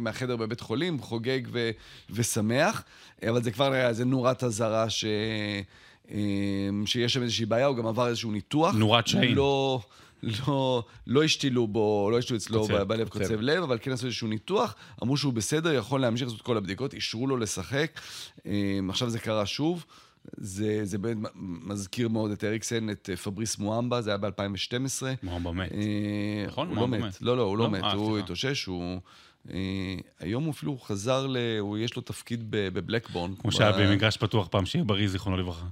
מהחדר 0.00 0.36
בבית 0.36 0.60
חולים, 0.60 0.98
חוגג 1.00 1.40
ושמח, 2.10 2.82
אה, 3.22 3.30
אבל 3.30 3.42
זה 3.42 3.50
כבר 3.50 3.72
היה 3.72 3.88
איזה 3.88 4.04
נורת 4.04 4.44
אזהרה 4.44 4.90
ש... 4.90 5.04
אה, 6.10 6.18
שיש 6.86 7.14
שם 7.14 7.22
איזושהי 7.22 7.46
בעיה, 7.46 7.66
הוא 7.66 7.76
גם 7.76 7.86
עבר 7.86 8.08
איזשהו 8.08 8.30
ניתוח. 8.30 8.74
נורת 8.74 9.06
שאין. 9.06 9.34
לא... 9.34 9.80
לא, 10.48 10.84
לא 11.06 11.22
השתילו 11.24 11.66
בו, 11.66 12.08
לא 12.12 12.18
השתילו 12.18 12.36
אצלו 12.38 12.60
קוצב, 12.60 12.76
ב- 12.76 12.82
בלב 12.82 13.08
קוצב. 13.08 13.24
קוצב 13.24 13.40
לב, 13.40 13.62
אבל 13.62 13.78
כן 13.82 13.92
עשו 13.92 14.06
איזשהו 14.06 14.28
ניתוח, 14.28 14.74
אמרו 15.02 15.16
שהוא 15.16 15.32
בסדר, 15.32 15.72
יכול 15.72 16.00
להמשיך 16.00 16.28
לעשות 16.28 16.42
כל 16.42 16.56
הבדיקות, 16.56 16.94
אישרו 16.94 17.26
לו 17.26 17.36
לשחק. 17.36 18.00
אה, 18.46 18.78
עכשיו 18.88 19.10
זה 19.10 19.18
קרה 19.18 19.46
שוב. 19.46 19.84
זה, 20.36 20.80
זה 20.84 20.98
באמת 20.98 21.30
מזכיר 21.66 22.08
מאוד 22.08 22.30
את 22.30 22.44
אריקסן, 22.44 22.90
את 22.90 23.10
אה, 23.12 23.16
פבריס 23.16 23.58
מואמבה, 23.58 24.02
זה 24.02 24.10
היה 24.10 24.18
ב-2012. 24.18 25.02
מואמבה 25.22 25.52
מת. 25.52 25.72
נכון? 26.46 26.68
הוא 26.68 26.76
לא 26.76 26.80
מואמבה 26.80 26.98
מת. 26.98 27.14
מת. 27.14 27.22
לא, 27.22 27.36
לא, 27.36 27.42
הוא 27.42 27.58
לא 27.58 27.64
לא? 27.64 27.70
מת, 27.70 27.82
אה, 27.82 27.92
הוא. 27.92 28.18
התאושש, 28.18 28.64
הוא... 28.64 29.00
אה, 29.52 29.58
היום 30.20 30.44
הוא 30.44 30.52
אפילו 30.52 30.78
חזר 30.78 31.26
ל... 31.26 31.36
הוא, 31.60 31.78
יש 31.78 31.96
לו 31.96 32.02
תפקיד 32.02 32.50
ב- 32.50 32.68
בבלקבורן. 32.68 33.34
כמו 33.38 33.52
שהיה 33.52 33.72
במגרש 33.72 34.16
פתוח 34.16 34.48
פעם, 34.50 34.66
שיהיה 34.66 34.84
בריא, 34.84 35.08
זיכרונו 35.08 35.36
לברכה. 35.36 35.66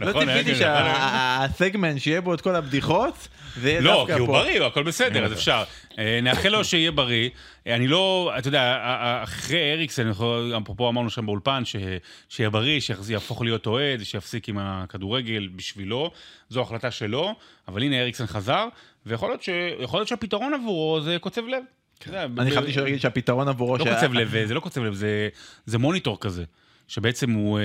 לא 0.00 0.10
נכון, 0.10 0.26
ציפיתי 0.26 0.50
נכון. 0.50 1.54
שהסגמנט 1.58 2.00
שיהיה 2.00 2.20
בו 2.20 2.34
את 2.34 2.40
כל 2.40 2.56
הבדיחות, 2.56 3.28
זה 3.60 3.78
לא, 3.80 4.04
כי 4.06 4.12
הוא 4.12 4.26
פה. 4.26 4.32
בריא, 4.32 4.62
הכל 4.66 4.82
בסדר, 4.82 5.24
אז 5.24 5.32
אפשר. 5.32 5.64
אה, 5.98 6.20
נאחל 6.22 6.48
לו 6.48 6.64
שיהיה 6.64 6.90
בריא. 6.90 7.28
אני 7.66 7.88
לא, 7.88 8.32
אתה 8.38 8.48
יודע, 8.48 8.62
אה, 8.62 8.76
אה, 9.18 9.22
אחרי 9.22 9.72
אריקסן, 9.72 10.10
אפרופו 10.62 10.88
אמרנו 10.88 11.10
שם 11.10 11.26
באולפן, 11.26 11.64
ש- 11.64 11.76
שיהיה 12.28 12.50
בריא, 12.50 12.80
שיהפוך 12.80 13.42
להיות 13.42 13.66
אוהד, 13.66 14.02
שיפסיק 14.02 14.48
עם 14.48 14.58
הכדורגל 14.58 15.48
בשבילו, 15.56 16.10
זו 16.48 16.60
החלטה 16.62 16.90
שלו, 16.90 17.34
אבל 17.68 17.82
הנה 17.82 18.00
אריקסן 18.02 18.26
חזר, 18.26 18.66
ויכול 19.06 19.28
להיות 19.30 19.42
ש- 19.42 19.48
להיות 19.98 20.08
שהפתרון 20.08 20.54
עבורו 20.54 21.00
זה 21.00 21.16
קוצב 21.20 21.42
לב. 21.46 21.62
יודע, 22.06 22.24
אני 22.24 22.50
ב- 22.50 22.50
חשבתי 22.50 22.72
שהוא 22.72 22.86
יגיד 22.88 23.00
שהפתרון 23.00 23.48
עבורו... 23.48 23.76
לא 23.78 23.84
קוצב 23.84 24.12
לב, 24.12 24.34
זה 24.46 24.54
לא 24.54 24.60
קוצב 24.60 24.82
לב, 24.82 24.94
זה, 24.94 25.28
זה 25.66 25.78
מוניטור 25.78 26.20
כזה, 26.20 26.44
שבעצם 26.88 27.30
הוא, 27.30 27.60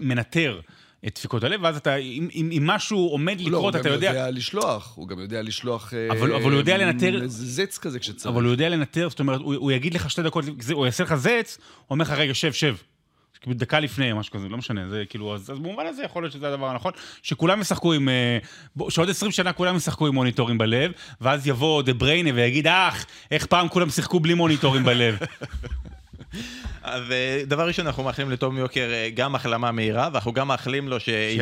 מנטר 0.00 0.60
דפיקות 1.14 1.44
הלב, 1.44 1.60
ואז 1.62 1.76
אתה, 1.76 1.96
אם, 1.96 2.28
אם, 2.34 2.50
אם 2.56 2.66
משהו 2.66 2.98
עומד 2.98 3.40
לא, 3.40 3.44
הוא 3.44 3.50
לקרות, 3.50 3.74
גם 3.74 3.80
אתה 3.80 3.88
יודע, 3.88 4.06
יודע 4.08 4.30
לשלוח, 4.30 4.92
הוא 4.96 5.08
גם 5.08 5.18
יודע 5.20 5.42
לשלוח... 5.42 5.94
אה, 5.94 6.08
אבל- 6.10 6.32
אבל 6.32 6.50
הוא 6.50 6.58
יודע 6.58 6.76
לנטר- 6.78 7.22
איזה 7.22 7.64
זץ 7.64 7.78
כזה 7.78 7.98
כשצריך. 7.98 8.26
אבל 8.26 8.42
הוא 8.44 8.50
יודע 8.52 8.68
לנטר, 8.68 9.08
זאת 9.10 9.20
אומרת, 9.20 9.40
הוא, 9.40 9.54
הוא 9.54 9.72
יגיד 9.72 9.94
לך 9.94 10.10
שתי 10.10 10.22
דקות, 10.22 10.44
הוא 10.72 10.86
יעשה 10.86 11.04
לך 11.04 11.14
זץ, 11.14 11.58
הוא 11.58 11.64
אומר 11.90 12.02
לך, 12.04 12.10
רגע, 12.10 12.34
שב, 12.34 12.52
שב. 12.52 12.74
כאילו 13.40 13.56
דקה 13.56 13.80
לפני, 13.80 14.12
משהו 14.12 14.32
כזה, 14.32 14.48
לא 14.48 14.56
משנה, 14.58 14.88
זה 14.88 15.02
כאילו, 15.08 15.34
אז, 15.34 15.40
אז 15.50 15.58
במובן 15.58 15.86
הזה 15.86 16.02
יכול 16.02 16.22
להיות 16.22 16.32
שזה 16.32 16.48
הדבר 16.48 16.66
הנכון, 16.66 16.92
שכולם 17.22 17.60
ישחקו 17.60 17.92
עם, 17.92 18.08
אה, 18.08 18.38
שעוד 18.88 19.10
20 19.10 19.32
שנה 19.32 19.52
כולם 19.52 19.76
ישחקו 19.76 20.06
עם 20.06 20.14
מוניטורים 20.14 20.58
בלב, 20.58 20.92
ואז 21.20 21.46
יבוא 21.46 21.82
דה 21.82 21.94
בריינה 21.94 22.30
ויגיד, 22.34 22.66
אך, 22.66 23.06
איך 23.30 23.46
פעם 23.46 23.68
כולם 23.68 23.90
שיחקו 23.90 24.20
בלי 24.20 24.34
מוניטורים 24.34 24.84
בלב. 24.84 25.18
אז 26.82 27.10
אה, 27.10 27.42
דבר 27.46 27.66
ראשון, 27.66 27.86
אנחנו 27.86 28.02
מאחלים 28.04 28.30
לתום 28.30 28.58
לוקייר 28.58 28.88
אה, 28.92 29.08
גם 29.14 29.34
החלמה 29.34 29.72
מהירה, 29.72 30.08
ואנחנו 30.12 30.32
גם 30.32 30.48
מאחלים 30.48 30.88
לו 30.88 31.00
שילמד 31.00 31.38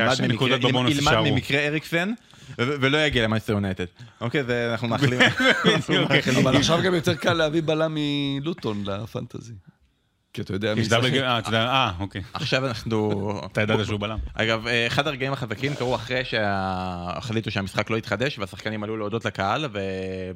ממקרה- 0.49 0.59
ילמד. 0.91 1.31
ממקרה 1.31 1.67
אריקסן, 1.67 2.13
ו- 2.59 2.75
ולא 2.81 2.99
יגיע 2.99 3.25
למאנסטר 3.25 3.53
יונייטד. 3.53 3.85
אוקיי, 4.21 4.45
זה 4.45 4.75
מאחלים. 4.89 5.21
אנחנו 5.65 5.95
מאחלים. 5.95 6.47
אבל 6.47 6.57
עכשיו 6.57 6.79
גם 6.85 6.95
יותר 6.95 7.15
קל 7.15 7.33
להביא 7.33 7.63
בלם 7.65 7.97
מלוטון 8.41 8.85
לפנטזי. 8.87 9.53
כי 10.35 10.41
אתה 10.43 10.53
יודע 10.53 10.75
מי. 10.75 10.83
גיים, 11.11 11.25
אה, 11.25 11.39
אתה 11.39 11.49
יודע, 11.49 11.67
אה, 11.67 11.91
אוקיי. 12.01 12.23
עכשיו 12.33 12.67
אנחנו... 12.67 13.41
אתה 13.53 13.63
ידעת 13.63 13.87
שהוא 13.87 14.01
בלם. 14.01 14.19
אגב, 14.35 14.67
אה, 14.67 14.87
אחד 14.87 15.07
הרגעים 15.07 15.33
החזקים 15.33 15.75
קרו 15.75 15.95
אחרי 15.95 16.25
שהחליטו 16.25 17.51
שהמשחק 17.51 17.91
לא 17.91 17.97
יתחדש, 17.97 18.39
והשחקנים 18.39 18.85
עלו 18.85 18.97
להודות 18.97 19.25
לקהל. 19.25 19.65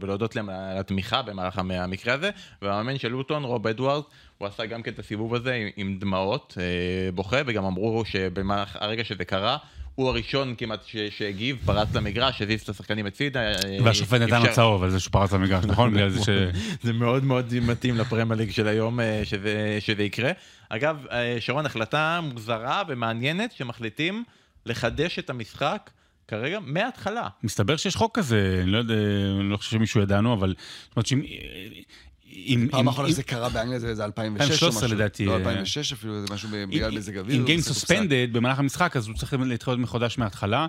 ולהודות 0.01 0.37
להם 0.37 0.49
על 0.49 0.79
התמיכה 0.79 1.23
במהלך 1.23 1.59
המ- 1.59 1.71
המקרה 1.71 2.15
הזה, 2.15 2.31
והמאמן 2.63 2.99
של 2.99 3.09
לוטון, 3.09 3.45
רוב 3.45 3.67
אדוארד, 3.67 4.03
הוא 4.39 4.49
עשה 4.49 4.67
גם 4.67 4.83
כן 4.83 4.91
את 4.91 4.99
הסיבוב 4.99 5.35
הזה 5.35 5.53
עם, 5.55 5.69
עם 5.77 5.99
דמעות, 6.01 6.55
אה, 6.61 6.65
בוכה, 7.15 7.37
וגם 7.47 7.65
אמרו 7.65 8.05
שבמהלך 8.05 8.77
הרגע 8.81 9.05
שזה 9.05 9.25
קרה, 9.25 9.57
הוא 9.99 10.09
הראשון 10.09 10.55
כמעט. 10.59 10.81
שהגיב, 11.11 11.59
פרץ 11.65 11.95
למגרש, 11.95 12.43
הזיז 12.43 12.61
את 12.61 12.69
השחקנים 12.69 13.07
הצידה. 13.07 13.41
אה, 13.41 13.55
והשופט 13.85 14.21
נתן 14.21 14.43
לו 14.43 14.53
צהוב 14.53 14.83
על 14.83 14.91
זה 14.91 15.01
שהוא 15.01 15.13
פרץ 15.13 15.33
למגרש, 15.33 15.65
נכון? 15.65 15.95
בגלל 15.95 16.11
זה 16.11 16.25
ש... 16.25 16.29
זה 16.85 16.93
מאוד 16.93 17.25
מאוד 17.25 17.55
מתאים 17.63 17.97
לפרמייר 17.97 18.39
ליג 18.39 18.51
של 18.51 18.69
היום 18.69 19.01
אה, 19.01 19.23
שזה, 19.81 20.03
יקרה. 20.03 20.33
אגב, 20.69 21.07
אה, 21.11 21.37
שרון, 21.41 21.67
החלטה 21.67 22.21
מוזרה 22.23 22.83
ומעניינת 22.89 23.53
שמחליטים 23.53 24.25
לחדש 24.67 25.19
את 25.19 25.31
המשחק 25.31 25.91
כרגע 26.29 26.59
מההתחלה. 26.63 27.29
מסתבר 27.43 27.77
שיש 27.77 27.97
חוק 27.97 28.19
כזה, 28.19 28.59
אני 28.63 28.71
לא 28.71 28.79
יודע, 28.79 28.95
אני 29.41 29.51
לא 29.51 29.57
חושב 29.57 29.71
שמישהו 29.71 30.01
ידענו, 30.01 30.35
אבל... 30.35 30.55
זאת 30.89 30.97
אומרת 30.97 31.07
שאם... 31.07 31.23
אם- 32.47 32.69
פעם 32.71 32.89
אחרונה 32.89 33.09
שזה 33.09 33.23
קרה 33.23 33.49
באנגליה 33.49 33.79
זה 33.79 33.95
זה 33.95 34.05
2006 34.05 34.41
או 34.63 34.69
2013 34.69 34.85
משהו. 34.87 34.97
לדעתי, 34.99 35.25
לא, 35.27 35.33
אה, 35.33 35.37
2006 35.37 35.93
אפילו, 35.93 36.21
זה 36.27 36.35
משהו 36.35 36.49
בגלל 36.69 36.91
מזג 36.97 37.19
אוויר. 37.19 37.41
אם 37.41 37.45
גיים 37.45 37.61
זה. 37.61 37.75
סוספנדד 37.75 38.29
במהלך 38.33 38.59
המשחק, 38.59 38.97
אז 38.97 39.07
הוא 39.09 39.17
צריך 39.17 39.35
להתחיל 39.47 39.75
מחודש 39.75 40.19
מההתחלה. 40.19 40.67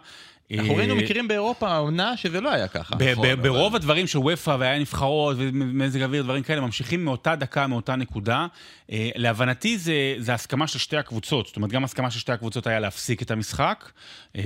אנחנו 0.57 0.73
אה, 0.73 0.77
ראינו 0.77 0.95
מקרים 0.95 1.27
באירופה 1.27 1.67
העונה 1.69 2.17
שזה 2.17 2.41
לא 2.41 2.51
היה 2.53 2.67
ככה. 2.67 2.95
נכון, 3.11 3.41
ברוב 3.41 3.75
הדברים 3.75 4.07
של 4.07 4.17
וופא 4.19 4.55
והיה 4.59 4.79
נבחרות 4.79 5.35
ומזג 5.39 6.01
אוויר, 6.01 6.23
דברים 6.23 6.43
כאלה, 6.43 6.61
ממשיכים 6.61 7.05
מאותה 7.05 7.35
דקה, 7.35 7.67
מאותה 7.67 7.95
נקודה. 7.95 8.47
אה, 8.91 9.09
להבנתי 9.15 9.77
זה, 9.77 9.93
הסכמה 10.33 10.67
של 10.67 10.79
שתי 10.79 10.97
הקבוצות, 10.97 11.47
זאת 11.47 11.55
אומרת, 11.55 11.71
גם 11.71 11.83
הסכמה 11.83 12.11
של 12.11 12.19
שתי 12.19 12.31
הקבוצות 12.31 12.67
היה 12.67 12.79
להפסיק 12.79 13.21
את 13.21 13.31
המשחק, 13.31 13.91
אה, 14.35 14.41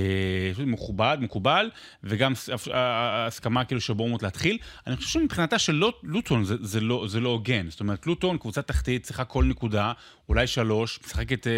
מכובד, 0.65 1.17
מקובל, 1.21 1.69
וגם 2.03 2.33
אה, 2.49 2.73
אה, 2.73 3.25
הסכמה 3.27 3.65
כאילו 3.65 3.81
של 3.81 3.93
בורמוט 3.93 4.23
להתחיל. 4.23 4.57
אני 4.87 4.95
חושב 4.95 5.09
שמבחינתה 5.09 5.59
של 5.59 5.73
לוט- 5.73 5.99
לוטון 6.03 6.43
זה, 6.43 6.79
לא, 6.81 7.05
זה 7.07 7.19
לא 7.19 7.29
הוגן. 7.29 7.65
זאת 7.69 7.79
אומרת, 7.79 8.07
לוטון, 8.07 8.37
קבוצה 8.37 8.61
תחתית, 8.61 9.03
צריכה 9.03 9.23
כל 9.25 9.45
נקודה, 9.45 9.91
אולי 10.29 10.47
שלוש, 10.47 10.99
משחקת 11.05 11.47
אה, 11.47 11.51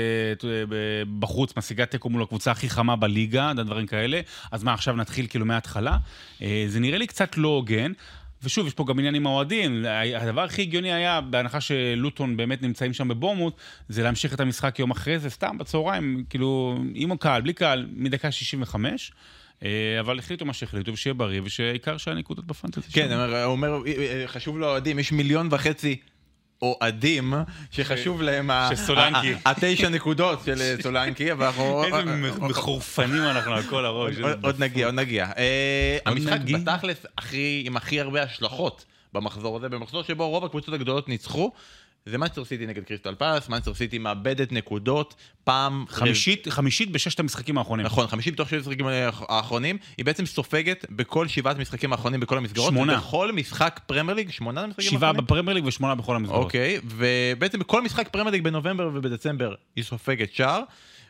אה, 0.50 0.64
בחוץ, 1.20 1.54
משיגה 1.58 1.86
תיקו 1.86 2.10
מול 2.10 2.24
הקבוצה 2.24 2.52
הכי 2.52 2.70
חמה 2.70 2.96
בליגה, 2.96 3.52
דברים 3.56 3.88
כאלה. 3.88 4.22
אז 4.52 4.64
מה, 4.64 4.74
עכשיו 4.74 4.96
נתחיל 4.96 5.28
כאילו 5.28 5.46
מההתחלה? 5.46 5.98
אה, 6.42 6.66
זה 6.68 6.80
נראה 6.80 6.98
לי 6.98 7.08
קצת 7.08 7.38
לא 7.38 7.48
הוגן. 7.48 7.92
ושוב, 8.44 8.68
יש 8.68 8.74
פה 8.74 8.86
גם 8.88 9.00
עניין 9.00 9.16
עם 9.16 9.28
האוהדים. 9.28 9.86
הדבר 10.18 10.42
הכי 10.42 10.62
הגיוני 10.62 10.94
היה, 10.94 11.22
בהנחה 11.22 11.62
שלוטון 11.62 12.38
באמת 12.38 12.62
נמצאים 12.62 12.94
שם 12.94 13.08
בבורמוט, 13.08 13.54
זה 13.90 14.04
להמשיך 14.04 14.34
את 14.34 14.40
המשחק 14.40 14.80
יום 14.80 14.92
אחרי 14.92 15.20
זה, 15.20 15.30
סתם 15.30 15.58
בצהריים, 15.58 16.24
כאילו, 16.30 16.80
עם 16.94 17.18
קהל, 17.18 17.42
בלי 17.42 17.54
קהל, 17.54 17.88
מדקה 17.96 18.32
65. 18.32 19.12
אה, 19.64 19.70
אבל 20.00 20.20
החליטו 20.20 20.46
מה 20.46 20.54
שהחליטו, 20.54 20.94
ושיהיה 20.94 21.14
בריא, 21.14 21.42
ושהעיקר 21.44 21.98
שהנקודות 21.98 22.46
בפנטזי. 22.46 22.92
כן, 22.92 23.08
שלנו. 23.10 23.22
הוא 23.22 23.52
אומר- 23.52 23.74
הוא 23.74 23.84
אומר, 23.86 23.88
אה, 23.88 24.24
חשוב 24.28 24.60
לאוהדים, 24.60 25.00
יש 25.00 25.12
מיליון 25.12 25.48
וחצי 25.52 25.96
אוהדים 26.82 27.34
שחשוב 27.72 28.22
להם 28.22 28.49
שסולנקי. 28.76 29.34
התשע 29.45 29.89
נקודות 29.89 30.39
של 30.45 30.61
אה, 30.61 30.76
סולנקי, 30.82 31.32
אבל 31.32 31.45
אנחנו... 31.45 31.84
איזה 31.84 32.03
מחורפנים 32.41 33.24
אנחנו 33.24 33.53
על 33.53 33.63
כל 33.63 33.86
הראש. 33.86 34.16
עוד- 34.43 34.59
נגיע, 34.59 34.86
עוד 34.86 34.95
נגיע. 34.95 35.26
אה, 35.38 35.97
המשחק? 36.05 36.39
בתכלס 36.39 37.05
עם 37.63 37.78
הכי 37.78 37.99
הרבה 38.01 38.24
השלכות 38.24 38.86
במחזור 39.13 39.57
הזה, 39.57 39.70
במחזור 39.70 40.03
שבו 40.03 40.30
רוב 40.30 40.45
הקבוצות 40.45 40.74
הגדולות 40.74 41.09
ניצחו, 41.09 41.51
זה 42.10 42.18
מנצ'סטר 42.18 42.45
סיטי 42.45 42.66
נגד 42.66 42.84
קריסטל 42.84 43.16
פאלאס, 43.16 43.50
מנצ'סטר 43.49 43.74
סיטי 43.74 43.97
מאבדת 43.97 44.51
נקודות 44.51 45.16
פעם... 45.43 45.86
חמישית, 45.89 46.47
חמישית 46.49 46.91
בששת 46.91 47.20
המשחקים 47.20 47.58
האחרונים. 47.58 47.86
נכון, 47.86 48.08
חמישית 48.08 48.34
מתוך 48.34 48.49
שבעת 48.49 48.66
המשחקים 48.66 48.88
האחרונים, 49.30 49.78
היא 49.97 50.06
בעצם 50.06 50.26
סופגת 50.26 50.86
בכל 50.89 51.28
שבעת 51.28 51.58
המשחקים 51.58 51.91
האחרונים 51.91 52.20
בכל 52.20 52.38
המסגרות. 52.38 52.70
שמונה. 52.70 52.97
בכל 52.97 53.32
משחק 53.32 53.80
פרמייר 53.86 54.16
ליג, 54.16 54.32
שמונה 54.32 54.68
משחקים 54.68 54.91
שבעה 54.91 55.10
האחרונים? 55.10 55.26
בפרמייר 55.26 55.56
ליג 55.56 55.66
ושמונה 55.66 55.95
בכל 55.95 56.16
המסגרות. 56.16 56.43
אוקיי, 56.43 56.80
ובעצם 56.84 57.60
בכל 57.60 57.82
משחק 57.82 58.08
פרמייר 58.08 58.32
ליג 58.32 58.43
בנובמבר 58.43 58.89
ובדצמבר 58.93 59.56
היא 59.76 59.84
סופגת 59.84 60.34
שער, 60.34 60.62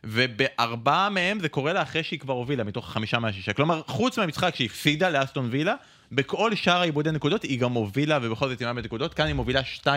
ובארבעה 0.04 1.10
מהם 1.10 1.40
זה 1.40 1.50
קורה 1.50 1.74
לה 1.74 1.82
אחרי 1.82 2.04
שהיא 2.04 2.20
כבר 2.20 2.34
הובילה 2.34 2.64
מתוך 2.64 2.88
החמישה 2.90 3.20
מהשישה. 3.20 3.54
כלומר, 3.54 3.82
חוץ 3.88 4.18
מהמשחק 4.18 4.56
שהיא 4.56 4.66
הפסידה 4.66 5.10
לאסטון 5.10 5.48
וילה, 5.52 5.76
בכל 6.12 6.56
שאר 6.56 6.82
האיבודי 6.82 7.12
נקודות 7.12 7.44
היא 7.44 7.60
גם 7.60 7.72
הובילה 7.74 8.20
ובכל 8.22 8.50
זאת 8.50 8.60
היא 8.60 8.68
מאבדת 8.68 8.86
נקודות. 8.86 9.14
כאן 9.14 9.26
היא 9.26 9.36
מובילה 9.36 9.62
2-0 9.84 9.88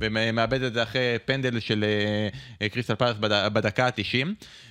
ומאבדת 0.00 0.62
את 0.66 0.74
זה 0.74 0.82
אחרי 0.82 1.00
פנדל 1.24 1.60
של 1.60 1.84
אה, 1.84 2.28
אה, 2.62 2.68
קריסטל 2.68 2.94
פאלאס 2.94 3.16
בד- 3.20 3.48
בדקה 3.52 3.86
ה-90. 3.86 4.26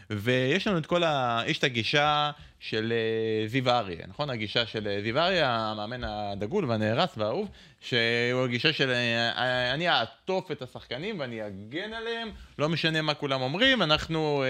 ויש 0.10 0.68
לנו 0.68 0.78
את 0.78 0.86
כל 0.86 1.04
ה... 1.04 1.42
יש 1.48 1.58
את 1.58 1.64
הגישה 1.64 2.32
של 2.60 2.94
אה, 2.96 3.48
זיו 3.48 3.70
אריה, 3.70 4.06
נכון? 4.08 4.30
הגישה 4.30 4.66
של 4.66 4.88
אה, 4.88 5.02
זיו 5.02 5.20
אריה, 5.20 5.58
המאמן 5.58 6.04
הדגול 6.04 6.66
והנערץ 6.66 7.10
והאהוב, 7.18 7.48
שהוא 7.82 8.44
הגישה 8.44 8.74
של 8.74 8.92
אה, 8.92 9.74
אני 9.74 9.90
אעטוף 9.90 10.52
את 10.52 10.62
השחקנים 10.62 11.20
ואני 11.20 11.48
אגן 11.48 11.94
עליהם, 11.94 12.30
לא 12.60 12.70
משנה 12.70 13.02
מה 13.02 13.14
כולם 13.14 13.42
אומרים, 13.42 13.82
אנחנו 13.82 14.44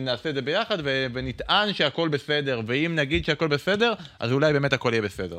נעשה 0.00 0.30
את 0.30 0.34
זה 0.34 0.42
ביחד 0.42 0.78
ונטען 0.84 1.72
שהכל 1.72 2.08
בסדר, 2.08 2.60
ואם 2.66 2.92
נגיד 2.94 3.24
שהכל 3.24 3.48
בסדר, 3.48 3.92
אז 4.18 4.32
אולי 4.32 4.52
באמת 4.52 4.72
הכל 4.72 4.90
יהיה 4.92 5.02
בסדר. 5.02 5.38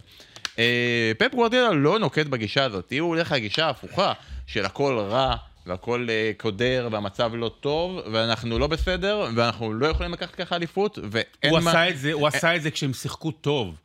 פפ 1.18 1.32
גוורדיאלה 1.32 1.72
לא 1.72 2.00
נוקט 2.00 2.26
בגישה 2.26 2.64
הזאת, 2.64 2.94
הוא 3.00 3.10
הולך 3.10 3.32
לגישה 3.32 3.66
ההפוכה 3.66 4.14
של 4.48 4.66
הכל 4.66 5.00
רע. 5.00 5.36
והכל 5.66 6.08
אה, 6.10 6.32
קודר 6.38 6.90
והמצב 6.92 7.32
לא 7.36 7.52
טוב 7.60 8.00
ואנחנו 8.12 8.60
לא 8.60 8.68
בסדר 8.68 9.28
ואנחנו 9.36 9.74
לא 9.74 9.88
יכולים 9.88 10.14
לקחת 10.14 10.36
ככה 10.36 10.56
אליפות 10.56 11.00
ואין 11.12 11.54
הוא 11.54 11.60
מה... 11.60 11.72
עשה 11.72 11.90
את 11.90 11.98
זה, 11.98 12.14
הוא 12.14 12.28
עשה 12.28 12.56
את 12.56 12.62
זה 12.62 12.72
כשהם 12.72 12.94
שיחקו 12.94 13.32
טוב. 13.32 13.76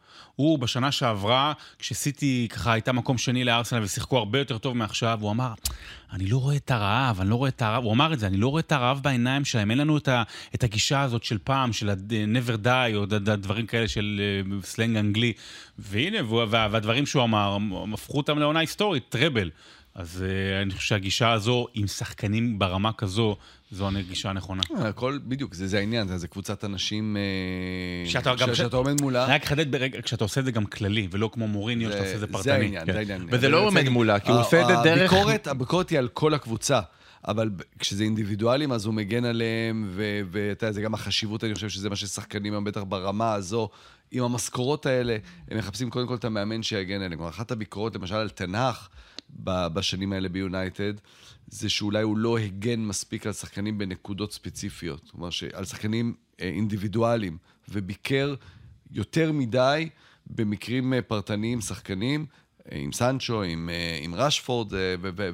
הוא 0.40 0.58
בשנה 0.58 0.92
שעברה, 0.92 1.52
כשסיטי 1.78 2.48
ככה 2.50 2.72
הייתה 2.72 2.92
מקום 2.92 3.18
שני 3.18 3.44
לארסנל 3.44 3.82
ושיחקו 3.82 4.18
הרבה 4.18 4.38
יותר 4.38 4.58
טוב 4.58 4.76
מעכשיו, 4.76 5.18
הוא 5.20 5.30
אמר, 5.30 5.52
אני 6.12 6.26
לא 6.26 6.36
רואה 6.36 6.56
את 6.56 6.70
הרעב, 6.70 7.20
אני 7.20 7.30
לא 7.30 7.34
רואה 7.34 7.48
את 7.48 7.62
הרעב, 7.62 7.84
הוא 7.84 7.92
אמר 7.92 8.12
את 8.12 8.18
זה, 8.18 8.26
אני 8.26 8.36
לא 8.36 8.48
רואה 8.48 8.60
את 8.60 8.72
הרעב 8.72 9.00
בעיניים 9.02 9.44
שלהם, 9.44 9.70
אין 9.70 9.78
לנו 9.78 9.96
את, 9.96 10.08
ה, 10.08 10.22
את 10.54 10.64
הגישה 10.64 11.00
הזאת 11.00 11.24
של 11.24 11.38
פעם, 11.44 11.72
של 11.72 11.90
ה-never 11.90 12.64
die, 12.66 12.96
או 12.96 13.06
דברים 13.06 13.66
כאלה 13.66 13.88
של 13.88 14.20
אה, 14.20 14.62
סלנג 14.62 14.96
אנגלי. 14.96 15.32
והנה, 15.78 16.18
והדברים 16.48 17.06
שהוא 17.06 17.24
אמר, 17.24 17.56
הפכו 17.94 18.16
אותם 18.16 18.38
לעונה 18.38 18.60
היסטורית, 18.60 19.04
טראבל. 19.08 19.50
אז 19.94 20.24
uh, 20.26 20.62
אני 20.62 20.74
חושב 20.74 20.88
שהגישה 20.88 21.32
הזו, 21.32 21.66
עם 21.74 21.86
שחקנים 21.86 22.58
ברמה 22.58 22.92
כזו, 22.92 23.36
זו 23.70 23.88
הגישה 23.88 24.30
הנכונה. 24.30 24.62
הכל, 24.78 25.18
בדיוק, 25.24 25.54
זה 25.54 25.66
זה 25.66 25.78
העניין, 25.78 26.08
זה- 26.08 26.18
זה 26.18 26.28
קבוצת 26.28 26.64
אנשים 26.64 27.16
אה, 27.16 28.10
שאתה 28.10 28.34
גם- 28.34 28.54
ש- 28.54 28.58
שאתה 28.58 28.76
עומד 28.76 29.00
מולה. 29.00 29.24
אני 29.24 29.34
רק 29.34 29.42
אחדד 29.42 29.72
ברגע, 29.72 30.02
כשאתה 30.02 30.24
עושה 30.24 30.40
את 30.40 30.44
זה 30.44 30.52
גם 30.52 30.66
כללי, 30.66 31.08
ולא 31.10 31.30
כמו 31.32 31.48
מוריניו, 31.48 31.90
שאתה 31.90 32.00
עושה 32.02 32.14
את 32.14 32.20
זה 32.20 32.26
פרטני. 32.26 32.42
זה 32.42 32.54
העניין, 32.54 32.86
כן. 32.86 32.92
זה 32.92 32.98
העניין. 32.98 33.26
וזה 33.30 33.48
לא 33.48 33.66
עומד 33.66 33.88
מולה, 33.88 34.18
כי 34.20 34.30
הוא 34.30 34.40
עושה 34.40 34.62
את 34.62 34.66
זה 34.66 34.74
דרך- 34.84 35.12
הביקורת, 35.12 35.90
היא 35.90 35.98
על 35.98 36.08
כל 36.08 36.34
הקבוצה. 36.34 36.80
אבל 37.28 37.50
כשזה 37.78 38.04
אינדיבידואלים, 38.04 38.72
אז 38.72 38.84
הוא 38.86 38.94
מגן 38.94 39.24
עליהם, 39.24 39.86
ו- 39.90 40.20
ואתה 40.30 40.66
יודע, 40.66 40.72
זה 40.72 40.82
גם 40.82 40.94
החשיבות, 40.94 41.44
אני 41.44 41.54
חושב 41.54 41.68
שזה 41.68 41.90
מה 41.90 41.96
ששחקנים 41.96 42.54
הם 42.54 42.64
בטח 42.64 42.80
ברמה 42.88 43.32
הזו. 43.32 43.68
עם 44.12 44.24
המשכורות 44.24 44.86
האלה, 44.86 45.16
הם 45.50 45.58
מחפשים 45.58 45.90
קודם 45.90 46.06
כל 46.06 46.14
את 46.14 46.24
המאמן 46.24 46.62
שיגן 46.62 47.02
עליהם. 47.02 47.22
אחת 47.22 47.50
הביקורות, 47.50 47.94
למשל, 47.96 48.14
על 48.14 48.28
תנח 48.28 48.88
ב- 48.92 49.09
בשנים 49.44 50.12
האלה 50.12 50.28
ביונייטד, 50.28 50.94
זה 51.46 51.68
שאולי 51.68 52.02
הוא 52.02 52.18
לא 52.18 52.38
הגן 52.38 52.80
מספיק 52.80 53.26
על 53.26 53.32
שחקנים 53.32 53.78
בנקודות 53.78 54.32
ספציפיות. 54.32 55.10
כלומר, 55.10 55.28
על 55.52 55.64
שחקנים 55.64 56.14
אה, 56.40 56.48
אינדיבידואליים, 56.48 57.38
וביקר 57.68 58.34
יותר 58.90 59.32
מדי 59.32 59.88
במקרים 60.26 60.94
אה, 60.94 61.02
פרטניים, 61.02 61.60
שחקנים, 61.60 62.26
אה, 62.72 62.78
עם 62.78 62.92
סנצ'ו, 62.92 63.42
עם, 63.42 63.70
עם 64.02 64.14
רשפורד 64.14 64.68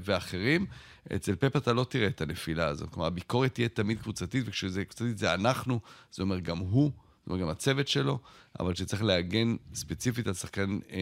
ואחרים. 0.04 0.66
אצל 1.14 1.34
פפ 1.34 1.56
אתה 1.56 1.72
לא 1.72 1.84
תראה 1.84 2.06
את 2.06 2.20
הנפילה 2.20 2.66
הזאת. 2.66 2.90
כלומר, 2.90 3.06
הביקורת 3.06 3.54
תהיה 3.54 3.68
תמיד 3.68 4.00
קבוצתית, 4.00 4.44
וכשזה 4.46 4.84
קבוצתית 4.84 5.18
זה 5.18 5.34
אנחנו, 5.34 5.80
זה 6.12 6.22
אומר 6.22 6.38
גם 6.38 6.58
הוא, 6.58 6.90
זה 7.26 7.32
אומר 7.32 7.42
גם 7.42 7.48
הצוות 7.48 7.88
שלו, 7.88 8.18
אבל 8.60 8.72
כשצריך 8.74 9.02
להגן 9.02 9.56
ספציפית 9.74 10.26
על 10.26 10.34
שחקן 10.34 10.78
אה, 10.90 10.98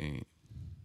אה, 0.00 0.18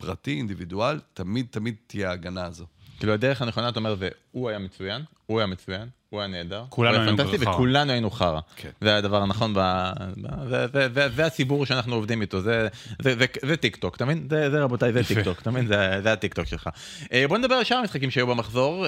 פרטי, 0.05 0.37
אינדיבידואל, 0.37 0.99
תמיד 1.13 1.45
תמיד 1.49 1.75
תהיה 1.87 2.09
ההגנה 2.09 2.45
הזו. 2.45 2.65
כאילו 2.99 3.13
הדרך 3.13 3.41
הנכונה, 3.41 3.69
אתה 3.69 3.79
אומר, 3.79 3.95
זה 3.95 4.09
הוא 4.31 4.49
היה 4.49 4.59
מצוין, 4.59 5.01
הוא 5.25 5.39
היה 5.39 5.47
מצוין, 5.47 5.87
הוא 6.09 6.19
היה 6.19 6.27
נהדר. 6.27 6.63
כולנו 6.69 6.97
היינו 6.97 7.17
חרא. 7.17 7.51
וכולנו 7.51 7.91
היינו 7.91 8.11
חרא. 8.11 8.39
כן. 8.55 8.69
זה 8.81 8.97
הדבר 8.97 9.21
הנכון, 9.21 9.53
ב... 9.53 9.59
ב... 9.59 10.49
זה, 10.49 10.67
זה, 10.73 10.87
זה, 10.93 11.09
זה 11.09 11.25
הציבור 11.25 11.65
שאנחנו 11.65 11.95
עובדים 11.95 12.21
איתו, 12.21 12.41
זה, 12.41 12.67
זה, 13.01 13.15
זה, 13.15 13.25
זה 13.41 13.57
טיק 13.57 13.75
טוק, 13.75 13.95
אתה 13.95 14.05
מבין? 14.05 14.27
זה, 14.29 14.49
זה 14.51 14.63
רבותיי, 14.63 14.93
זה 14.93 15.03
טיק 15.03 15.19
טוק, 15.19 15.41
אתה 15.41 15.51
מבין? 15.51 15.67
זה, 15.67 15.99
זה 16.03 16.13
הטיק 16.13 16.33
טוק 16.33 16.45
שלך. 16.45 16.69
אה, 17.13 17.25
בוא 17.27 17.37
נדבר 17.37 17.55
על 17.55 17.63
שאר 17.63 17.77
המשחקים 17.77 18.11
שהיו 18.11 18.27
במחזור. 18.27 18.85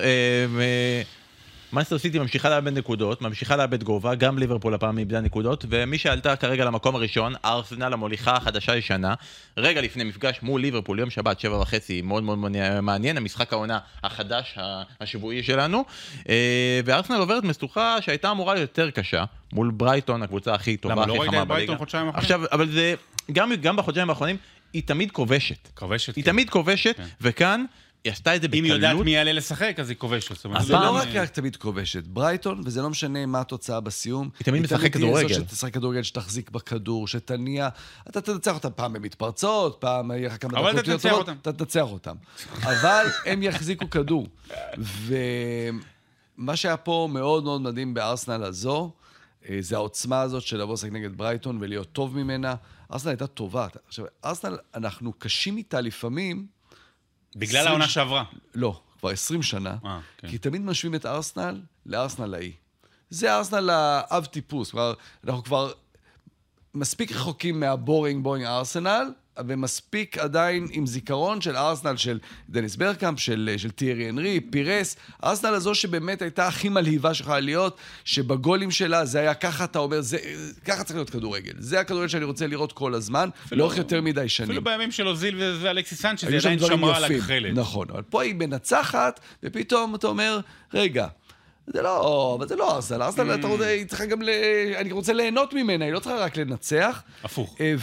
ו... 1.73 1.75
מנצ'סטר 1.75 1.97
סיטי 1.97 2.19
ממשיכה 2.19 2.49
לאבד 2.49 2.77
נקודות, 2.77 3.21
ממשיכה 3.21 3.55
לאבד 3.55 3.83
גובה, 3.83 4.15
גם 4.15 4.37
ליברפול 4.37 4.73
הפעם 4.73 4.97
איבדה 4.97 5.21
נקודות, 5.21 5.65
ומי 5.69 5.97
שעלתה 5.97 6.35
כרגע 6.35 6.65
למקום 6.65 6.95
הראשון, 6.95 7.33
ארסנל 7.45 7.93
המוליכה 7.93 8.35
החדשה 8.35 8.75
ישנה, 8.75 9.13
רגע 9.57 9.81
לפני 9.81 10.03
מפגש 10.03 10.39
מול 10.41 10.61
ליברפול, 10.61 10.99
יום 10.99 11.09
שבת, 11.09 11.39
שבע 11.39 11.59
וחצי, 11.61 12.01
מאוד 12.01 12.23
מאוד 12.23 12.37
מעניין, 12.81 13.17
המשחק 13.17 13.53
העונה 13.53 13.79
החדש, 14.03 14.57
השבועי 15.01 15.43
שלנו, 15.43 15.85
אה, 16.29 16.79
וארסנל 16.85 17.17
עוברת 17.19 17.43
משוכה 17.43 17.97
שהייתה 18.01 18.31
אמורה 18.31 18.53
להיות 18.53 18.69
יותר 18.69 18.91
קשה, 18.91 19.23
מול 19.53 19.71
ברייטון, 19.71 20.23
הקבוצה 20.23 20.53
הכי 20.53 20.77
טובה, 20.77 20.93
הכי 20.93 21.11
חמה 21.11 21.15
בליגה. 21.15 21.23
למה, 21.23 21.33
לא 21.33 21.39
ראית 21.39 21.43
את 21.43 21.47
ברייטון 21.47 21.77
חודשיים 21.77 22.07
האחרונים? 22.07 22.23
עכשיו, 22.23 22.41
אבל 22.51 22.69
זה, 22.69 22.95
גם, 23.31 23.51
גם 23.61 23.75
בחודשיים 23.75 24.09
האחרונים, 24.09 24.37
היא 24.73 24.83
תמיד 24.85 25.11
כובשת. 25.11 25.67
כובשת, 25.73 26.15
היא 26.15 26.23
כן. 26.23 26.31
תמיד 26.31 26.49
כובשת, 26.49 26.97
כן. 26.97 27.03
וכאן... 27.21 27.65
היא 28.07 28.13
עשתה 28.13 28.35
את 28.35 28.41
זה 28.41 28.47
בקלות. 28.47 28.59
אם 28.59 28.65
היא 28.65 28.73
יודעת 28.73 29.05
מי 29.05 29.11
יעלה 29.11 29.33
לשחק, 29.33 29.75
אז 29.79 29.89
היא 29.89 29.97
כובשת. 29.97 30.35
זה 30.61 30.73
לא 30.73 30.95
רק 30.95 31.07
רק 31.07 31.29
תמיד 31.29 31.55
כובשת. 31.55 32.03
ברייטון, 32.03 32.61
וזה 32.65 32.81
לא 32.81 32.89
משנה 32.89 33.25
מה 33.25 33.39
התוצאה 33.39 33.79
בסיום. 33.79 34.29
היא 34.39 34.45
תמיד 34.45 34.61
משחקת 34.61 34.93
כדורגל. 34.93 35.17
היא 35.17 35.27
תמיד 35.27 35.39
זו 35.39 35.55
שתשחק 35.55 35.73
כדורגל, 35.73 36.03
שתחזיק 36.03 36.49
בכדור, 36.49 37.07
שתניע. 37.07 37.69
אתה 38.09 38.21
תנצח 38.21 38.53
אותם 38.53 38.69
פעם 38.75 38.93
במתפרצות, 38.93 39.77
פעם 39.79 40.11
יהיה 40.11 40.27
לך 40.27 40.41
כמה 40.41 40.71
דקות 40.71 40.87
יותר 40.87 41.09
טובות. 41.09 41.29
אתה 41.29 41.53
תנצח 41.53 41.91
אותם. 41.91 42.15
אבל 42.61 43.05
הם 43.25 43.43
יחזיקו 43.43 43.89
כדור. 43.89 44.27
ומה 46.37 46.55
שהיה 46.55 46.77
פה 46.77 47.09
מאוד 47.11 47.43
מאוד 47.43 47.61
מדהים 47.61 47.93
בארסנל 47.93 48.43
הזו, 48.43 48.91
אה, 49.49 49.57
זה 49.59 49.75
העוצמה 49.75 50.21
הזאת 50.21 50.43
של 50.43 50.61
לבוא 50.61 50.73
לשחק 50.73 50.91
נגד 50.91 51.17
ברייטון 51.17 51.57
ולהיות 51.61 51.91
טוב 51.91 52.17
ממנה. 52.17 52.55
ארסנל 52.93 53.09
הייתה 53.09 53.27
טובה. 53.27 53.67
עכשיו, 53.87 54.05
ארסנל, 54.25 54.57
אנחנו 54.75 55.13
קשים 55.17 55.57
איתה 55.57 55.81
לפעמים, 55.81 56.56
בגלל 57.35 57.67
העונה 57.67 57.87
שעברה. 57.87 58.23
לא, 58.55 58.79
כבר 58.99 59.09
20 59.09 59.43
שנה. 59.43 59.75
אה, 59.85 59.99
כן. 60.17 60.27
כי 60.27 60.37
תמיד 60.37 60.61
משווים 60.61 60.95
את 60.95 61.05
ארסנל 61.05 61.61
לארסנל 61.85 62.33
ההיא. 62.33 62.53
זה 63.09 63.35
ארסנל 63.35 63.69
האב 63.69 64.25
טיפוס. 64.25 64.71
כלומר, 64.71 64.93
אנחנו 65.27 65.43
כבר 65.43 65.71
מספיק 66.73 67.11
רחוקים 67.11 67.59
מהבורינג 67.59 68.23
בורינג 68.23 68.45
ארסנל, 68.45 69.11
ומספיק 69.47 70.17
עדיין 70.17 70.67
עם 70.71 70.85
זיכרון 70.85 71.41
של 71.41 71.55
ארסנל, 71.55 71.97
של 71.97 72.19
דניס 72.49 72.75
ברקאמפ, 72.75 73.19
של, 73.19 73.53
של 73.57 73.71
טיירי 73.71 74.09
אנרי, 74.09 74.39
פירס. 74.39 74.95
ארסנל 75.23 75.53
הזו 75.53 75.75
שבאמת 75.75 76.21
הייתה 76.21 76.47
הכי 76.47 76.69
מלהיבה 76.69 77.13
שיכולה 77.13 77.39
להיות, 77.39 77.77
שבגולים 78.05 78.71
שלה 78.71 79.05
זה 79.05 79.19
היה 79.19 79.33
ככה, 79.33 79.63
אתה 79.63 79.79
אומר, 79.79 80.01
זה, 80.01 80.17
ככה 80.65 80.83
צריך 80.83 80.95
להיות 80.95 81.09
כדורגל. 81.09 81.53
זה 81.57 81.79
הכדורגל 81.79 82.07
שאני 82.07 82.25
רוצה 82.25 82.47
לראות 82.47 82.71
כל 82.73 82.93
הזמן, 82.93 83.29
לאורך 83.51 83.77
יותר 83.77 84.01
מדי 84.01 84.29
שנים. 84.29 84.49
אפילו 84.49 84.63
בימים 84.63 84.91
של 84.91 85.07
אוזיל 85.07 85.35
ואלכסי 85.61 85.95
סנצ'ה, 85.95 86.27
זה 86.29 86.37
עדיין 86.37 86.59
שמרה 86.59 86.97
על 86.97 87.03
הגחלת. 87.03 87.55
נכון, 87.55 87.87
אבל 87.91 88.01
פה 88.01 88.23
היא 88.23 88.35
מנצחת, 88.35 89.19
ופתאום 89.43 89.95
אתה 89.95 90.07
אומר, 90.07 90.39
רגע, 90.73 91.07
זה 91.67 91.81
לא, 91.81 92.35
אבל 92.39 92.47
זה 92.47 92.55
לא 92.55 92.75
ארסנל. 92.75 93.01
ארסנל, 93.01 93.35
אתה 93.35 93.47
רוצה, 93.47 93.67
היא 93.67 93.85
צריכה 93.85 94.05
גם 94.05 94.21
ל... 94.21 94.29
אני 94.77 94.91
רוצה 94.91 95.13
ליהנות 95.13 95.53
ממנה, 95.53 95.85
היא 95.85 95.93
לא 95.93 95.99
צריכה 95.99 96.17
רק 96.17 96.37
לנצח. 96.37 97.03
הפוך. 97.23 97.55
אה, 97.59 97.73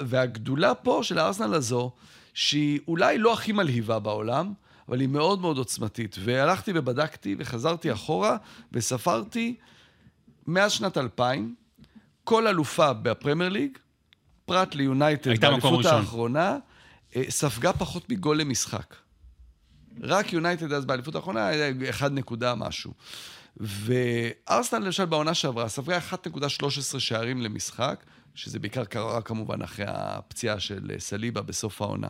והגדולה 0.00 0.74
פה 0.74 1.00
של 1.02 1.18
הארסנל 1.18 1.54
הזו, 1.54 1.90
שהיא 2.34 2.80
אולי 2.88 3.18
לא 3.18 3.32
הכי 3.32 3.52
מלהיבה 3.52 3.98
בעולם, 3.98 4.52
אבל 4.88 5.00
היא 5.00 5.08
מאוד 5.08 5.40
מאוד 5.40 5.58
עוצמתית. 5.58 6.16
והלכתי 6.24 6.72
ובדקתי 6.74 7.34
וחזרתי 7.38 7.92
אחורה 7.92 8.36
וספרתי 8.72 9.54
מאז 10.46 10.72
שנת 10.72 10.98
2000, 10.98 11.54
כל 12.24 12.46
אלופה 12.46 12.92
בפרמייר 12.92 13.50
ליג, 13.50 13.78
פרט 14.44 14.74
ליונייטד 14.74 15.40
באליפות 15.40 15.84
האחרונה, 15.84 16.58
אה, 17.16 17.22
ספגה 17.28 17.72
פחות 17.72 18.10
מגול 18.10 18.40
למשחק. 18.40 18.94
רק 20.02 20.32
יונייטד 20.32 20.72
אז 20.72 20.84
באליפות 20.84 21.14
האחרונה 21.14 21.46
היה 21.46 21.72
1 21.90 22.12
נקודה 22.12 22.54
משהו. 22.54 22.92
וארסנל 23.56 24.84
למשל 24.84 25.04
בעונה 25.04 25.34
שעברה 25.34 25.68
ספגה 25.68 25.98
1.13 25.98 26.98
שערים 26.98 27.42
למשחק, 27.42 28.04
שזה 28.34 28.58
בעיקר 28.58 28.84
קרה 28.84 29.22
כמובן 29.22 29.62
אחרי 29.62 29.84
הפציעה 29.88 30.60
של 30.60 30.90
סליבה 30.98 31.42
בסוף 31.42 31.82
העונה. 31.82 32.08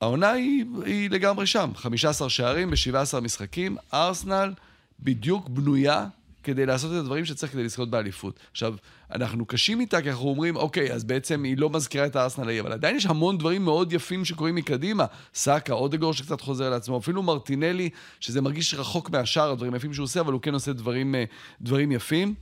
העונה 0.00 0.30
היא, 0.30 0.64
היא 0.84 1.10
לגמרי 1.10 1.46
שם, 1.46 1.70
15 1.74 2.30
שערים 2.30 2.70
ב-17 2.70 3.20
משחקים, 3.20 3.76
ארסנל 3.94 4.52
בדיוק 5.00 5.48
בנויה 5.48 6.06
כדי 6.46 6.66
לעשות 6.66 6.92
את 6.92 6.96
הדברים 6.96 7.24
שצריך 7.24 7.52
כדי 7.52 7.64
לזכות 7.64 7.90
באליפות. 7.90 8.40
עכשיו, 8.50 8.74
אנחנו 9.12 9.46
קשים 9.46 9.80
איתה, 9.80 10.02
כי 10.02 10.10
אנחנו 10.10 10.28
אומרים, 10.28 10.56
אוקיי, 10.56 10.92
אז 10.92 11.04
בעצם 11.04 11.42
היא 11.42 11.58
לא 11.58 11.70
מזכירה 11.70 12.06
את 12.06 12.16
הארסנל 12.16 12.48
ההיא, 12.48 12.60
אבל 12.60 12.72
עדיין 12.72 12.96
יש 12.96 13.06
המון 13.06 13.38
דברים 13.38 13.64
מאוד 13.64 13.92
יפים 13.92 14.24
שקורים 14.24 14.54
מקדימה. 14.54 15.04
סאקה, 15.34 15.72
אודגור 15.72 16.12
שקצת 16.12 16.40
חוזר 16.40 16.70
לעצמו, 16.70 16.98
אפילו 16.98 17.22
מרטינלי, 17.22 17.90
שזה 18.20 18.40
מרגיש 18.40 18.74
רחוק 18.74 19.10
מהשאר, 19.10 19.50
הדברים 19.50 19.74
היפים 19.74 19.94
שהוא 19.94 20.04
עושה, 20.04 20.20
אבל 20.20 20.32
הוא 20.32 20.40
כן 20.40 20.54
עושה 20.54 20.72
דברים, 20.72 21.14
אה, 21.14 21.24
דברים 21.60 21.92
יפים. 21.92 22.34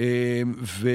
אה, 0.00 0.42
ו... 0.62 0.88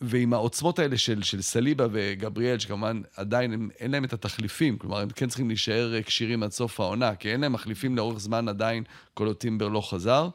ועם 0.00 0.32
העוצמות 0.32 0.78
האלה 0.78 0.98
של, 0.98 1.22
של 1.22 1.42
סליבה 1.42 1.86
וגבריאל, 1.92 2.58
שכמובן 2.58 3.00
עדיין 3.16 3.52
הם, 3.52 3.68
אין 3.80 3.90
להם 3.90 4.04
את 4.04 4.12
התחליפים, 4.12 4.78
כלומר, 4.78 5.00
הם 5.00 5.08
כן 5.10 5.28
צריכים 5.28 5.48
להישאר 5.48 5.94
אה, 5.94 6.02
כשירים 6.02 6.42
עד 6.42 6.52
סוף 6.52 6.80
העונה, 6.80 7.14
כי 7.14 7.32
אין 7.32 7.40
להם 7.40 7.52
מחליפים 7.52 7.96
לאורך 7.96 8.18
זמן 8.18 8.48
עדיין, 8.48 8.84
כל 9.14 9.26
עוד 9.26 9.36
טימבר 9.36 9.68
לא 9.68 9.80
חזר. 9.90 10.28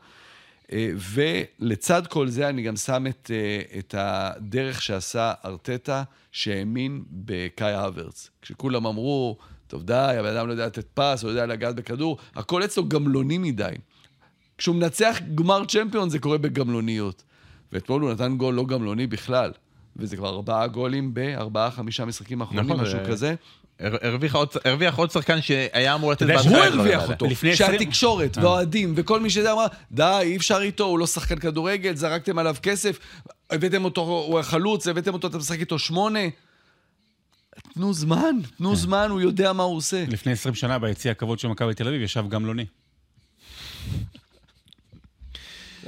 אה, 0.72 0.90
ולצד 0.98 2.08
כל 2.08 2.28
זה 2.28 2.50
אני 2.50 2.62
גם 2.62 2.76
שם 2.76 3.08
את, 3.08 3.32
אה, 3.34 3.80
את 3.80 3.96
הדרך 3.98 4.82
שעשה 4.82 5.34
ארטטה, 5.46 6.04
שהאמין 6.32 7.04
בקאי 7.12 7.74
האוורץ. 7.74 8.30
כשכולם 8.42 8.86
אמרו, 8.86 9.38
טוב 9.68 9.84
די, 9.84 10.16
הבן 10.20 10.38
אדם 10.38 10.48
לא 10.48 10.52
יודע 10.52 10.66
לתת 10.66 10.86
פס, 10.94 11.24
הוא 11.24 11.30
יודע 11.30 11.46
לגעת 11.46 11.76
בכדור, 11.76 12.18
הכל 12.36 12.64
אצלו 12.64 12.90
גמלוני 12.90 13.38
מדי. 13.38 13.72
כשהוא 14.58 14.76
מנצח 14.76 15.18
גמר 15.36 15.66
צ'מפיון 15.66 16.10
זה 16.10 16.20
קורה 16.20 16.38
בגמלוניות. 16.38 17.24
ואתמול 17.72 18.02
הוא 18.02 18.12
נתן 18.12 18.38
גול 18.38 18.54
לא 18.54 18.66
גמלוני 18.66 19.08
בכלל. 19.08 19.52
וזה 19.96 20.18
כבר 20.18 20.30
ארבעה 20.30 20.68
גולים 20.68 21.14
בארבעה, 21.14 21.72
חמישה 21.72 22.06
משחקים 22.06 22.42
האחרונים, 22.42 22.66
נכון, 22.66 22.82
משהו 22.82 23.00
כזה. 23.08 23.36
הרוויח 23.80 24.98
עוד 24.98 25.12
שחקן 25.12 25.42
שהיה 25.42 25.96
אמור 25.96 26.12
לתת 26.12 26.26
בהתחלה. 26.26 26.58
הוא 26.58 26.66
הרוויח 26.66 27.10
אותו. 27.10 27.26
שהתקשורת 27.54 28.38
אה. 28.38 28.44
והאוהדים 28.44 28.94
וכל 28.98 29.20
מי 29.20 29.30
שזה 29.30 29.52
אמר, 29.52 29.66
די, 29.92 30.20
אי 30.22 30.38
אפשר 30.38 30.60
איתו, 30.62 30.84
הוא 30.84 31.00
לא 31.00 31.08
שחקן 31.08 31.40
כדורגל, 31.40 31.96
זרקתם 31.96 32.40
עליו 32.40 32.56
כסף, 32.64 33.00
הבאתם 33.50 33.86
אותו, 33.86 34.02
הוא 34.02 34.40
החלוץ, 34.40 34.88
הבאתם 34.88 35.14
אותו, 35.14 35.28
אתה 35.28 35.38
משחק 35.38 35.60
איתו 35.60 35.80
שמונה. 35.80 36.20
תנו 37.74 37.94
זמן, 37.94 38.36
תנו 38.58 38.70
כן. 38.70 38.76
זמן, 38.76 39.08
הוא 39.10 39.22
יודע 39.22 39.54
מה 39.54 39.64
הוא 39.64 39.78
עושה. 39.78 40.06
לפני 40.08 40.32
20 40.32 40.56
שנה 40.56 40.80
ביציע 40.80 41.12
הכבוד 41.12 41.40
של 41.40 41.48
מכבי 41.48 41.74
תל 41.74 41.88
אביב 41.88 42.02
ישב 42.02 42.30
גמלוני. 42.30 42.66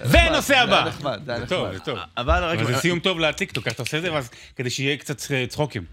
ונושא 0.05 0.57
הבא. 0.57 0.71
זה 0.71 0.77
היה 0.77 0.85
נחמד, 0.85 1.19
זה 1.25 1.31
היה 1.31 1.43
נחמד. 1.43 1.49
טוב, 1.49 1.73
זה 1.73 1.79
טוב. 1.79 1.97
אבל 2.17 2.65
זה 2.65 2.77
סיום 2.77 2.99
טוב 2.99 3.19
לטיקטוק, 3.19 3.67
אתה 3.67 3.81
עושה 3.81 3.97
את 3.97 4.01
זה, 4.01 4.13
ואז 4.13 4.29
כדי 4.55 4.69
שיהיה 4.69 4.97
קצת 4.97 5.21
צחוקים. 5.47 5.83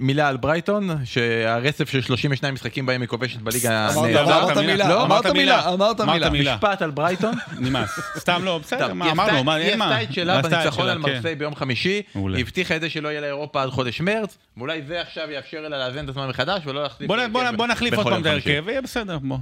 מילה 0.00 0.28
על 0.28 0.36
ברייטון, 0.36 0.90
שהרצף 1.04 1.90
של 1.90 2.00
32 2.00 2.54
משחקים 2.54 2.86
בהם 2.86 3.00
היא 3.00 3.08
כובשת 3.08 3.40
בליגה... 3.40 3.88
אמרת 3.90 4.56
מילה, 4.56 4.88
לא, 4.88 5.04
אמרת 5.04 5.26
מילה, 5.26 5.72
אמרת 5.72 6.00
מילה. 6.00 6.54
משפט 6.54 6.82
על 6.82 6.90
ברייטון. 6.90 7.34
נמאס. 7.58 8.00
סתם 8.18 8.44
לא, 8.44 8.58
בסדר, 8.58 8.94
מה 8.94 9.10
אמרנו, 9.10 9.44
מה, 9.44 9.58
אין 9.58 9.78
מה. 9.78 9.96
היא 9.96 10.06
עשתה 10.06 10.10
את 10.10 10.14
שלה 10.14 10.42
בניצחון 10.42 10.88
על 10.88 11.02
כן. 11.02 11.12
מרסיי 11.12 11.34
ביום 11.34 11.54
חמישי, 11.54 12.02
היא 12.14 12.40
הבטיחה 12.40 12.76
את 12.76 12.80
זה 12.80 12.90
שלא 12.90 13.08
יהיה 13.08 13.20
לאירופה 13.20 13.62
עד 13.62 13.70
חודש 13.70 14.00
מרץ, 14.00 14.38
ואולי 14.56 14.82
זה 14.86 15.00
עכשיו 15.00 15.30
יאפשר 15.30 15.60
לה 15.60 15.68
לאזן 15.68 16.04
את 16.04 16.08
עצמה 16.08 16.26
מחדש, 16.26 16.62
ולא 16.66 16.82
להחליף... 16.82 17.10
בוא 17.56 17.66
נחליף 17.66 17.94
עוד 17.94 18.06
פעם 18.06 18.20
את 18.20 18.26
ההרכב, 18.26 18.62
ויהיה 18.66 18.82
בסדר, 18.82 19.18
בוא. 19.18 19.38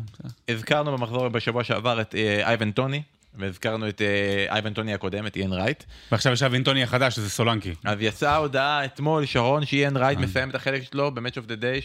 הזכרנו 0.48 0.92
במחזור 0.92 1.28
בשבוע 1.28 1.64
שעבר 1.64 2.00
את 2.00 2.14
אה, 2.14 2.48
אייבן 2.48 2.70
טוני, 2.70 3.02
והזכרנו 3.34 3.88
את 3.88 4.02
אה, 4.02 4.46
אייבן 4.54 4.72
טוני 4.72 4.94
הקודם, 4.94 5.26
את 5.26 5.36
איאן 5.36 5.52
רייט. 5.52 5.84
ועכשיו 6.12 6.32
יש 6.32 6.42
אייבן 6.42 6.62
טוני 6.62 6.82
החדש, 6.82 7.14
שזה 7.14 7.30
סולנקי. 7.30 7.74
אז 7.84 7.98
יצאה 8.00 8.36
הודעה 8.36 8.84
אתמול, 8.84 9.26
שרון, 9.26 9.66
שאיאן 9.66 9.96
רייט 9.96 10.18
אה. 10.18 10.24
מסיים 10.24 10.50
את 10.50 10.54
החלק 10.54 10.82
שלו 10.82 11.14
ב-Match 11.14 11.34
of 11.34 11.48
the 11.48 11.62
Day 11.62 11.80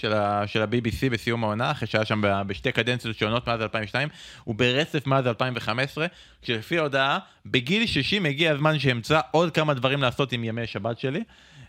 של 0.46 0.62
ה-BBC 0.62 1.10
בסיום 1.12 1.44
העונה, 1.44 1.72
אחרי 1.72 1.88
שהיה 1.88 2.06
שם 2.06 2.22
בשתי 2.48 2.72
קדנציות 2.72 3.18
שונות 3.18 3.48
מאז 3.48 3.62
2002, 3.62 4.10
וברצף 4.48 5.08
מאז 5.08 5.28
2015, 5.28 6.06
כשלפי 6.42 6.78
ההודעה, 6.78 7.20
בגיל 7.46 7.86
60 7.86 8.26
הגיע 8.26 8.52
הזמן 8.52 8.80
שאמצא 8.80 9.20
עוד 9.32 9.52
כמה 9.52 9.74
דברים 9.74 10.02
לעשות 10.02 10.32
עם 10.32 10.44
ימי 10.44 10.68
שבת 10.68 11.00
שלי. 11.00 11.24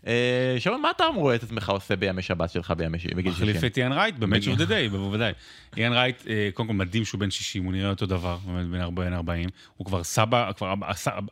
אה, 0.06 0.56
שרון, 0.58 0.80
מה 0.80 0.90
אתה 0.90 1.04
רואה 1.14 1.34
את 1.34 1.42
עצמך 1.42 1.68
עושה 1.68 1.96
בימי 1.96 2.22
שבת 2.22 2.50
שלך 2.50 2.70
בימי 2.76 2.98
בגיל 3.16 3.32
60? 3.32 3.48
מחליף 3.48 3.64
את 3.64 3.78
איאן 3.78 3.92
רייט 3.92 4.14
ב-Match 4.18 4.56
of 4.56 4.58
the 4.58 4.68
Day, 4.68 4.90
בוודאי. 4.90 5.32
איאן 5.76 5.92
רייט, 5.92 6.26
אה, 6.28 6.48
קודם 6.54 6.68
כל 6.68 6.74
מדהים 6.74 7.04
שהוא 7.04 7.20
בן 7.20 7.30
60, 7.30 7.64
הוא 7.64 7.72
נראה 7.72 7.90
אותו 7.90 8.06
דבר, 8.06 8.38
באמת 8.46 8.94
בן 8.94 9.12
40. 9.12 9.48
הוא 9.76 9.86
כבר 9.86 10.04
סבא, 10.04 10.52
כבר, 10.56 10.74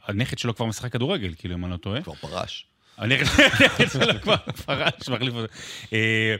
הנכד 0.07 0.39
שלו 0.39 0.55
כבר 0.55 0.67
משחק 0.67 0.93
כדורגל, 0.93 1.35
כאילו, 1.39 1.55
אם 1.55 1.65
אני 1.65 1.73
לא 1.73 1.77
טועה. 1.77 2.03
כבר 2.03 2.15
פרש. 2.15 2.72
שלו 3.93 4.21
כבר 4.23 4.37
פרש, 4.37 5.09
מחליף 5.09 5.35
אותו. 5.35 5.53
אה, 5.93 6.37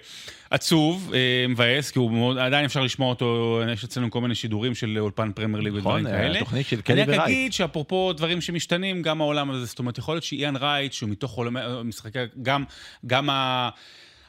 עצוב, 0.51 1.13
אה, 1.15 1.47
מבאס, 1.49 1.91
כי 1.91 1.99
הוא 1.99 2.11
מאוד, 2.11 2.39
עדיין 2.39 2.65
אפשר 2.65 2.81
לשמוע 2.81 3.09
אותו, 3.09 3.61
יש 3.73 3.85
אצלנו 3.85 4.11
כל 4.11 4.21
מיני 4.21 4.35
שידורים 4.35 4.75
של 4.75 4.99
אולפן 4.99 5.33
פרמייר 5.33 5.63
ליג 5.63 5.75
ודברים 5.75 6.07
נכון, 6.07 6.17
כאלה. 6.17 6.39
תוכנית 6.39 6.67
של 6.67 6.81
קלי 6.81 7.03
ורייט. 7.03 7.09
אני 7.09 7.19
רק 7.19 7.27
אגיד 7.27 7.53
שאפרופו 7.53 8.13
דברים 8.13 8.41
שמשתנים, 8.41 9.03
גם 9.03 9.21
העולם 9.21 9.51
הזה, 9.51 9.65
זאת 9.65 9.79
אומרת, 9.79 9.99
יכול 9.99 10.15
להיות 10.15 10.25
שאיאן 10.25 10.57
רייט, 10.57 10.93
שהוא 10.93 11.09
מתוך 11.11 11.33
עולמי 11.33 11.61
משחקי, 11.85 12.19
גם, 12.43 12.65
גם 13.07 13.31
ה... 13.31 13.71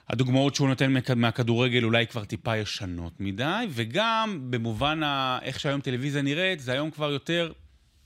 הדוגמאות 0.09 0.55
שהוא 0.55 0.67
נותן 0.67 0.93
מהכדורגל 1.15 1.84
אולי 1.84 2.07
כבר 2.07 2.26
טיפה 2.26 2.57
ישנות 2.57 3.13
מדי, 3.19 3.65
וגם 3.69 4.39
במובן 4.49 5.03
ה... 5.03 5.39
איך 5.41 5.59
שהיום 5.59 5.82
טלוויזיה 5.82 6.21
נראית, 6.21 6.59
זה 6.59 6.71
היום 6.71 6.91
כבר 6.91 7.11
יותר 7.11 7.51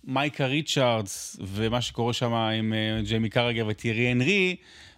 מייקה 0.08 0.46
ריצ'ארדס, 0.46 1.38
ומה 1.42 1.82
שקורה 1.82 2.14
שם 2.14 2.34
עם 2.34 2.74
אה, 2.74 3.02
ג'יימי 3.04 3.30
קרגר 3.30 3.66
וטירי 3.68 4.08
הנרי, 4.08 4.56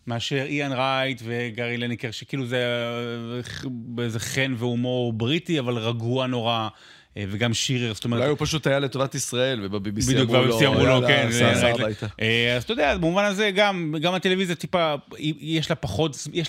מאשר 0.07 0.45
איאן 0.45 0.72
רייט 0.72 1.22
וגארי 1.26 1.78
לניקר, 1.78 2.12
שכאילו 2.12 2.45
זה 2.45 2.57
אה, 2.57 3.70
באיזה 3.72 4.20
חן 4.20 4.53
והומור 4.57 5.14
בריטי, 5.14 5.60
אבל 5.60 5.78
רגוע 5.78 6.28
נורא, 6.28 6.68
אה, 7.18 7.26
וגם 7.30 7.53
שירר, 7.53 7.93
זאת 7.93 8.05
אומרת... 8.05 8.20
אולי 8.20 8.30
הוא 8.30 8.38
פשוט 8.39 8.68
היה 8.68 8.80
לטובת 8.80 9.16
ישראל, 9.16 9.66
וב-BBC 9.66 10.07
בדיוק, 10.07 10.30
אמרו 10.30 10.45
לו, 10.45 10.57
ב-BBC 10.57 10.66
אמרו 10.68 10.86
לו, 10.86 11.07
כן, 11.07 11.28
אז 12.57 12.64
אתה 12.64 12.74
יודע, 12.74 12.97
במובן 12.97 13.26
הזה 13.26 13.51
גם, 13.51 13.95
הטלוויזיה 14.16 14.55
טיפה, 14.55 14.95
יש 15.41 15.70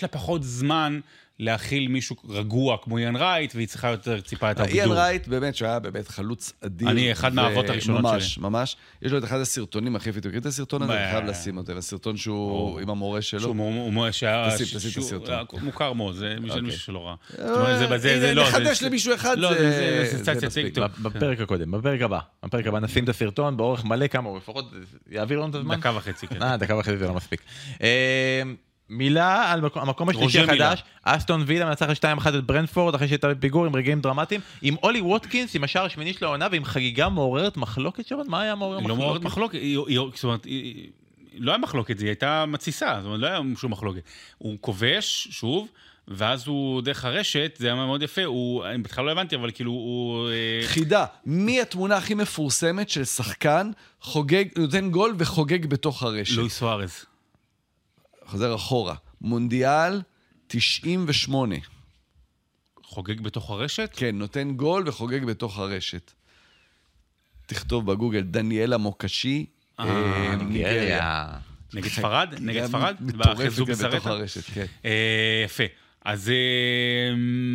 לה 0.01 0.07
פחות 0.07 0.43
זמן 0.43 0.99
להכיל 1.41 1.87
מישהו 1.87 2.15
רגוע 2.29 2.77
כמו 2.83 2.97
איאן 2.97 3.15
רייט, 3.15 3.55
והיא 3.55 3.67
צריכה 3.67 3.89
יותר 3.89 4.19
טיפה 4.21 4.51
את 4.51 4.59
איאן 4.59 4.69
הבידור. 4.69 4.93
רייט, 4.95 5.27
באמת, 5.27 5.55
שהוא 5.55 5.67
היה 5.67 5.79
באמת 5.79 6.07
חלוץ 6.07 6.53
אדיר. 6.65 6.89
אני, 6.89 7.11
אחד 7.11 7.33
מהאהבות 7.33 7.69
הראשונות 7.69 8.01
ממש, 8.01 8.23
שלי. 8.33 8.43
ממש. 8.43 8.75
יש 9.01 9.11
לו 9.11 9.17
את 9.17 9.23
אחד 9.23 9.39
הסרטונים 9.39 9.95
הכי 9.95 10.09
יפים. 10.09 10.21
מכיר 10.25 10.39
את 10.39 10.45
הסרטון 10.45 10.81
הזה? 10.81 10.93
ב- 10.93 10.95
אני 10.95 11.11
חייב 11.11 11.25
לשים 11.25 11.57
אותו. 11.57 11.71
הסרטון 11.77 12.17
שהוא. 12.17 12.79
עם 12.79 12.89
המורה 12.89 13.21
שלו. 13.21 13.39
שהוא 13.39 13.55
מו- 13.55 13.71
מו- 13.71 13.91
מו- 13.91 14.05
שה- 14.11 14.49
תשים, 14.55 14.65
תשים 14.79 14.91
את 14.91 14.97
הסרטון. 14.97 15.33
אה, 15.33 15.63
מוכר 15.63 15.93
מאוד, 15.93 16.15
זה 16.15 16.29
בשביל 16.35 16.49
אוקיי. 16.49 16.61
מישהו 16.61 16.79
שלא 16.79 17.07
ראה. 17.07 17.15
זאת 17.29 17.39
אה, 17.39 17.53
אומרת, 17.85 18.01
זה- 18.01 18.09
זה- 18.09 18.19
זה 18.19 18.33
לא, 18.33 18.43
לחדש 18.43 18.79
זה- 18.79 18.85
למישהו 18.87 19.13
אחד, 19.15 19.37
לא, 19.37 19.53
זה- 19.53 19.57
זה- 19.71 20.05
זה 20.11 20.17
זה 20.17 20.25
סנסציה 20.25 20.47
מספיק. 20.47 20.65
טיקטוק. 20.65 20.99
בפרק 20.99 21.39
הקודם, 21.39 21.71
בפרק 21.71 22.01
הבא. 22.01 22.19
בפרק 22.45 22.67
הבא 22.67 22.79
נשים 22.79 23.03
את 23.03 23.09
הסרטון 23.09 23.57
באורך 23.57 23.85
מלא 23.85 24.07
כמה 24.07 24.29
לפחות 24.37 24.71
יעביר 25.11 25.39
לנו 25.39 25.49
את 25.49 25.55
הזמן. 25.55 25.79
דקה 25.79 25.91
וחצי, 25.95 26.27
כן. 26.27 26.41
אה, 26.43 26.57
דקה 26.57 26.75
וחצי 26.77 26.97
זה 26.97 27.07
לא 27.07 27.13
מספיק. 27.13 27.41
מילה 28.91 29.51
על 29.51 29.61
מקום- 29.61 29.81
המקום 29.81 30.09
השלישי. 30.09 30.39
החדש, 30.39 30.83
אסטון 31.03 31.43
וילה 31.47 31.65
מנצחת 31.65 31.95
2-1 31.95 32.03
את 32.37 32.43
ברנדפורד 32.45 32.95
אחרי 32.95 33.07
שהייתה 33.07 33.27
בפיגור 33.33 33.65
עם 33.65 33.75
רגעים 33.75 34.01
דרמטיים, 34.01 34.41
עם 34.61 34.75
אולי 34.83 35.01
ווטקינס 35.01 35.55
עם 35.55 35.63
השער 35.63 35.85
השמיני 35.85 36.13
של 36.13 36.25
העונה 36.25 36.47
ועם 36.51 36.65
חגיגה 36.65 37.09
מעוררת 37.09 37.57
מחלוקת 37.57 38.07
שרון, 38.07 38.25
מה 38.29 38.41
היה 38.41 38.55
מעורר 38.55 38.77
לא 38.77 38.81
מעוררת 38.95 38.99
מחלוקת? 39.21 39.25
מחלוקת, 39.25 39.53
היא- 39.53 39.77
היא- 39.87 39.99
זאת 40.15 40.23
אומרת, 40.23 40.45
היא- 40.45 40.89
לא 41.37 41.51
היה 41.51 41.57
מחלוקת, 41.57 41.99
היא 41.99 42.07
הייתה 42.07 42.45
מתסיסה, 42.47 42.95
זאת 42.97 43.05
אומרת, 43.05 43.19
לא 43.19 43.27
היה 43.27 43.39
שום 43.57 43.71
מחלוקת. 43.71 44.01
הוא 44.37 44.57
כובש, 44.61 45.27
שוב, 45.31 45.67
ואז 46.07 46.47
הוא 46.47 46.81
דרך 46.81 47.05
הרשת, 47.05 47.55
זה 47.59 47.67
היה 47.67 47.75
מאוד 47.75 48.01
יפה, 48.03 48.23
הוא, 48.23 48.65
אני 48.65 48.77
בהתחלה 48.77 49.05
לא 49.05 49.11
הבנתי, 49.11 49.35
אבל 49.35 49.51
כאילו, 49.51 49.71
הוא... 49.71 50.29
אה, 50.29 50.67
חידה, 50.67 51.05
מי 51.25 51.61
התמונה 51.61 51.97
הכי 51.97 52.13
מפורסמת 52.13 52.89
של 52.89 53.03
שחקן 53.05 53.71
חוגג, 54.01 54.45
נותן 54.57 54.89
גול 54.89 55.15
וחוגג 55.17 55.65
בתוך 55.65 56.03
הרשת? 56.03 56.37
לואי 56.37 56.49
סוארז. 56.49 57.05
חוזר 58.25 58.55
אחורה. 58.55 58.95
מונדיאל 59.21 60.01
98. 60.47 61.55
חוגג 62.83 63.21
בתוך 63.21 63.49
הרשת? 63.49 63.89
כן, 63.93 64.17
נותן 64.17 64.51
גול 64.51 64.87
וחוגג 64.87 65.25
בתוך 65.25 65.59
הרשת. 65.59 66.11
תכתוב 67.45 67.91
בגוגל, 67.91 68.21
דניאלה 68.21 68.77
מוקשי, 68.77 69.45
אה, 69.79 69.85
אה, 69.85 70.35
ניגריה. 70.35 71.27
נגד 71.73 71.87
ספרד? 71.87 72.35
נגד 72.39 72.65
ספרד? 72.65 72.95
מטורפת 73.01 73.83
בתוך? 73.93 74.07
הרשת, 74.07 74.43
כן. 74.53 74.65
אה, 74.85 75.41
יפה. 75.45 75.63
אז, 76.05 76.31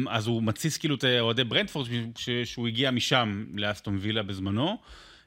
אז 0.09 0.27
הוא 0.27 0.43
מתסיס 0.43 0.79
כאילו 0.79 0.95
את 0.95 1.05
אוהדי 1.21 1.45
ברנדפורד, 1.45 1.89
שהוא 2.45 2.69
הגיע 2.69 2.91
משם 2.91 3.45
לאסטון 3.55 3.99
וילה 4.01 4.23
בזמנו. 4.23 4.79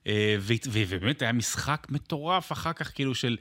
אה, 0.10 0.36
ובאמת 0.72 1.22
היה 1.22 1.32
משחק 1.32 1.88
מטורף 1.90 2.52
אחר 2.52 2.74
כך, 2.74 2.92
כאילו 2.96 3.16
של... 3.16 3.38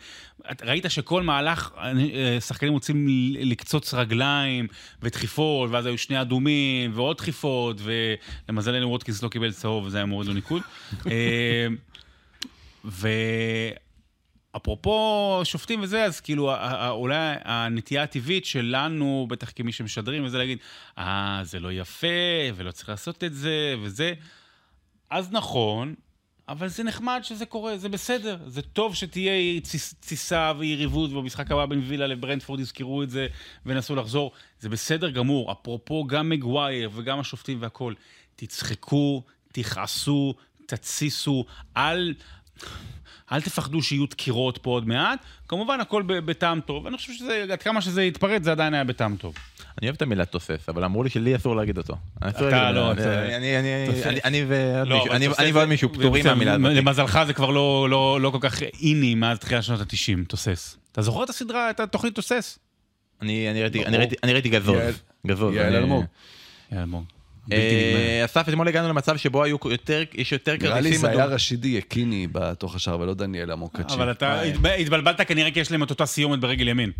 ראית 0.63 0.85
שכל 0.89 1.23
מהלך, 1.23 1.71
אה, 1.79 2.41
שחקנים 2.41 2.73
רוצים 2.73 3.07
לקצוץ 3.41 3.95
רגליים 3.95 4.67
ודחיפות, 5.03 5.71
ואז 5.71 5.87
היו 5.87 5.99
שני 5.99 6.21
אדומים 6.21 6.91
ועוד 6.95 7.17
דחיפות, 7.17 7.77
ולמזלנו 8.49 8.91
ווטקינס 8.91 9.23
לא 9.23 9.29
קיבל 9.29 9.53
צהוב, 9.53 9.85
וזה 9.85 9.97
היה 9.97 10.07
מוריד 10.07 10.29
לו 10.29 10.35
ניקוד. 10.35 10.63
אה, 11.07 11.67
ו... 12.85 13.09
אפרופו 14.57 15.41
שופטים 15.45 15.83
וזה, 15.83 16.05
אז 16.05 16.21
כאילו, 16.21 16.53
אולי 16.89 17.35
הנטייה 17.45 18.03
הטבעית 18.03 18.45
שלנו, 18.45 19.27
בטח 19.31 19.53
כמי 19.57 19.73
שמשדרים, 19.73 20.25
וזה 20.25 20.39
להגיד, 20.39 20.59
אה, 20.99 21.41
זה 21.43 21.61
לא 21.61 21.73
יפה, 21.73 22.07
ולא 22.55 22.71
צריך 22.71 22.89
לעשות 22.89 23.25
את 23.25 23.35
זה, 23.35 23.75
וזה. 23.83 24.13
אז 25.11 25.33
נכון, 25.33 25.95
אבל 26.49 26.69
זה 26.69 26.83
נחמד 26.85 27.21
שזה 27.23 27.47
קורה, 27.47 27.79
זה 27.79 27.89
בסדר. 27.89 28.39
זה 28.47 28.63
טוב 28.63 28.95
שתהיה 28.95 29.61
תסיס- 29.61 29.95
תסיסה 30.01 30.53
ויריבות, 30.59 31.13
ובמשחק 31.13 31.51
הבא 31.51 31.67
בין 31.67 31.83
וילה 31.87 32.07
לברנדפורד 32.07 32.61
יזכרו 32.61 33.03
את 33.03 33.11
זה 33.11 33.27
וינסו 33.67 33.97
לחזור. 33.97 34.33
זה 34.61 34.69
בסדר 34.69 35.11
גמור. 35.11 35.53
אפרופו, 35.53 36.07
גם 36.07 36.29
מגווייר 36.29 36.91
וגם 36.95 37.21
השופטים 37.21 37.63
והכול, 37.63 37.95
תצחקו, 38.37 39.23
תכעסו, 39.53 40.35
תתסיסו, 40.67 41.45
אל... 41.77 42.15
אל 43.33 43.41
תפחדו 43.41 43.83
שיהיו 43.83 44.07
דקירות 44.07 44.59
פה 44.59 44.71
עוד 44.71 44.89
מעט. 44.89 45.25
כמובן, 45.49 45.81
הכל 45.81 46.03
בטעם 46.07 46.61
טוב. 46.61 46.87
אני 46.87 46.97
חושב 46.97 47.13
שזה, 47.13 47.47
עד 47.53 47.63
כמה 47.63 47.81
שזה 47.81 48.03
יתפרץ, 48.03 48.43
זה 48.45 48.53
עדיין 48.53 48.75
היה 48.75 48.85
בטעם 48.85 49.17
טוב. 49.17 49.35
אני 49.79 49.87
אוהב 49.89 49.95
את 49.97 50.03
המילה 50.03 50.25
תוסס, 50.25 50.69
אבל 50.69 50.85
אמרו 50.85 51.03
לי 51.03 51.11
שלי 51.11 51.37
אסור 51.37 51.57
להגיד 51.57 51.79
אותו. 51.79 51.95
אתה 52.29 52.71
לא, 52.73 52.93
אני- 54.25 54.43
ועוד 55.53 55.55
לא, 55.55 55.65
מישהו- 55.67 55.89
פטורים 55.93 56.27
מהמילה 56.27 56.55
הזאת. 56.55 56.77
למזלך 56.77 57.19
זה 57.27 57.33
כבר 57.33 57.51
לא, 57.51 57.87
לא, 57.91 58.19
לא 58.21 58.31
כל 58.31 58.39
כך 58.41 58.63
איני 58.63 59.15
מאז 59.15 59.39
תחילת 59.39 59.63
שנות 59.63 59.81
ה-90, 59.81 60.25
תוסס. 60.29 60.77
אתה 60.93 61.03
זוכר 61.03 61.25
את 61.25 61.31
הסדרה, 61.31 61.71
את 61.71 61.81
התוכנית 61.81 62.15
תוסס? 62.15 62.59
אני 63.23 63.99
ראיתי- 64.33 64.49
גזוז. 64.49 64.77
יעל- 64.77 64.93
גזוז. 65.27 65.55
יעל 65.55 65.77
אלמוג. 65.77 66.05
אה. 67.53 68.25
אסף, 68.25 68.49
אתמול 68.49 68.69
הגענו 68.69 68.89
למצב 68.89 69.17
שבו 69.17 69.43
היו 69.45 69.57
יותר, 69.65 70.03
יש 70.15 70.33
יותר 70.33 70.57
נראה 70.63 70.81
לי 70.81 70.91
כרטיסים 70.91 71.01
זה 71.01 71.11
היה. 71.11 71.25
רשידי 71.25 71.69
יקיני 71.69 72.27
בתוך 72.33 72.77
השער, 72.77 73.01
ולא 73.01 73.15
דניאלה 73.15 73.57
מוקצ'י. 73.57 73.95
אבל 73.95 74.11
אתה 74.11 74.43
התב- 74.43 74.67
התבלבלת 74.67 75.21
כנראה 75.21 75.51
כי 75.51 75.61
יש 75.61 75.71
להם 75.71 75.83
את 75.83 75.91
אותה 75.91 76.07
סיומת 76.07 76.41
ברגל 76.41 76.69
ימין. 76.69 76.91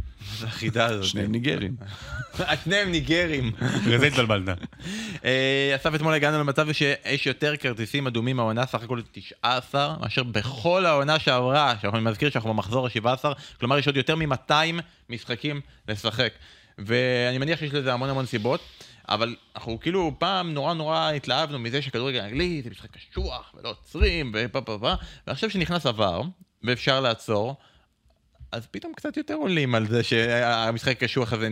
החידה 0.43 0.85
הזאת. 0.87 1.05
שניהם 1.05 1.33
ניגרים. 1.33 1.73
שניהם 2.65 2.91
ניגרים. 2.91 3.53
בגלל 3.87 3.99
זה 3.99 4.07
התבלבלת. 4.07 4.49
אה, 5.25 5.73
אסף, 5.77 5.95
אתמול 5.95 6.15
הגענו 6.15 6.39
למצב 6.39 6.73
שיש 6.73 7.27
יותר 7.27 7.57
כרטיסים 7.57 8.07
אדומים 8.07 8.37
מהעונה, 8.37 8.67
סך 8.67 8.83
הכל 8.83 9.01
19, 9.13 9.97
מאשר 10.01 10.23
בכל 10.23 10.87
העונה 10.87 11.19
שעברה, 11.19 11.75
שאנחנו 11.83 12.01
נזכיר 12.01 12.31
שאנחנו 12.31 12.55
במחזור 12.55 12.87
ה-17, 12.87 13.25
כלומר 13.61 13.79
יש 13.79 13.87
עוד 13.87 13.97
יותר 13.97 14.17
מ-200 14.17 14.53
משחקים 15.11 15.61
לשחק. 15.89 16.33
ואני 16.79 17.39
מניח 17.39 17.59
שיש 17.59 17.75
לזה 17.75 17.93
המון 17.93 18.11
המון 18.11 18.27
סיבות, 18.27 18.61
אבל 19.09 19.37
אנחנו 19.57 19.81
כאילו 19.81 20.13
פעם 20.19 20.55
נורא 20.55 20.75
נורא 20.75 21.11
התלהבנו 21.11 21.59
מזה 21.59 21.83
שכדורגל 21.83 22.21
אנגלי 22.21 22.63
זה 22.65 22.71
משחק 22.71 22.89
קשוח 22.91 23.55
ולא 23.55 23.69
עוצרים 23.69 24.33
ופה 24.35 24.61
פה 24.61 24.79
פה, 24.81 24.95
ועכשיו 25.27 25.51
שנכנס 25.51 25.87
עבר, 25.87 26.23
ואפשר 26.63 27.01
לעצור, 27.01 27.57
אז 28.53 28.67
פתאום 28.71 28.93
קצת 28.97 29.17
יותר 29.17 29.35
עולים 29.35 29.75
על 29.75 29.87
זה 29.87 30.03
שהמשחק 30.03 31.03
הקשוח 31.03 31.33
הזה 31.33 31.49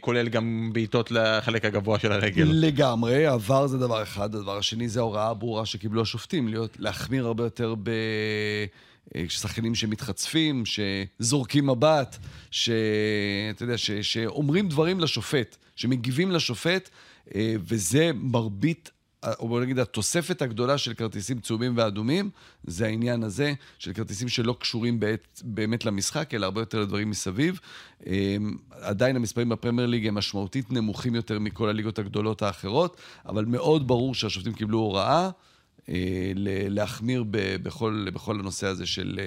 כולל 0.00 0.28
גם 0.28 0.70
בעיטות 0.72 1.10
לחלק 1.10 1.64
הגבוה 1.64 1.98
של 1.98 2.12
הרגל. 2.12 2.44
לגמרי, 2.48 3.26
עבר 3.26 3.66
זה 3.66 3.78
דבר 3.78 4.02
אחד, 4.02 4.34
הדבר 4.34 4.56
השני 4.58 4.88
זה 4.88 5.00
ההוראה 5.00 5.28
הברורה 5.28 5.66
שקיבלו 5.66 6.02
השופטים, 6.02 6.48
להיות, 6.48 6.76
להחמיר 6.78 7.26
הרבה 7.26 7.44
יותר 7.44 7.74
ב... 7.82 7.90
אה, 9.16 9.24
שחקנים 9.28 9.74
שמתחצפים, 9.74 10.62
שזורקים 10.66 11.66
מבט, 11.66 12.16
שאתה 12.50 13.62
יודע, 13.62 13.78
ש... 13.78 13.90
שאומרים 13.90 14.68
דברים 14.68 15.00
לשופט, 15.00 15.56
שמגיבים 15.76 16.30
לשופט, 16.30 16.88
אה, 17.34 17.54
וזה 17.60 18.10
מרבית, 18.14 18.90
אה, 19.24 19.32
או 19.38 19.48
בוא 19.48 19.60
נגיד, 19.60 19.78
התוספת 19.78 20.42
הגדולה 20.42 20.78
של 20.78 20.94
כרטיסים 20.94 21.40
צהובים 21.40 21.72
ואדומים, 21.76 22.30
זה 22.64 22.86
העניין 22.86 23.22
הזה, 23.22 23.52
של 23.78 23.92
כרטיסים 23.92 24.28
שלא 24.28 24.56
קשורים 24.58 25.00
בעת, 25.00 25.42
באמת 25.44 25.84
למשחק, 25.84 26.34
אלא 26.34 26.44
הרבה 26.44 26.60
יותר 26.60 26.80
לדברים 26.80 27.10
מסביב. 27.10 27.60
עדיין 28.70 29.16
המספרים 29.16 29.48
בפרמייר 29.48 29.88
ליג 29.88 30.06
הם 30.06 30.14
משמעותית 30.14 30.72
נמוכים 30.72 31.14
יותר 31.14 31.38
מכל 31.38 31.68
הליגות 31.68 31.98
הגדולות 31.98 32.42
האחרות, 32.42 32.96
אבל 33.26 33.44
מאוד 33.44 33.88
ברור 33.88 34.14
שהשופטים 34.14 34.52
קיבלו 34.52 34.78
הוראה. 34.78 35.30
אה, 35.88 36.32
להחמיר 36.68 37.24
ב- 37.30 37.56
בכל, 37.62 38.06
בכל 38.14 38.40
הנושא 38.40 38.66
הזה 38.66 38.86
של 38.86 39.20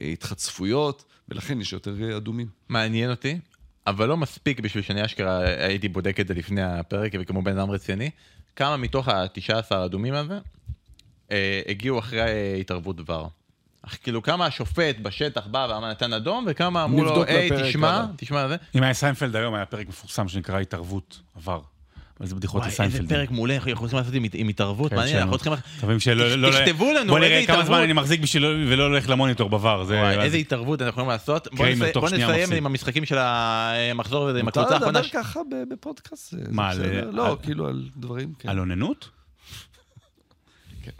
אה, 0.00 0.12
התחצפויות, 0.12 1.04
ולכן 1.28 1.60
יש 1.60 1.72
יותר 1.72 2.16
אדומים. 2.16 2.46
מעניין 2.68 3.10
אותי, 3.10 3.38
אבל 3.86 4.08
לא 4.08 4.16
מספיק 4.16 4.60
בשביל 4.60 4.82
שאני 4.82 5.04
אשכרה 5.04 5.38
הייתי 5.66 5.88
בודק 5.88 6.20
את 6.20 6.28
זה 6.28 6.34
לפני 6.34 6.62
הפרק, 6.62 7.12
וכמו 7.20 7.42
בן 7.42 7.58
אדם 7.58 7.70
רציני, 7.70 8.10
כמה 8.56 8.76
מתוך 8.76 9.08
ה-19 9.08 9.52
האדומים 9.70 10.14
הזה 10.14 10.38
אה, 11.30 11.62
הגיעו 11.68 11.98
אחרי 11.98 12.20
אה, 12.20 12.56
התערבות 12.60 12.96
VAR. 12.96 13.26
אך 13.82 13.98
כאילו 14.02 14.22
כמה 14.22 14.46
השופט 14.46 14.98
בשטח 15.02 15.46
בא 15.46 15.66
ואמר 15.70 15.90
נתן 15.90 16.12
אדום, 16.12 16.44
וכמה 16.48 16.84
אמרו 16.84 17.04
לו, 17.04 17.24
היי, 17.24 17.50
תשמע, 17.62 17.94
הבא." 17.94 18.06
תשמע 18.16 18.48
זה. 18.48 18.56
אם 18.74 18.82
היה 18.82 18.94
סיינפלד 18.94 19.36
היום, 19.36 19.54
היה 19.54 19.66
פרק 19.66 19.88
מפורסם 19.88 20.28
שנקרא 20.28 20.60
התערבות 20.60 21.20
VAR. 21.36 21.60
איזה 22.20 22.34
בדיחות 22.34 22.60
וואי, 22.60 22.70
איזה 22.70 22.82
לסיינפלד. 22.84 23.08
פרק 23.08 23.30
מעולה, 23.30 23.56
אנחנו 23.56 23.72
רוצים 23.80 23.98
לעשות 23.98 24.14
עם, 24.14 24.48
התערבות, 24.48 24.90
כן, 24.90 24.96
מעניין. 24.96 25.18
אנחנו 25.18 25.38
צריכים... 25.38 25.52
מקווים 25.78 26.00
שלא... 26.00 26.34
לא- 26.34 26.50
תכתבו 26.50 26.92
לנו 26.92 27.06
בוא 27.12 27.18
נראה 27.18 27.46
כמה. 27.46 27.64
זמן 27.64 27.80
אני 27.80 27.92
מחזיק 27.92 28.20
בשביל 28.20 28.44
ולא 28.44 28.82
הולך 28.82 29.08
למוניטור 29.08 29.48
בבר. 29.50 29.92
איזה 30.22 30.36
התערבות 30.36 30.82
אנחנו 30.82 31.02
יכולים 31.02 31.10
לעשות. 31.10 31.48
בוא 31.94 32.08
נסיים. 32.10 32.52
עם 32.52 32.66
המשחקים 32.66 33.04
של 33.04 33.16
המחזור 33.18 34.28
הזה, 34.28 34.40
עם 34.40 34.48
הקבוצה 34.48 34.74
האחרונה. 34.74 35.00
לדבר 35.00 35.10
ככה 35.22 35.40
ב- 35.50 35.72
בפודקאסט? 35.72 36.34
מה, 36.50 36.70
לא, 37.12 37.36
כאילו 37.42 37.66
על 37.68 37.88
דברים, 37.96 38.32
כן. 38.38 38.48
על 38.48 38.58
אוננות? 38.58 39.08
כן. 40.82 40.90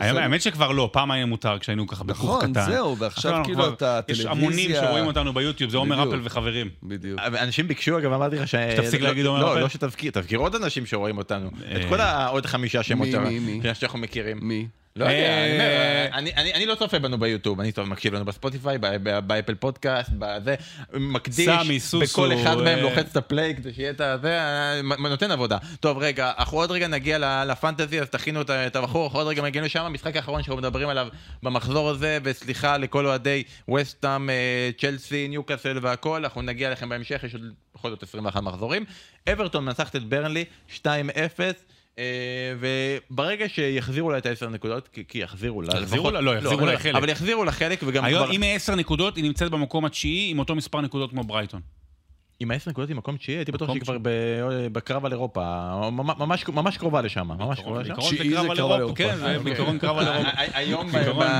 האמת- 0.00 0.22
האמת 0.22 0.42
שכבר 0.42 0.72
לא, 0.72 0.90
פעם 0.92 1.10
היה 1.10 1.26
מותר 1.26 1.58
כשהיינו 1.58 1.86
ככה 1.86 2.04
בכוך 2.04 2.38
קטן. 2.42 2.50
נכון, 2.50 2.72
זהו, 2.72 2.98
ועכשיו 2.98 3.40
כאילו 3.44 3.58
כבר- 3.58 3.72
אתה 3.72 4.00
יש 4.08 4.18
טלוויזיה... 4.18 4.30
המונים 4.30 4.70
שרואים 4.86 5.06
אותנו 5.06 5.32
ביוטיוב, 5.34 5.70
זה 5.70 5.76
עומר. 5.76 6.02
אפל 6.08 6.20
וחברים. 6.24 6.68
בדיוק. 6.82 7.20
אנשים 7.20 7.68
ביקשו, 7.68 7.98
אגב, 7.98 8.12
אמרתי 8.12 8.36
לך 8.36 8.48
ש... 8.48 8.54
שתפסיק 8.76 9.00
לא- 9.00 9.08
להגיד 9.08 9.26
עומר 9.26 9.40
לא, 9.40 9.52
אפל? 9.52 9.60
לא 9.60 9.68
שתזכיר, 9.68 10.10
תזכיר 10.14 10.38
עוד 10.38 10.54
אנשים 10.54 10.86
שרואים 10.86 11.18
אותנו. 11.18 11.50
אה. 11.70 11.76
את 11.76 11.88
כל 11.88 12.00
העוד 12.00 12.46
חמישה 12.46 12.82
שמות 12.82 13.06
מי, 13.06 13.12
שם- 13.12 13.24
מי, 13.24 13.38
מי? 13.38 13.60
שאנחנו 13.74 13.98
מכירים. 13.98 14.38
מי? 14.42 14.66
לא 14.96 15.04
יודע, 15.04 15.14
אני 15.44 15.52
אומר, 15.52 15.64
אה. 15.64 16.06
אני- 16.18 16.34
אני 16.36 16.54
אני 16.54 16.66
לא 16.66 16.74
צופה 16.74 16.98
בנו 16.98 17.18
ביוטיוב, 17.18 17.60
אני 17.60 17.72
טוב, 17.72 17.88
מקשיב 17.88 18.14
לנו 18.14 18.24
בספוטיפיי, 18.24 18.78
ב- 18.78 18.86
ב- 19.02 19.18
באפל 19.18 19.54
פודקאסט, 19.54 20.10
בזה, 20.18 20.54
מקדיש, 20.92 21.48
סמי, 21.64 21.80
סוסו, 21.80 22.22
בכל 22.22 22.32
אחד 22.34 22.54
מהם 22.56 22.78
אה. 22.78 22.82
לוחץ 22.82 23.06
את 23.10 23.16
ה 23.16 23.24
play 23.24 23.54
כדי 23.56 23.72
שיהיה 23.74 23.90
את 23.90 24.00
הזה, 24.00 24.38
אה, 24.40 24.82
מ- 24.82 25.06
נותן 25.06 25.30
עבודה. 25.30 25.58
טוב, 25.80 25.98
רגע, 25.98 26.32
אנחנו 26.38 26.58
עוד 26.58 26.70
רגע 26.70 26.88
נגיע 26.88 27.18
ל- 27.18 27.44
לפנטזי, 27.50 28.00
אז 28.00 28.08
תכינו 28.10 28.40
את 28.40 28.50
ה- 28.50 28.66
את 28.66 28.76
הבחור, 28.76 29.04
אנחנו 29.06 29.18
עוד 29.18 29.28
רגע 29.28 29.42
מגיעים 29.42 29.64
לשם, 29.64 29.80
המשחק 29.84 30.16
האחרון 30.16 30.42
שאנחנו 30.42 30.56
מדברים 30.62 30.88
עליו 30.88 31.08
במחזור 31.42 31.90
הזה, 31.90 32.18
וסליחה 32.24 32.76
לכל 32.76 33.06
אוהדי 33.06 33.42
ווסטהאם, 33.74 34.30
אה, 34.30 34.70
צ'לסי, 34.78 35.28
ניוקאסל 35.28 35.78
והכל, 35.82 36.24
אנחנו 36.24 36.42
נגיע 36.42 36.68
אליכם 36.68 36.88
בהמשך, 36.88 37.20
יש 37.24 37.34
עוד 37.34 37.42
בכל 37.74 37.90
זאת 37.90 38.02
21 38.02 38.42
מחזורים. 38.42 38.84
אברטון 39.32 39.64
מנצחת 39.64 39.96
את 39.96 40.04
ברנלי, 40.04 40.44
2-0. 40.68 40.86
אה, 41.98 42.04
וברגע 42.60 43.48
שיחזירו 43.48 44.10
לה 44.10 44.18
את 44.18 44.26
העשר 44.26 44.48
נקודות, 44.48 44.88
כי, 44.88 45.04
כי 45.08 45.18
יחזירו 45.18 45.62
לה, 45.62 45.68
יחזירו 45.80 46.10
לה? 46.10 46.20
לא, 46.20 46.36
יחזירו 46.36 46.66
לה 46.66 46.72
אבל- 46.72 46.76
חלק. 46.82 46.94
אבל 46.94 47.08
יחזירו 47.08 47.44
לה 47.44 47.52
חלק, 47.52 47.80
וגם 47.86 48.04
היום, 48.04 48.24
כבר... 48.24 48.34
אם 48.34 48.42
היא 48.42 48.54
10 48.56 48.74
נקודות, 48.74 49.16
היא 49.16 49.24
נמצאת 49.24 49.50
במקום 49.50 49.84
התשיעי 49.84 50.30
עם 50.30 50.38
אותו 50.38 50.54
מספר 50.54 50.80
נקודות 50.80 51.10
כמו 51.10 51.24
ברייטון. 51.24 51.60
עם 52.40 52.50
העשר 52.50 52.70
נקודות 52.70 52.88
היא 52.88 52.96
מקום 52.96 53.16
תשיעי, 53.16 53.38
הייתי 53.38 53.52
בטוח 53.52 53.70
שהיא 53.70 53.80
כבר 53.82 53.96
ב- 54.02 54.08
בקרב 54.72 55.04
על 55.06 55.12
אירופה, 55.12 55.42
ממש- 55.90 56.76
קרובה 56.76 57.00
לשם, 57.02 57.28
ממש 57.28 57.60
קרובה 57.60 57.80
לשם. 57.82 57.94
תשיעי 57.94 58.30
זה 58.30 58.36
קרב 58.36 58.50
על 58.50 58.58
אירופה, 58.58 58.94
כן. 58.96 59.16
זה 59.16 59.22
אוקיי. 59.22 59.38
בעיקרון 59.38 59.78
קרב 59.78 59.98
על 59.98 60.08
אירופה. 60.08 60.30
היום, 60.54 60.90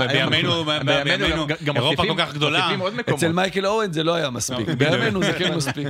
בימינו- 0.09 0.65
בימינו, 0.85 1.47
אירופה 1.77 2.03
כל 2.07 2.15
כך 2.19 2.35
גדולה. 2.35 2.69
אצל 3.15 3.33
מייקל 3.33 3.67
אורן 3.67 3.93
זה 3.93 4.03
לא 4.03 4.15
היה 4.15 4.31
מספיק, 4.31 4.59
בדיוק. 4.69 4.79
בימינו 4.93 5.23
זה 5.23 5.33
כן 5.33 5.55
מספיק. 5.55 5.89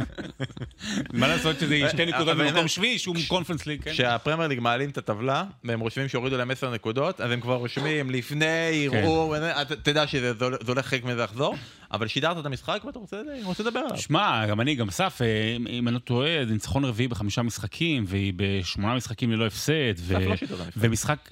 מה 1.13 1.29
לעשות 1.29 1.59
שזה 1.61 1.79
שתי 1.91 2.07
נקודות 2.07 2.37
במקום 2.37 2.69
שביעי, 2.69 2.99
שום 2.99 3.17
קונפרנס 3.29 3.67
ליג, 3.67 3.83
כן? 3.83 3.91
כשהפרמייר 3.93 4.49
ליג 4.49 4.61
מעלים 4.61 4.91
את 4.91 4.99
הטבלה, 4.99 5.45
והם 5.65 5.81
רושמים 5.81 6.09
שהורידו 6.09 6.37
להם 6.37 6.51
10 6.51 6.71
נקודות, 6.71 7.21
אז 7.21 7.31
הם 7.31 7.41
כבר 7.41 7.55
רושמים 7.55 8.11
לפני 8.11 8.45
כן. 8.91 8.97
ערעור, 8.97 9.37
אתה- 9.37 9.77
תדע 9.77 10.07
שזה 10.07 10.33
זה 10.35 10.45
הולך- 10.73 10.87
חלק 10.87 11.05
מזה 11.05 11.23
לחזור, 11.23 11.55
אבל 11.93 12.07
שידרת 12.07 12.39
את 12.39 12.47
המשחק 12.47 12.81
ואתה 12.85 12.99
רוצה 12.99 13.17
לדבר 13.65 13.81
עליו. 13.81 13.99
שמע, 13.99 14.47
גם 14.47 14.61
אני, 14.61 14.75
גם 14.75 14.91
אסף, 14.97 15.23
אה, 15.23 15.57
אם 15.71 15.89
אני 15.89 15.95
לא 15.95 15.99
טועה, 15.99 16.47
זה 16.47 16.53
ניצחון 16.53 16.85
רביעי 16.85 17.09
בחמישה 17.09 17.43
משחקים, 17.43 18.05
והיא 18.09 18.33
בשמונה 18.37 18.95
משחקים 18.95 19.33
ללא 19.33 19.47
הפסד, 19.47 19.95
ו- 19.99 20.19
לא. 20.19 20.35
ומשחק... 20.77 21.31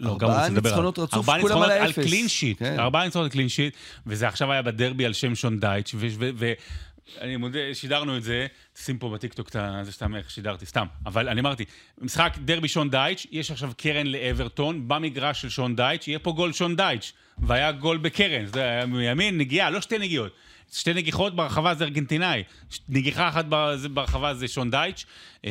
לא, 0.00 0.18
גם 0.18 0.28
ארבעה 0.28 0.42
רוצה 0.42 0.54
לדבר 0.54 0.68
ניצחונות. 0.68 0.98
רצוף, 0.98 1.14
ארבעה 1.14 1.40
כולם 1.40 1.58
ניצחונות 1.58 1.96
על. 1.98 2.04
קלין 2.04 2.28
שיט, 2.28 2.58
כן. 2.58 2.78
ארבעה 2.78 3.04
ניצחונות 3.04 3.26
על 3.26 3.32
קלין 3.32 3.48
שיט, 3.48 3.76
וזה 4.06 4.28
עכשיו 4.28 4.52
היה 4.52 4.62
בדרבי 4.62 5.06
על 5.06 5.12
שם 5.12 5.34
שון 5.34 5.60
דייץ', 5.60 5.94
ו- 5.94 6.06
ו- 6.18 6.30
ו- 6.36 6.52
אני 7.20 7.36
מודה, 7.36 7.58
שידרנו 7.72 8.16
את 8.16 8.22
זה, 8.22 8.46
שים 8.84 8.98
פה 8.98 9.10
בטיקטוק 9.10 9.48
את 9.48 9.84
זה 9.84 9.92
סתם 9.92 10.16
איך 10.16 10.30
שידרתי, 10.30 10.66
סתם. 10.66 10.86
אבל 11.06 11.28
אני 11.28 11.40
אמרתי, 11.40 11.64
משחק 12.00 12.36
דרבי 12.44 12.68
שון 12.68 12.90
דייץ', 12.90 13.26
יש 13.30 13.50
עכשיו 13.50 13.72
קרן 13.76 14.06
לאברטון, 14.06 14.88
במגרש 14.88 15.42
של 15.42 15.48
שון 15.48 15.76
דייץ', 15.76 16.08
יהיה 16.08 16.18
פה 16.18 16.32
גול 16.32 16.52
שון 16.52 16.76
דייץ', 16.76 17.12
והיה 17.38 17.72
גול 17.72 17.96
בקרן, 17.96 18.46
זה 18.46 18.62
היה 18.62 18.86
מימין, 18.86 19.38
נגיעה, 19.38 19.70
לא 19.70 19.80
שתי 19.80 19.98
נגיעות. 19.98 20.32
שתי 20.72 20.94
נגיחות 20.94 21.36
ברחבה 21.36 21.74
זה 21.74 21.84
ארגנטינאי, 21.84 22.42
ש- 22.70 22.80
נגיחה 22.88 23.28
אחת 23.28 23.44
ברחבה 23.92 24.34
זה 24.34 24.48
שון 24.48 24.70
דייץ'. 24.70 25.04
אה, 25.44 25.50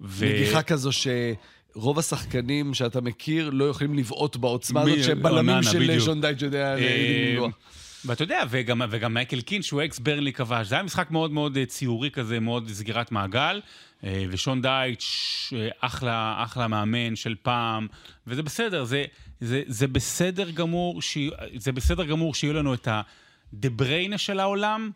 ו- 0.00 0.24
נגיחה 0.26 0.62
כזו 0.62 0.90
שרוב 0.92 1.98
השחקנים 1.98 2.74
שאתה 2.74 3.00
מכיר 3.00 3.50
לא 3.50 3.64
יכולים 3.64 3.98
לבעוט 3.98 4.36
בעוצמה 4.36 4.84
מי- 4.84 4.92
הזאת 4.92 5.04
שבלמים 5.04 5.62
של. 5.62 6.00
שון 6.00 6.20
דייץ' 6.20 6.42
יודע 6.42 6.74
אה, 6.76 7.30
לנגוע. 7.30 7.48
ואתה 8.04 8.22
יודע, 8.22 8.42
וגם, 8.50 8.82
וגם 8.90 9.14
מייקל 9.14 9.40
קין, 9.40 9.62
שהוא 9.62 9.82
אקס 9.84 9.98
ברנלי 9.98 10.32
כבש, 10.32 10.66
זה 10.66 10.74
היה 10.74 10.84
משחק 10.84 11.10
מאוד 11.10 11.30
מאוד 11.32 11.56
אה, 11.56 11.66
ציורי 11.66 12.10
כזה, 12.10 12.40
מאוד 12.40 12.68
סגירת 12.72 13.12
מעגל, 13.12 13.60
אה, 14.04 14.24
ושון 14.30 14.62
דייץ', 14.62 15.04
אה, 15.56 15.68
אחלה, 15.80 16.34
אחלה 16.44 16.68
מאמן 16.68 17.16
של 17.16 17.34
פעם, 17.42 17.86
וזה 18.26 18.42
בסדר, 18.42 18.84
זה, 18.84 19.04
זה, 19.40 19.62
זה 19.66 19.86
בסדר 19.86 20.50
גמור, 20.50 21.02
ש... 21.02 21.18
זה 21.56 21.72
בסדר 21.72 22.04
גמור 22.04 22.34
שיהיו 22.34 22.52
לנו 22.52 22.74
את 22.74 22.88
הדה 23.52 23.70
בריינה 23.70 24.18
של 24.18 24.40
העולם, 24.40 24.90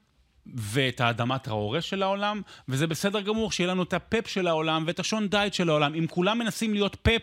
ואת 0.55 1.01
האדמה 1.01 1.39
טראורה 1.39 1.81
של 1.81 2.03
העולם, 2.03 2.43
וזה 2.69 2.87
בסדר 2.87 3.21
גמור 3.21 3.53
שיהיה 3.53 3.71
לנו 3.71 3.83
את 3.83 3.93
הפפ 3.93 4.27
של 4.27 4.47
העולם 4.47 4.85
ואת 4.87 5.01
השון 5.01 5.29
דייץ' 5.29 5.55
של 5.55 5.69
העולם. 5.69 5.95
אם 5.95 6.07
כולם 6.07 6.39
מנסים 6.39 6.75
להיות 6.75 6.97
פפ 7.03 7.23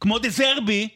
כמו 0.00 0.18
דזרבי, 0.18 0.88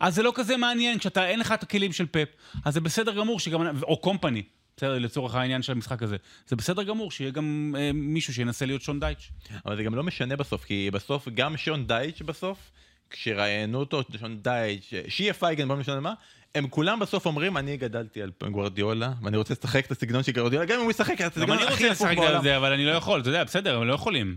אז 0.00 0.14
זה 0.14 0.22
לא 0.22 0.32
כזה 0.34 0.56
מעניין 0.56 0.98
כשאתה, 0.98 1.26
אין 1.28 1.40
לך 1.40 1.52
את 1.52 1.62
הכלים 1.62 1.92
של 1.92 2.06
פפ. 2.06 2.28
אז 2.64 2.74
זה 2.74 2.80
בסדר 2.80 3.12
גמור 3.12 3.40
שגם, 3.40 3.82
או 3.82 3.96
קומפני, 3.96 4.42
בסדר, 4.76 4.98
לצורך 4.98 5.34
העניין 5.34 5.62
של 5.62 5.72
המשחק 5.72 6.02
הזה. 6.02 6.16
זה 6.46 6.56
בסדר 6.56 6.82
גמור 6.82 7.10
שיהיה 7.10 7.30
גם 7.30 7.74
אה, 7.78 7.90
מישהו 7.94 8.34
שינסה 8.34 8.66
להיות 8.66 8.82
שון 8.82 9.00
דייטש. 9.00 9.30
אבל 9.66 9.76
זה 9.76 9.82
גם 9.82 9.94
לא 9.94 10.02
משנה 10.02 10.36
בסוף, 10.36 10.64
כי 10.64 10.90
בסוף 10.92 11.28
גם 11.34 11.56
שון 11.56 11.86
דייץ' 11.86 12.22
בסוף, 12.22 12.70
כשראיינו 13.10 13.78
אותו, 13.78 14.02
שון 14.20 14.38
דייץ', 14.42 14.90
שיהיה 15.08 15.32
פייגן, 15.34 15.68
לא 15.68 15.76
משנה 15.76 16.00
מה, 16.00 16.12
הם 16.54 16.68
כולם 16.68 16.98
בסוף 17.00 17.26
אומרים, 17.26 17.56
אני 17.56 17.76
גדלתי 17.76 18.22
על 18.22 18.30
גוורדיולה, 18.50 19.12
ואני 19.22 19.36
רוצה 19.36 19.54
לשחק 19.54 19.86
את 19.86 19.90
הסגנון 19.90 20.22
של 20.22 20.32
גוורדיולה, 20.32 20.64
גם 20.64 20.76
אם 20.78 20.82
הוא 20.82 20.90
ישחק 20.90 21.14
את 21.14 21.20
גם 21.20 21.26
הסגנון 21.26 21.50
אני 21.58 21.66
הכי 21.66 21.72
רוצה 21.72 21.92
הפוך 21.92 22.06
לשחק 22.06 22.16
בעולם. 22.16 22.36
על 22.36 22.42
זה, 22.42 22.56
אבל 22.56 22.72
אני 22.72 22.84
לא 22.84 22.90
יכול, 22.90 23.20
אתה 23.20 23.28
יודע, 23.28 23.44
בסדר, 23.44 23.76
הם 23.76 23.88
לא 23.88 23.94
יכולים. 23.94 24.36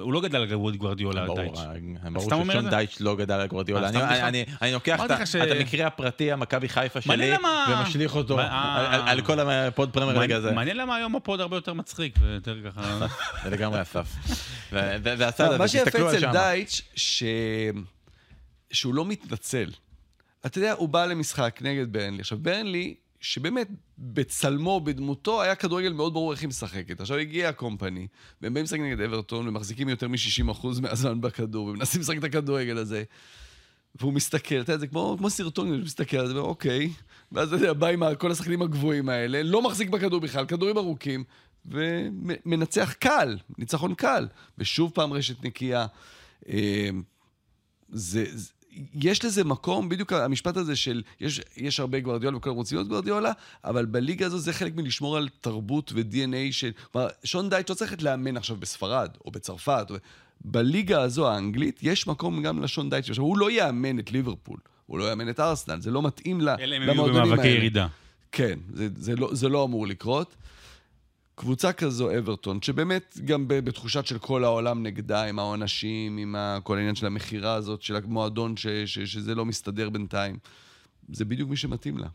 הוא 0.00 0.12
לא 0.12 0.20
גדל 0.20 0.38
על 0.38 0.46
גוורדיולה 0.76 1.20
על 1.20 1.26
ברור, 1.26 1.40
דייטש. 1.40 1.58
ברור 2.12 2.28
את 2.42 2.46
ששון? 2.50 2.70
דייץ' 2.70 2.96
לא 3.00 3.16
גדל 3.16 3.34
על 3.34 3.46
גוורדיולה. 3.46 3.80
אה, 3.86 3.88
אני-? 3.88 4.42
אני- 4.42 4.44
אני 4.62 4.72
לוקח 4.72 5.00
את 5.04 5.10
המקרה 5.60 5.86
הפרטי, 5.86 6.32
המכבי 6.32 6.68
חיפה 6.68 7.00
שלי, 7.00 7.12
ומשליך 7.80 8.16
אותו 8.16 8.36
מה- 8.36 8.42
אה. 8.42 9.10
על- 9.10 9.20
כל 9.22 9.40
הפוד 9.40 9.90
פרמייר 9.92 10.18
ליג 10.18 10.32
הזה. 10.32 10.52
מעניין 10.52 10.76
למה 10.76 10.96
היום 10.96 11.16
הפוד 11.16 11.40
הרבה 11.40 11.56
יותר 11.56 11.72
מצחיק 11.72 12.14
ויותר 12.20 12.56
ככה... 12.66 13.06
זה 13.44 13.50
לגמרי 13.50 13.82
אסף. 13.82 14.06
זה- 14.70 15.58
מה 15.58 15.68
שיפה 15.68 15.90
אצל 16.10 16.20
שם. 16.20 16.26
שהוא 18.70 18.94
לא 18.94 19.04
מתנצל. 19.04 19.70
אתה 20.46 20.58
יודע, 20.58 20.72
הוא 20.72 20.88
בא 20.88 21.06
למשחק 21.06 21.58
נגד 21.62 21.92
ברנלי. 21.92 22.20
עכשיו, 22.20 22.38
ברנלי, 22.38 22.94
שבאמת 23.20 23.68
בצלמו, 23.98 24.80
בדמותו, 24.80 25.42
היה 25.42 25.54
כדורגל 25.54 25.92
מאוד 25.92 26.12
ברור 26.12 26.32
איך 26.32 26.40
היא 26.40 26.48
משחקת. 26.48 27.00
עכשיו 27.00 27.16
הגיע 27.16 27.48
הקומפני, 27.48 28.06
והם 28.42 28.54
באים 28.54 28.64
לשחק 28.64 28.80
נגד 28.80 29.00
אברטון, 29.00 29.48
ומחזיקים 29.48 29.88
יותר 29.88 30.08
מ-60% 30.08 30.66
מהזמן 30.82 31.20
בכדור, 31.20 31.66
ומנסים 31.66 32.00
לשחק 32.00 32.18
את 32.18 32.24
הכדורגל 32.24 32.78
הזה. 32.78 33.04
והוא 34.00 34.12
מסתכל, 34.12 34.60
אתה 34.60 34.72
יודע, 34.72 34.80
זה 34.80 34.86
כמו, 34.86 35.16
כמו 35.18 35.30
סרטון, 35.30 35.68
הוא 35.68 35.76
מסתכל 35.76 36.16
על 36.16 36.26
זה, 36.26 36.34
ואומר, 36.34 36.48
אוקיי. 36.48 36.92
ואז 37.32 37.48
אתה 37.48 37.56
יודע, 37.62 37.72
בא 37.72 37.86
עם 37.86 38.14
כל 38.14 38.30
השחקנים 38.30 38.62
הגבוהים 38.62 39.08
האלה, 39.08 39.42
לא 39.42 39.62
מחזיק 39.62 39.88
בכדור 39.88 40.20
בכלל, 40.20 40.46
כדורים 40.46 40.78
ארוכים, 40.78 41.24
ומנצח 41.66 42.92
קל, 42.92 43.38
ניצחון 43.58 43.94
קל. 43.94 44.28
ושוב 44.58 44.90
פעם 44.94 45.12
רשת 45.12 45.44
נקייה. 45.44 45.86
אה, 46.48 46.90
זה, 47.88 48.24
זה, 48.32 48.52
יש 48.94 49.24
לזה 49.24 49.44
מקום, 49.44 49.88
בדיוק 49.88 50.12
המשפט 50.12 50.56
הזה 50.56 50.76
של, 50.76 51.02
יש, 51.20 51.40
יש 51.56 51.80
הרבה 51.80 52.00
גוורדיולה 52.00 52.36
וכולם 52.36 52.54
רוצים 52.54 52.78
להיות 52.78 52.88
גוורדיולה, 52.88 53.32
אבל 53.64 53.84
בליגה 53.84 54.26
הזו 54.26 54.38
זה 54.38 54.52
חלק 54.52 54.76
מלשמור 54.76 55.16
על 55.16 55.28
תרבות 55.40 55.92
ו-DNA 55.94 56.52
של... 56.52 56.70
כלומר, 56.92 57.08
שון 57.24 57.50
דייץ' 57.50 57.70
לא 57.70 57.74
צריך 57.74 58.02
לאמן 58.02 58.36
עכשיו 58.36 58.56
בספרד 58.56 59.10
או 59.24 59.30
בצרפת. 59.30 59.86
או... 59.90 59.96
בליגה 60.44 61.02
הזו, 61.02 61.28
האנגלית, 61.28 61.80
יש 61.82 62.06
מקום 62.06 62.42
גם 62.42 62.62
לשון 62.62 62.90
דייץ'. 62.90 63.08
עכשיו, 63.08 63.24
הוא 63.24 63.38
לא 63.38 63.50
יאמן 63.50 63.98
את 63.98 64.12
ליברפול, 64.12 64.58
הוא 64.86 64.98
לא 64.98 65.10
יאמן 65.10 65.28
את 65.28 65.40
ארסנל, 65.40 65.80
זה 65.80 65.90
לא 65.90 66.02
מתאים 66.02 66.40
ל- 66.40 66.48
אלא 66.48 66.76
אם 66.76 66.82
הם 66.82 66.88
יהיו 66.88 66.94
למועדונים 66.94 67.22
במאבקי 67.22 67.48
האלה. 67.48 67.58
ירידה. 67.58 67.86
כן, 68.32 68.58
זה, 68.74 68.88
זה, 68.96 69.16
לא, 69.16 69.30
זה 69.32 69.48
לא 69.48 69.64
אמור 69.64 69.86
לקרות. 69.86 70.36
קבוצה 71.38 71.72
כזו, 71.72 72.18
אברטון, 72.18 72.62
שבאמת 72.62 73.18
גם 73.24 73.44
בתחושת 73.48 74.06
של 74.06 74.18
כל 74.18 74.44
העולם 74.44 74.82
נגדה, 74.82 75.24
עם 75.24 75.38
העונשים, 75.38 76.16
עם 76.16 76.36
כל 76.62 76.76
העניין 76.76 76.94
של 76.94 77.06
המכירה 77.06 77.54
הזאת, 77.54 77.82
של 77.82 77.96
המועדון, 77.96 78.56
ש, 78.56 78.66
ש, 78.66 78.98
שזה 78.98 79.34
לא 79.34 79.44
מסתדר 79.44 79.90
בינתיים, 79.90 80.38
זה 81.12 81.24
בדיוק 81.24 81.50
מי 81.50 81.56
שמתאים 81.56 81.98
לה. 81.98 82.08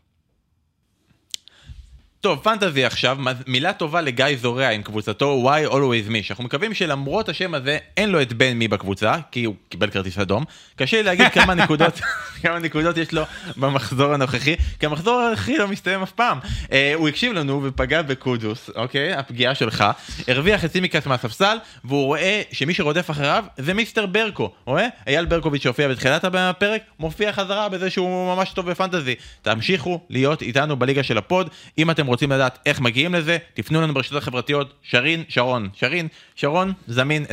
טוב, 2.22 2.38
פנטזי 2.42 2.84
עכשיו, 2.84 3.18
מילה 3.46 3.72
טובה 3.72 4.00
לגיא 4.00 4.26
זורע 4.40 4.68
עם 4.68 4.82
קבוצתו 4.82 5.44
Why 5.44 5.70
Always 5.72 6.10
Me, 6.10 6.22
שאנחנו 6.22 6.44
מקווים 6.44 6.74
שלמרות 6.74 7.28
השם 7.28 7.54
הזה, 7.54 7.78
אין 7.96 8.10
לו 8.10 8.22
את 8.22 8.32
בן 8.32 8.52
מי 8.52 8.68
בקבוצה, 8.68 9.14
כי 9.30 9.44
הוא 9.44 9.54
קיבל 9.68 9.90
כרטיס 9.90 10.18
אדום. 10.18 10.44
קשה 10.76 10.96
לי 10.96 11.02
להגיד 11.02 11.28
כמה 11.28 11.54
נקודות, 11.54 12.00
כמה 12.42 12.58
נקודות 12.58 12.96
יש 12.96 13.12
לו 13.12 13.22
במחזור 13.56 14.14
הנוכחי, 14.14 14.56
כי 14.80 14.86
המחזור 14.86 15.20
הנוכחי 15.20 15.58
לא 15.58 15.68
מסתיים 15.68 16.02
אף 16.02 16.12
פעם. 16.12 16.38
Uh, 16.42 16.70
הוא 16.94 17.08
הקשיב 17.08 17.32
לנו 17.32 17.60
ופגע 17.64 18.02
בקודוס, 18.02 18.70
אוקיי? 18.76 19.14
הפגיעה 19.14 19.54
שלך, 19.54 19.84
הרוויח 20.28 20.64
את 20.64 20.72
סימיקס 20.72 21.06
מהספסל, 21.06 21.56
והוא 21.84 22.04
רואה 22.04 22.42
שמי 22.52 22.74
שרודף 22.74 23.10
אחריו 23.10 23.44
זה 23.56 23.74
מיסטר 23.74 24.06
ברקו, 24.06 24.50
רואה? 24.64 24.86
אייל 25.06 25.24
ברקוביץ' 25.24 25.62
שהופיע 25.62 25.88
בתחילת 25.88 26.24
הפרק, 26.24 26.82
מופיע 26.98 27.32
חזרה 27.32 27.68
בזה 27.68 27.90
שהוא 27.90 28.36
ממש 28.36 28.50
טוב 28.50 28.70
בפנטזי. 28.70 29.14
תמשיכו 29.42 30.00
להיות 30.10 30.42
איתנו 30.42 30.76
בליגה 30.76 31.02
של 31.02 31.18
הפוד, 31.18 31.50
אם 31.78 31.90
אתם 31.90 32.11
רוצים 32.12 32.32
לדעת 32.32 32.58
איך 32.66 32.80
מגיעים 32.80 33.14
לזה, 33.14 33.38
תפנו 33.54 33.80
לנו 33.80 33.94
ברשתות 33.94 34.22
החברתיות, 34.22 34.72
שרין, 34.82 35.24
שרון, 35.28 35.68
שרין, 35.74 36.08
שרון, 36.34 36.72
זמין 36.88 37.24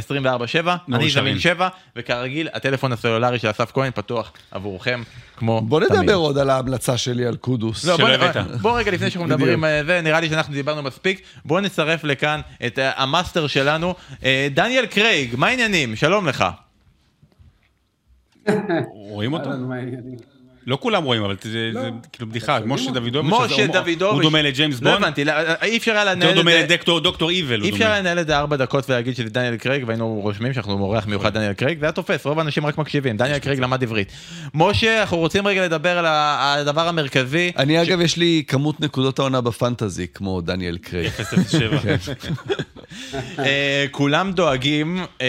24/7, 0.62 0.70
אני 0.94 1.10
זמין 1.10 1.40
7, 1.40 1.70
וכרגיל, 1.96 2.50
הטלפון 2.54 2.92
הסלולרי 2.92 3.40
של 3.40 3.50
אסף 3.50 3.72
כהן 3.72 3.92
פתוח 3.96 4.32
עבורכם, 4.52 5.04
כמו 5.38 5.62
בוא 5.62 5.80
תמיד. 5.80 6.00
נדבר 6.00 6.14
עוד 6.14 6.38
על 6.38 6.50
ההמלצה 6.50 6.98
שלי 6.98 7.26
על 7.26 7.36
קודוס. 7.36 7.86
לא, 7.86 7.98
בוא, 7.98 8.08
בוא, 8.18 8.58
בוא 8.62 8.80
רגע 8.80 8.92
לפני 8.92 9.10
שאנחנו 9.10 9.28
מדברים 9.30 9.64
על 9.64 9.86
זה, 9.86 10.02
נראה 10.02 10.20
לי 10.20 10.30
שאנחנו 10.30 10.54
דיברנו 10.54 10.84
מספיק, 10.84 11.22
בוא 11.46 11.62
נצרף 11.62 12.04
לכאן 12.04 12.42
את 12.66 12.80
המאסטר 12.82 13.48
שלנו, 13.48 13.96
אה, 14.24 14.48
דניאל 14.52 14.86
קרייג, 14.86 15.36
מה 15.36 15.48
העניינים? 15.48 15.96
שלום 15.96 16.28
לך. 16.28 16.46
רואים 18.94 19.34
אותו? 19.34 19.50
לא 20.68 20.78
כולם 20.82 21.04
רואים, 21.04 21.24
אבל 21.24 21.36
זה 21.42 21.70
לא. 21.74 21.82
כאילו 22.14 22.30
בדיחה, 22.30 22.60
משה 22.66 22.92
דוידוביץ', 22.92 23.34
משה 23.34 23.68
דוידוביץ', 23.68 24.02
הוא 24.02 24.22
דומה 24.22 24.42
לג'יימס 24.42 24.80
בונד, 24.80 24.88
לא 24.88 24.98
הבנתי, 24.98 25.24
אי 25.62 25.78
אפשר 25.78 25.92
היה 25.92 26.06
לנהל 26.06 26.30
את 26.30 26.36
זה, 26.36 26.42
דומה 26.42 26.52
לדוקטור 26.98 27.30
איבל, 27.30 27.64
אי 27.64 27.70
אפשר 27.70 27.86
היה 27.86 28.00
לנהל 28.00 28.20
את 28.20 28.28
זה 28.28 28.38
ארבע 28.38 28.56
דקות 28.56 28.90
ולהגיד 28.90 29.16
שזה 29.16 29.30
דניאל 29.30 29.58
קרייג, 29.58 29.84
והיינו 29.88 30.20
רושמים 30.24 30.54
שאנחנו 30.54 30.78
אורח 30.78 31.08
מיוחד 31.08 31.34
דניאל 31.34 31.54
קרייג, 31.54 31.80
זה 31.80 31.86
היה 31.86 31.92
תופס, 31.92 32.26
רוב 32.26 32.40
האנשים 32.40 32.66
רק 32.66 32.78
מקשיבים, 32.78 33.18
דניאל 33.18 33.40
קרייג 33.40 33.60
למד 33.60 33.84
עברית. 33.84 34.12
משה, 34.54 35.02
אנחנו 35.02 35.18
רוצים 35.18 35.48
רגע 35.48 35.66
לדבר 35.66 35.98
על 35.98 36.06
הדבר 36.08 36.88
המרכזי. 36.88 37.52
אני 37.58 37.82
אגב, 37.82 38.02
יש 38.02 38.18
לי 38.18 38.44
כמות 38.48 38.82
נקודות 38.82 39.20
העונה 39.20 39.42
בפנטזי, 39.42 40.08
כמו 40.14 40.42
דניאל 40.42 40.78
קרייג. 40.78 41.12
007. 41.50 41.78
אה, 43.40 43.86
כולם 43.92 44.32
דואגים 44.32 45.06
אה, 45.22 45.28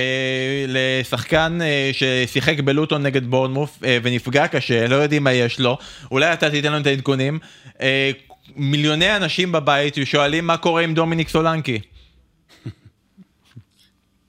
לשחקן 0.69 1.59
אה, 1.63 1.91
ששיחק 1.93 2.61
בלוטון 2.61 3.03
נגד 3.03 3.27
בורנמוף 3.27 3.79
ונפגע 4.03 4.47
קשה, 4.47 4.87
לא 4.87 4.97
יודעים 4.97 5.20
מה 5.25 5.33
יש 5.33 5.61
לו, 5.61 5.79
אולי 6.11 6.33
אתה 6.33 6.51
תיתן 6.51 6.73
לנו 6.73 6.83
את 6.83 6.87
העדכונים. 6.87 7.39
מיליוני 8.57 9.17
אנשים 9.17 9.53
בבית 9.53 9.95
שואלים 10.05 10.47
מה 10.47 10.57
קורה 10.57 10.83
עם 10.83 10.95
דומיניק 10.95 11.29
סולנקי. 11.29 11.81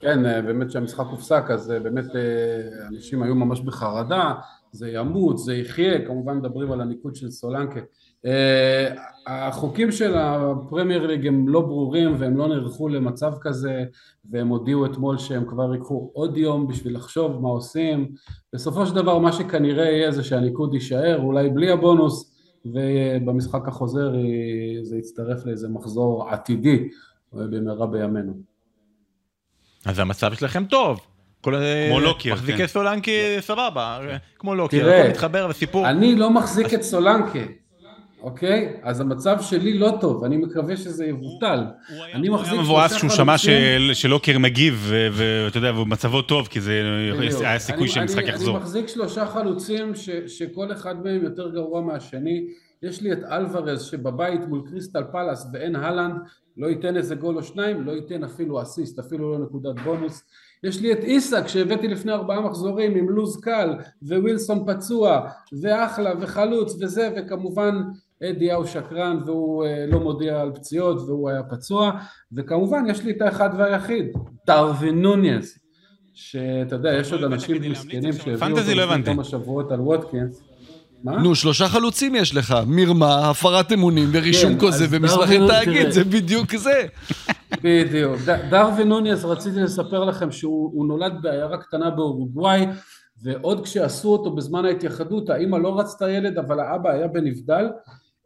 כן, 0.00 0.22
באמת 0.22 0.70
שהמשחק 0.70 1.06
הופסק, 1.10 1.42
אז 1.48 1.72
באמת 1.82 2.04
אנשים 2.88 3.22
היו 3.22 3.34
ממש 3.34 3.60
בחרדה, 3.60 4.34
זה 4.72 4.90
ימות, 4.90 5.38
זה 5.38 5.54
יחיה, 5.54 6.06
כמובן 6.06 6.36
מדברים 6.36 6.72
על 6.72 6.80
הניקוד 6.80 7.16
של 7.16 7.30
סולנקה. 7.30 7.80
אה, 8.26 8.88
החוקים 9.26 9.92
של 9.92 10.14
הפרמייר 10.16 11.06
ליג 11.06 11.26
הם 11.26 11.48
לא 11.48 11.60
ברורים 11.60 12.14
והם 12.18 12.36
לא 12.36 12.48
נערכו 12.48 12.88
למצב 12.88 13.32
כזה 13.40 13.84
והם 14.30 14.48
הודיעו 14.48 14.86
אתמול 14.86 15.18
שהם 15.18 15.44
כבר 15.48 15.74
ייקחו 15.74 16.10
עוד 16.14 16.36
יום 16.36 16.66
בשביל 16.66 16.94
לחשוב 16.96 17.42
מה 17.42 17.48
עושים. 17.48 18.12
בסופו 18.52 18.86
של 18.86 18.94
דבר 18.94 19.18
מה 19.18 19.32
שכנראה 19.32 19.84
יהיה 19.84 20.12
זה 20.12 20.24
שהניקוד 20.24 20.74
יישאר 20.74 21.20
אולי 21.22 21.50
בלי 21.50 21.70
הבונוס 21.70 22.32
ובמשחק 22.64 23.68
החוזר 23.68 24.12
זה 24.82 24.96
יצטרף 24.96 25.46
לאיזה 25.46 25.68
מחזור 25.68 26.28
עתידי 26.30 26.88
במהרה 27.32 27.86
בימינו. 27.86 28.32
אז 29.84 29.98
המצב 29.98 30.34
שלכם 30.34 30.64
טוב. 30.64 31.00
כמו 31.42 32.00
לוקר, 32.00 32.32
מחזיקי 32.32 32.58
כן. 32.58 32.66
סולנקי 32.66 33.36
סבבה, 33.40 33.98
כמו 34.38 34.54
לוקר, 34.54 34.90
הכל 34.90 35.08
מתחבר 35.08 35.46
וסיפור. 35.50 35.90
אני 35.90 36.16
לא 36.16 36.30
מחזיק 36.30 36.74
את 36.74 36.82
סולנקי, 36.82 37.44
אוקיי? 38.22 38.76
אז 38.82 39.00
המצב 39.00 39.36
שלי 39.40 39.78
לא 39.78 39.98
טוב, 40.00 40.24
אני 40.24 40.36
מקווה 40.36 40.76
שזה 40.76 41.04
יבוטל. 41.04 41.64
אני 42.14 42.28
מחזיק 42.28 42.54
שלושה 42.54 42.54
חלוצים... 42.54 42.58
הוא 42.58 42.58
היה 42.58 42.62
מבואס 42.62 42.96
כשהוא 42.96 43.10
שמע 43.10 43.34
שלוקר 43.92 44.38
מגיב, 44.38 44.92
ואתה 45.12 45.58
יודע, 45.58 45.80
ומצבו 45.80 46.22
טוב, 46.22 46.46
כי 46.46 46.60
זה 46.60 46.82
היה 47.40 47.58
סיכוי 47.58 47.88
שהמשחק 47.88 48.24
יחזור. 48.26 48.56
אני 48.56 48.62
מחזיק 48.62 48.88
שלושה 48.88 49.26
חלוצים 49.26 49.92
שכל 50.26 50.72
אחד 50.72 51.04
מהם 51.04 51.22
יותר 51.24 51.50
גרוע 51.50 51.80
מהשני. 51.80 52.46
יש 52.82 53.02
לי 53.02 53.12
את 53.12 53.18
אלוורז 53.30 53.82
שבבית 53.82 54.40
מול 54.48 54.62
קריסטל 54.70 55.02
פלאס 55.12 55.46
ואין 55.52 55.76
הלנד, 55.76 56.14
לא 56.56 56.66
ייתן 56.66 56.96
איזה 56.96 57.14
גול 57.14 57.36
או 57.36 57.42
שניים, 57.42 57.86
לא 57.86 57.92
ייתן 57.92 58.24
אפילו 58.24 58.62
אסיסט, 58.62 58.98
אפילו 58.98 59.32
לא 59.32 59.44
נקודת 59.44 59.80
בונוס. 59.84 60.24
יש 60.64 60.80
לי 60.80 60.92
את 60.92 61.04
איסק 61.04 61.48
שהבאתי 61.48 61.88
לפני 61.88 62.12
ארבעה 62.12 62.40
מחזורים 62.40 62.94
עם 62.96 63.10
לוז 63.10 63.40
קל 63.40 63.74
ווילסון 64.02 64.64
פצוע 64.66 65.28
ואחלה 65.62 66.12
וחלוץ 66.20 66.76
וזה 66.80 67.10
וכמובן 67.16 67.82
אדי 68.30 68.52
הוא 68.52 68.64
שקרן 68.64 69.18
והוא 69.26 69.64
אה, 69.64 69.86
לא 69.86 70.00
מודיע 70.00 70.40
על 70.40 70.52
פציעות 70.54 71.00
והוא 71.00 71.30
היה 71.30 71.42
פצוע 71.42 71.90
וכמובן 72.32 72.84
יש 72.88 73.04
לי 73.04 73.12
את 73.12 73.22
האחד 73.22 73.50
והיחיד 73.58 74.06
דרווין 74.46 75.02
נוניאז 75.02 75.58
שאתה 76.14 76.74
יודע 76.74 76.94
יש 76.94 77.12
עוד 77.12 77.24
אנשים 77.24 77.70
מסכנים 77.70 78.12
שהביאו 78.12 78.58
אותו 78.58 78.74
לא 78.74 78.84
לפני 78.84 79.04
כמה 79.04 79.24
שבועות 79.24 79.72
על 79.72 79.80
ווטקינס 79.80 80.42
נו, 81.04 81.34
שלושה 81.34 81.68
חלוצים 81.68 82.14
יש 82.14 82.34
לך, 82.34 82.54
מרמה, 82.66 83.30
הפרת 83.30 83.72
אמונים 83.72 84.08
ורישום 84.12 84.52
כן, 84.52 84.60
כוזב 84.60 84.86
ומסמכי 84.90 85.38
תאגיד, 85.48 85.90
זה 85.90 86.04
בדיוק 86.04 86.56
זה. 86.56 86.86
בדיוק. 87.62 88.16
דרווין 88.50 88.88
נוניאז, 88.88 89.24
רציתי 89.24 89.60
לספר 89.60 90.04
לכם 90.04 90.32
שהוא 90.32 90.86
נולד 90.86 91.12
בעיירה 91.22 91.58
קטנה 91.58 91.90
באורוגוואי, 91.90 92.66
ועוד 93.22 93.64
כשעשו 93.64 94.08
אותו 94.08 94.30
בזמן 94.30 94.64
ההתייחדות, 94.64 95.30
האימא 95.30 95.56
לא 95.56 95.78
רצתה 95.78 96.10
ילד, 96.10 96.38
אבל 96.38 96.60
האבא 96.60 96.90
היה 96.90 97.08
בנבדל. 97.08 97.66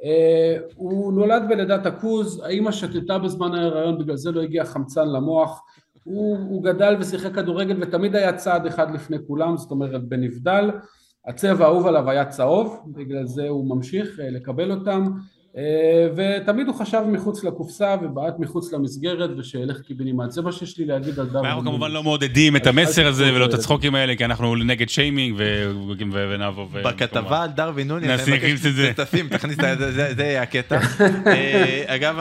אה, 0.05 0.57
הוא 0.75 1.13
נולד 1.13 1.43
בלידת 1.49 1.87
הכוז, 1.87 2.43
האימא 2.45 2.73
שתתה 2.73 3.19
בזמן 3.19 3.55
ההיריון, 3.55 3.99
בגלל 3.99 4.17
זה 4.17 4.31
לא 4.33 4.43
הגיע 4.43 4.65
חמצן 4.65 5.09
למוח. 5.09 5.63
הוא, 6.05 6.39
הוא 6.39 6.65
גדל 6.65 6.97
ושיחק 7.01 7.35
כדורגל 7.35 7.77
ותמיד 7.81 8.17
היה 8.17 8.33
צעד 8.33 8.67
אחד 8.67 8.95
לפני 8.95 9.17
כולם, 9.27 9.57
זאת 9.57 9.71
אומרת 9.71 10.09
בנבדל. 10.09 10.71
הצבע 11.27 11.65
האהוב 11.65 11.87
עליו 11.87 12.11
היה 12.11 12.25
צהוב, 12.25 12.81
בגלל 12.87 13.27
זה 13.27 13.49
הוא 13.49 13.77
ממשיך 13.77 14.21
אה, 14.21 14.31
לקבל 14.31 14.71
אותם. 14.71 15.11
אה, 15.57 16.09
ותמיד 16.17 16.67
הוא 16.67 16.75
חשב 16.75 17.03
מחוץ 17.09 17.45
לקופסה 17.45 17.97
ובעט 18.03 18.35
מחוץ 18.39 18.73
למסגרת 18.73 19.31
ושילך 19.39 19.81
קיבינימט, 19.81 20.31
זה 20.31 20.43
מה 20.43 20.53
שיש 20.53 20.79
לי 20.79 20.85
להגיד 20.85 21.19
על 21.19 21.27
דרווין. 21.27 21.51
אנחנו 21.51 21.71
כמובן 21.71 21.91
לא 21.91 22.03
מעודדים 22.03 22.57
את 22.57 22.67
המסר 22.67 23.07
הזה 23.07 23.35
ולא 23.35 23.45
את 23.45 23.55
הצחוקים 23.55 23.95
האלה, 23.95 24.17
כי 24.17 24.25
אנחנו 24.25 24.57
נגד 24.57 24.89
שיימינג 24.89 25.35
ונעבור. 26.13 26.69
בכתבה 26.73 27.43
על 27.43 27.51
דרווין 27.51 27.89
נונייז, 27.89 28.07
תשים, 28.97 29.29
תכניס, 29.29 29.57
זה 30.17 30.23
יהיה 30.25 30.43
הקטע. 30.43 30.81
אה, 31.27 31.83
אגב, 31.87 32.19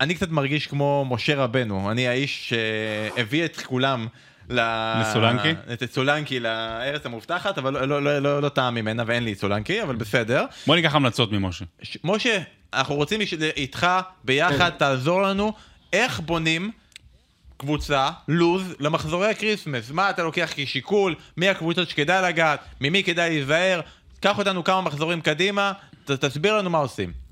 אני 0.00 0.14
קצת 0.14 0.30
מרגיש 0.30 0.66
כמו 0.66 1.06
משה 1.10 1.36
רבנו, 1.36 1.90
אני 1.90 2.08
האיש 2.08 2.54
שהביא 2.54 3.44
את 3.44 3.56
כולם. 3.56 4.06
לסולנקי? 4.50 5.54
את 5.72 5.92
סולנקי 5.92 6.40
לארץ 6.40 7.06
המובטחת, 7.06 7.58
אבל 7.58 7.72
לא, 7.72 7.88
לא, 7.88 8.02
לא, 8.02 8.18
לא, 8.18 8.42
לא 8.42 8.48
טעם 8.48 8.74
ממנה 8.74 9.02
ואין 9.06 9.24
לי 9.24 9.34
סולנקי, 9.34 9.82
אבל 9.82 9.96
בסדר. 9.96 10.44
בוא 10.66 10.76
ניקח 10.76 10.94
המלצות 10.94 11.32
ממשה. 11.32 11.64
משה, 12.04 12.38
אנחנו 12.72 12.94
רוצים 12.94 13.20
איתך 13.56 13.86
ביחד, 14.24 14.70
כן. 14.70 14.78
תעזור 14.78 15.22
לנו 15.22 15.52
איך 15.92 16.20
בונים 16.20 16.70
קבוצה, 17.56 18.10
לוז, 18.28 18.74
למחזורי 18.80 19.30
הקריסמס. 19.30 19.90
מה 19.90 20.10
אתה 20.10 20.22
לוקח 20.22 20.52
כשיקול, 20.54 21.14
מי 21.36 21.48
הקבוצות 21.48 21.88
שכדאי 21.88 22.22
לגעת, 22.22 22.60
ממי 22.80 23.02
כדאי 23.04 23.30
להיזהר. 23.30 23.80
קח 24.20 24.38
אותנו 24.38 24.64
כמה 24.64 24.80
מחזורים 24.80 25.20
קדימה, 25.20 25.72
ת, 26.04 26.10
תסביר 26.10 26.58
לנו 26.58 26.70
מה 26.70 26.78
עושים. 26.78 27.23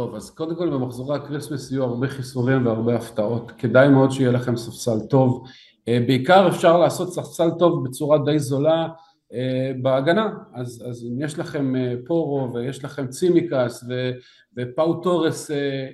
טוב, 0.00 0.14
אז 0.14 0.30
קודם 0.30 0.56
כל 0.56 0.70
במחזורי 0.70 1.16
הקריסמס 1.16 1.72
יהיו 1.72 1.84
הרבה 1.84 2.08
חיסולים 2.08 2.66
והרבה 2.66 2.96
הפתעות. 2.96 3.52
כדאי 3.58 3.88
מאוד 3.88 4.10
שיהיה 4.10 4.30
לכם 4.30 4.56
ספסל 4.56 5.00
טוב. 5.10 5.44
אה, 5.88 5.98
בעיקר 6.06 6.48
אפשר 6.48 6.78
לעשות 6.78 7.12
ספסל 7.12 7.50
טוב 7.58 7.88
בצורה 7.88 8.18
די 8.24 8.38
זולה 8.38 8.88
אה, 9.32 9.72
בהגנה. 9.82 10.30
אז, 10.54 10.84
אז 10.90 11.04
אם 11.04 11.22
יש 11.22 11.38
לכם 11.38 11.76
אה, 11.76 11.94
פורו 12.06 12.54
ויש 12.54 12.84
לכם 12.84 13.06
צימיקאס 13.06 13.84
ו, 13.88 14.10
ופאו 14.56 14.94
תורס 14.94 15.50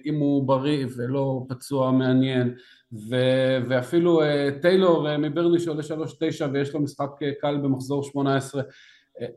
אם 0.07 0.19
הוא 0.19 0.47
בריא 0.47 0.87
ולא 0.97 1.45
פצוע 1.49 1.91
מעניין 1.91 2.55
ו, 2.93 3.17
ואפילו 3.69 4.21
טיילור 4.63 5.17
מברני 5.17 5.61
שעולה 5.61 5.83
3-9 5.83 5.85
ויש 6.53 6.75
לו 6.75 6.81
משחק 6.81 7.11
קל 7.41 7.57
במחזור 7.57 8.03
18 8.03 8.63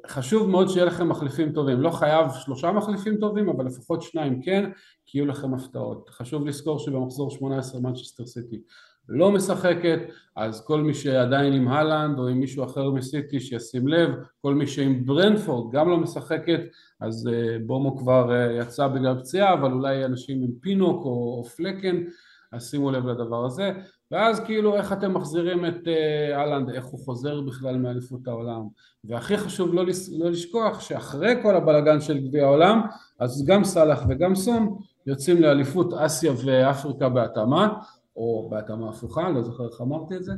חשוב 0.08 0.50
מאוד 0.50 0.70
שיהיה 0.70 0.86
לכם 0.86 1.10
מחליפים 1.10 1.52
טובים, 1.52 1.82
לא 1.82 1.90
חייב 1.90 2.28
שלושה 2.46 2.72
מחליפים 2.72 3.18
טובים, 3.18 3.50
אבל 3.50 3.66
לפחות 3.66 4.02
שניים 4.02 4.42
כן, 4.42 4.72
כי 5.06 5.18
יהיו 5.18 5.26
לכם 5.26 5.54
הפתעות. 5.54 6.10
חשוב 6.10 6.48
לזכור 6.48 6.80
שבמחזור 6.80 7.32
18 7.32 7.82
מנצ'סטר 7.82 8.26
סיטי 8.26 8.62
לא 9.10 9.32
משחקת, 9.32 10.00
אז 10.36 10.66
כל 10.66 10.82
מי 10.82 10.94
שעדיין 10.94 11.54
עם 11.54 11.68
הלנד 11.68 12.20
או 12.20 12.28
עם 12.28 12.40
מישהו 12.40 12.64
אחר 12.64 12.92
מסיטי 12.92 13.40
שישים 13.40 13.88
לב, 13.88 14.10
כל 14.42 14.56
מי 14.56 14.68
שעם 14.68 15.06
ברנפורד 15.06 15.76
גם 15.76 15.90
לא 15.90 15.98
משחקת, 15.98 16.60
אז 17.02 17.30
אה, 17.34 17.58
בומו 17.66 17.98
כבר 17.98 18.32
אה, 18.32 18.52
יצא 18.52 18.88
בגלל 18.88 19.20
פציעה, 19.20 19.54
אבל 19.54 19.72
אולי 19.72 20.06
אנשים 20.06 20.44
עם 20.44 20.52
פינוק 20.62 21.06
או, 21.06 21.10
או 21.10 21.44
פלקן, 21.44 22.04
אז 22.52 22.70
שימו 22.70 22.92
לב 22.92 23.08
לדבר 23.08 23.46
הזה. 23.46 23.72
ואז 24.12 24.40
כאילו 24.40 24.76
איך 24.76 24.94
אתם 24.94 25.14
מחזירים 25.14 25.66
את 25.66 25.88
אהלנד, 26.34 26.70
איך 26.70 26.86
הוא 26.86 27.00
חוזר 27.00 27.42
בכלל 27.42 27.78
מאליפות 27.78 28.28
העולם. 28.28 28.62
והכי 29.04 29.38
חשוב 29.38 29.74
לא, 29.74 29.86
לא 30.18 30.32
לשכוח 30.32 30.80
שאחרי 30.80 31.34
כל 31.42 31.56
הבלגן 31.56 32.02
של 32.02 32.28
גביע 32.28 32.44
העולם, 32.44 32.82
אז 33.20 33.46
גם 33.46 33.64
סאלח 33.64 34.04
וגם 34.10 34.36
סון 34.36 34.78
יוצאים 35.06 35.42
לאליפות 35.42 35.94
אסיה 35.94 36.32
ואפריקה 36.46 37.10
בהתאמה, 37.10 37.74
או 38.20 38.48
בהתאמה 38.52 38.90
הפוכה, 38.90 39.30
לא 39.30 39.42
זוכר 39.42 39.68
איך 39.68 39.82
אמרתי 39.82 40.16
את 40.16 40.24
זה, 40.24 40.34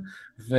ו, 0.49 0.55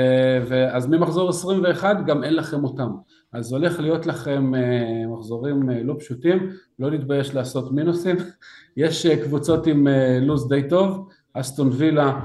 ואז 0.49 0.87
ממחזור 0.87 1.29
21 1.29 1.97
גם 2.07 2.25
אין 2.25 2.35
לכם 2.35 2.65
אותם. 2.65 2.91
אז 3.33 3.53
הולך 3.53 3.81
להיות 3.81 4.07
לכם 4.07 4.53
uh, 4.55 5.09
מחזורים 5.09 5.71
uh, 5.71 5.73
לא 5.85 5.95
פשוטים, 5.99 6.51
לא 6.79 6.91
להתבייש 6.91 7.35
לעשות 7.35 7.73
מינוסים. 7.73 8.17
יש 8.77 9.07
אה, 9.07 9.25
קבוצות 9.25 9.67
עם 9.67 9.87
אה, 9.87 9.91
לו"ז 10.25 10.49
די 10.49 10.69
טוב, 10.69 11.09
אסטון 11.35 11.71
וילה 11.73 12.21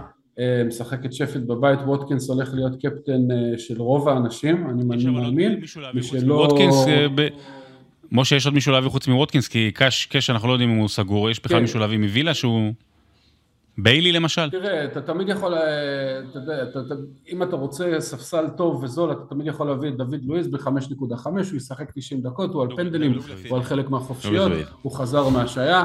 משחק 0.68 1.06
את 1.06 1.14
שפילד 1.14 1.48
בבית, 1.48 1.80
ווטקינס 1.86 2.30
הולך 2.30 2.54
להיות 2.54 2.76
קפטן 2.76 3.22
של 3.58 3.82
רוב 3.82 4.10
האנשים, 4.10 4.70
אני 4.70 4.84
מאמין. 5.10 5.60
מי 5.94 6.04
שלא... 6.04 6.34
ווטקינס, 6.34 6.76
משה, 8.12 8.36
יש 8.36 8.46
עוד 8.46 8.54
מישהו 8.56 8.72
להביא 8.72 8.90
חוץ 8.90 9.08
מווטקינס, 9.08 9.48
כי 9.48 9.72
קאש, 9.72 10.06
קאש, 10.06 10.30
אנחנו 10.30 10.48
לא 10.48 10.54
יודעים 10.54 10.70
אם 10.70 10.78
הוא 10.78 10.88
סגור, 10.88 11.30
יש 11.30 11.40
בכלל 11.40 11.58
כן. 11.58 11.62
מישהו 11.62 11.80
להביא 11.80 11.98
מווילה 11.98 12.34
שהוא... 12.34 12.74
ביילי 13.78 14.12
למשל? 14.12 14.50
תראה, 14.50 14.86
אתה 14.86 15.02
תמיד 15.02 15.30
יכול, 15.30 15.54
אתה 15.54 16.40
יודע, 16.40 16.64
אתה, 16.64 16.80
אתה, 16.80 16.96
אם 17.32 17.44
אתה 17.44 17.56
רוצה 17.56 17.96
ספסל 18.00 18.46
טוב 18.58 18.84
וזול, 18.84 19.12
אתה 19.12 19.22
תמיד 19.30 19.48
יכול 19.48 19.68
להביא 19.68 19.90
את 19.90 19.98
דאגלס 19.98 20.20
לואיס 20.24 20.48
ב-5.5, 20.48 21.26
הוא 21.26 21.58
ישחק 21.58 21.92
90 21.96 22.22
דקות, 22.22 22.54
הוא 22.54 22.62
על 22.62 22.76
פנדלים, 22.76 23.20
הוא 23.50 23.58
על 23.58 23.64
חלק 23.64 23.90
מהחופשיות, 23.90 24.52
הוא 24.82 24.92
חזר 24.92 25.30
מהשעיה. 25.30 25.84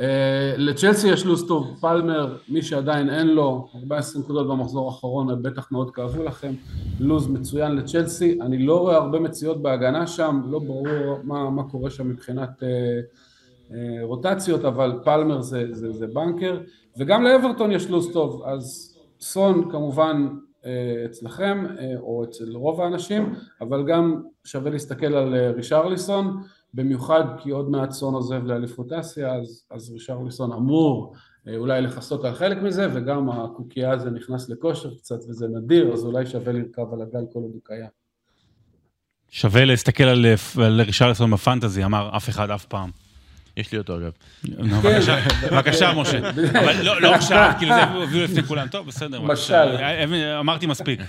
אה, 0.00 0.54
לצ'לסי 0.56 1.08
יש 1.08 1.26
לו"ז 1.26 1.48
טוב, 1.48 1.76
פלמר, 1.80 2.36
מי 2.48 2.62
שעדיין 2.62 3.10
אין 3.10 3.28
לו, 3.28 3.68
14 3.80 4.22
נקודות 4.22 4.48
במחזור 4.48 4.88
האחרון, 4.90 5.42
בטח 5.42 5.72
מאוד 5.72 5.90
כאבו 5.90 6.22
לכם, 6.22 6.52
לו"ז 7.00 7.28
מצוין 7.28 7.72
לצ'לסי, 7.76 8.38
אני 8.40 8.66
לא 8.66 8.80
רואה 8.80 8.96
הרבה 8.96 9.20
מציאות 9.20 9.62
בהגנה 9.62 10.06
שם, 10.06 10.40
לא 10.50 10.58
ברור 10.58 10.88
מה, 11.22 11.50
מה 11.50 11.62
קורה 11.62 11.90
שם 11.90 12.08
מבחינת 12.08 12.62
אה, 12.62 12.68
אה, 13.70 14.02
רוטציות, 14.02 14.64
אבל 14.64 15.00
פלמר 15.04 15.40
זה, 15.40 15.66
זה, 15.70 15.92
זה 15.92 16.06
בנקר, 16.06 16.60
וגם 16.98 17.22
לאברטון 17.22 17.72
יש 17.72 17.90
לו"ז 17.90 18.12
טוב, 18.12 18.42
אז 18.46 18.96
סון 19.20 19.70
כמובן 19.70 20.28
אה, 20.66 21.04
אצלכם, 21.06 21.64
אה, 21.78 21.92
או 21.98 22.24
אצל 22.24 22.56
רוב 22.56 22.80
האנשים, 22.80 23.34
אבל 23.60 23.86
גם 23.86 24.22
שווה 24.44 24.70
להסתכל 24.70 25.14
על 25.14 25.34
אה, 25.34 25.50
רישרליסון, 25.50 26.42
במיוחד 26.76 27.24
כי 27.42 27.50
עוד 27.50 27.70
מעט 27.70 27.90
סון 27.90 28.14
עוזב 28.14 28.44
לאליפות 28.44 28.92
אסיה, 28.92 29.34
אז, 29.34 29.64
אז 29.70 29.90
רישרליסון 29.90 30.52
אמור 30.52 31.14
אולי 31.56 31.80
לכסות 31.80 32.24
על 32.24 32.34
חלק 32.34 32.58
מזה, 32.62 32.88
וגם 32.94 33.30
הקוקייה 33.30 33.92
הזה 33.92 34.10
נכנס 34.10 34.48
לכושר 34.48 34.94
קצת 34.94 35.18
וזה 35.28 35.46
נדיר, 35.48 35.92
אז 35.92 36.04
אולי 36.04 36.26
שווה 36.26 36.52
לרכב 36.52 36.92
על 36.92 37.02
הגל 37.02 37.24
כל 37.32 37.38
עוד 37.38 37.50
הוא 37.52 37.60
קיים. 37.64 37.88
שווה 39.30 39.64
להסתכל 39.64 40.04
על, 40.04 40.26
על 40.64 40.80
רישרליסון 40.80 41.30
בפנטזי, 41.30 41.84
אמר 41.84 42.16
אף 42.16 42.28
אחד 42.28 42.50
אף 42.50 42.64
פעם. 42.64 42.90
יש 43.56 43.72
לי 43.72 43.78
אותו 43.78 43.96
אגב. 43.96 44.10
בבקשה, 45.52 45.92
משה. 45.96 46.30
אבל 46.60 46.82
לא, 46.82 47.00
לא 47.00 47.14
עכשיו, 47.14 47.52
כאילו 47.58 47.74
זה 47.74 47.82
הביאו 47.82 48.24
לפני 48.24 48.42
כולם. 48.42 48.68
טוב, 48.68 48.86
בסדר. 48.86 49.20
משל. 49.20 49.76
אמרתי 50.40 50.66
מספיק. 50.66 51.00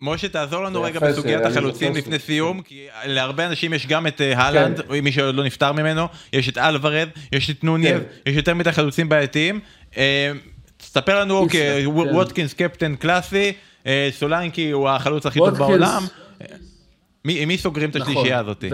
משה, 0.00 0.28
תעזור 0.28 0.64
לנו 0.64 0.82
רגע 0.82 1.00
בסוגיית 1.00 1.44
החלוצים 1.44 1.94
לפני 1.94 2.18
סיום, 2.18 2.62
כי 2.62 2.86
להרבה 3.04 3.46
אנשים 3.46 3.74
יש 3.74 3.86
גם 3.86 4.06
את 4.06 4.20
אה, 4.20 4.46
הלנד, 4.46 4.80
כן. 4.80 5.00
מי 5.00 5.12
שעוד 5.12 5.34
לא 5.34 5.44
נפטר 5.44 5.72
ממנו, 5.72 6.06
יש 6.32 6.48
את 6.48 6.58
אלוורד, 6.58 7.08
יש 7.32 7.50
את 7.50 7.64
נוניב, 7.64 7.98
כן. 7.98 8.30
יש 8.30 8.36
יותר 8.36 8.54
מדי 8.54 8.72
חלוצים 8.72 9.08
בעייתיים. 9.08 9.60
אה, 9.96 10.32
תספר 10.76 11.20
לנו, 11.20 11.38
אוקיי, 11.38 11.84
כן. 11.84 11.90
ווטקינס 11.90 12.54
קפטן 12.54 12.96
קלאסי, 12.96 13.52
אה, 13.86 14.08
סולנקי 14.12 14.70
הוא 14.70 14.88
החלוץ 14.88 15.26
הכי 15.26 15.38
טוב 15.38 15.50
בעולם. 15.50 16.02
מי 17.24 17.58
סוגרים 17.58 17.90
את 17.90 17.96
נכון. 17.96 18.12
השלישייה 18.12 18.38
הזאת? 18.38 18.64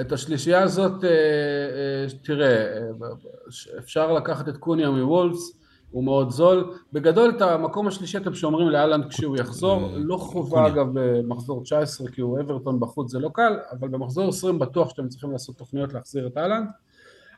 את 0.00 0.12
השלישייה 0.12 0.62
הזאת, 0.62 1.04
אה, 1.04 1.10
אה, 1.10 2.06
תראה, 2.22 2.48
אה, 2.48 3.78
אפשר 3.78 4.12
לקחת 4.12 4.48
את 4.48 4.56
קוניה 4.56 4.90
מוולפס, 4.90 5.52
הוא 5.96 6.04
מאוד 6.04 6.30
זול. 6.30 6.72
בגדול 6.92 7.32
את 7.36 7.42
המקום 7.42 7.86
השלישי 7.86 8.18
אתם 8.18 8.34
שומרים 8.34 8.68
לאלנד 8.68 9.06
כשהוא 9.08 9.36
יחזור, 9.36 9.90
לא 9.94 10.16
חובה 10.16 10.66
אגב 10.66 10.86
במחזור 10.92 11.62
19 11.62 12.08
כי 12.08 12.20
הוא 12.20 12.40
אברטון 12.40 12.80
בחוץ 12.80 13.10
זה 13.10 13.18
לא 13.18 13.30
קל, 13.32 13.56
אבל 13.72 13.88
במחזור 13.88 14.28
20 14.28 14.58
בטוח 14.58 14.90
שאתם 14.90 15.08
צריכים 15.08 15.32
לעשות 15.32 15.56
תוכניות 15.56 15.92
להחזיר 15.92 16.26
את 16.26 16.36
אלנד. 16.36 16.68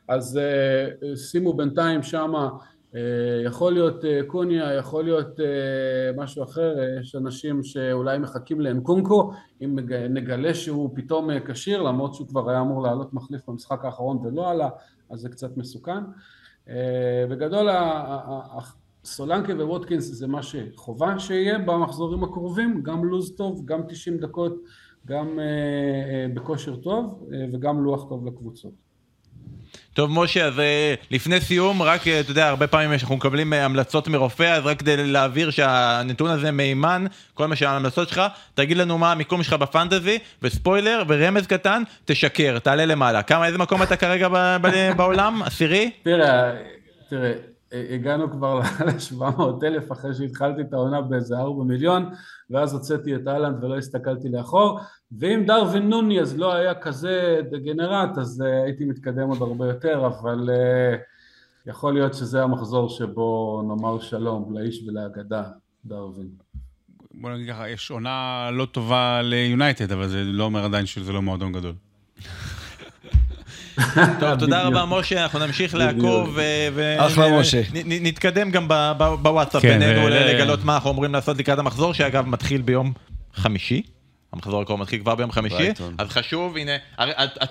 אז 0.07 0.39
שימו 1.15 1.53
בינתיים 1.53 2.03
שמה 2.03 2.49
אה, 2.95 3.01
יכול 3.45 3.73
להיות 3.73 4.05
אה, 4.05 4.19
קוניה, 4.27 4.73
יכול 4.73 5.03
להיות 5.03 5.39
אה, 5.39 5.45
משהו 6.17 6.43
אחר, 6.43 6.75
יש 7.01 7.15
אנשים 7.15 7.63
שאולי 7.63 8.17
מחכים 8.17 8.61
לאנקונקו, 8.61 9.31
אם 9.61 9.79
נגלה 10.09 10.53
שהוא 10.53 10.89
פתאום 10.95 11.29
כשיר, 11.45 11.81
למרות 11.81 12.13
שהוא 12.13 12.27
כבר 12.27 12.49
היה 12.49 12.61
אמור 12.61 12.83
לעלות 12.83 13.13
מחליף 13.13 13.49
במשחק 13.49 13.85
האחרון 13.85 14.17
ולא 14.17 14.49
עלה, 14.49 14.69
אז 15.09 15.19
זה 15.19 15.29
קצת 15.29 15.57
מסוכן. 15.57 16.03
בגדול 17.29 17.69
סולנקה 19.03 19.53
וווטקינס 19.53 20.03
זה 20.03 20.27
מה 20.27 20.39
שחובה 20.43 21.19
שיהיה 21.19 21.59
במחזורים 21.59 22.23
הקרובים, 22.23 22.83
גם 22.83 23.05
לוז 23.05 23.35
טוב, 23.35 23.65
גם 23.65 23.81
90 23.87 24.17
דקות, 24.17 24.55
גם 25.05 25.39
בכושר 26.33 26.75
טוב 26.75 27.23
וגם 27.51 27.83
לוח 27.83 28.09
טוב 28.09 28.27
לקבוצות. 28.27 28.88
טוב, 29.93 30.11
משה, 30.11 30.45
אז 30.45 30.59
אה, 30.59 30.93
לפני 31.11 31.41
סיום, 31.41 31.81
רק, 31.81 32.07
אה, 32.07 32.19
אתה 32.19 32.31
יודע, 32.31 32.47
הרבה 32.49 32.67
פעמים 32.67 32.93
אנחנו 32.93 33.15
מקבלים 33.15 33.53
אה, 33.53 33.65
המלצות 33.65 34.07
מרופא, 34.07 34.43
אז 34.43 34.65
רק 34.65 34.79
כדי 34.79 35.11
להעביר 35.11 35.49
שהנתון 35.49 36.29
הזה 36.29 36.51
מהימן, 36.51 37.05
כל 37.33 37.47
מה 37.47 37.55
שההמלצות 37.55 38.09
שלך, 38.09 38.21
תגיד 38.53 38.77
לנו 38.77 38.97
מה 38.97 39.11
המיקום 39.11 39.43
שלך 39.43 39.53
בפנטזי, 39.53 40.19
וספוילר, 40.41 41.03
ורמז 41.07 41.47
קטן, 41.47 41.83
תשקר, 42.05 42.59
תעלה 42.59 42.85
למעלה. 42.85 43.23
כמה, 43.23 43.47
איזה 43.47 43.57
מקום 43.57 43.83
אתה 43.83 43.95
כרגע 43.95 44.27
בעולם? 44.97 45.41
עשירי? 45.45 45.91
תראה, 46.03 46.51
תראה, 47.09 47.31
הגענו 47.71 48.31
כבר 48.31 48.59
ל-700 48.59 49.41
אלף 49.63 49.91
אחרי 49.91 50.11
שהתחלתי 50.17 50.61
את 50.61 50.73
העונה 50.73 51.01
באיזה 51.01 51.35
4 51.37 51.63
מיליון, 51.63 52.09
ואז 52.49 52.73
הוצאתי 52.73 53.15
את 53.15 53.27
אהלנד 53.27 53.63
ולא 53.63 53.77
הסתכלתי 53.77 54.29
לאחור, 54.29 54.79
ואם 55.11 55.43
דרווין 55.47 55.89
נוניאז 55.89 56.37
לא 56.37 56.53
היה 56.53 56.75
כזה 56.75 57.41
דגנרט, 57.51 58.17
אז 58.17 58.41
uh, 58.41 58.65
הייתי 58.65 58.85
מתקדם 58.85 59.29
עוד 59.29 59.41
הרבה 59.41 59.67
יותר, 59.67 60.07
אבל 60.07 60.49
uh, 60.49 61.69
יכול 61.69 61.93
להיות 61.93 62.13
שזה 62.13 62.43
המחזור 62.43 62.89
שבו 62.89 63.61
נאמר 63.67 63.99
שלום 63.99 64.57
לאיש 64.57 64.83
ולאגדה, 64.87 65.43
דרווין. 65.85 66.27
בוא 67.13 67.29
נגיד 67.31 67.49
ככה, 67.49 67.69
יש 67.69 67.91
עונה 67.91 68.49
לא 68.53 68.65
טובה 68.65 69.21
ליונייטד, 69.21 69.91
אבל 69.91 70.07
זה 70.07 70.23
לא 70.23 70.43
אומר 70.43 70.65
עדיין 70.65 70.85
שזה 70.85 71.13
לא 71.13 71.21
מועדון 71.21 71.53
גדול. 71.53 71.73
טוב, 74.19 74.39
תודה 74.39 74.63
רבה 74.63 74.85
משה, 74.85 75.23
אנחנו 75.23 75.39
נמשיך 75.39 75.75
לעקוב 75.75 76.37
ונתקדם 77.73 78.51
גם 78.51 78.67
בוואטסאפ 79.21 79.61
כן, 79.61 79.79
בינינו 79.79 80.09
לגלות 80.09 80.63
מה 80.63 80.75
אנחנו 80.75 80.91
אמורים 80.91 81.13
לעשות 81.13 81.37
לקראת 81.37 81.59
המחזור, 81.59 81.93
שאגב 81.93 82.27
מתחיל 82.27 82.61
ביום 82.61 82.93
חמישי. 83.33 83.81
המחזור 84.33 84.61
הקרוב 84.61 84.79
מתחיל 84.79 84.99
כבר 84.99 85.15
ביום 85.15 85.31
חמישי, 85.31 85.69
אז 85.97 86.09
חשוב, 86.09 86.57
הנה, 86.57 86.71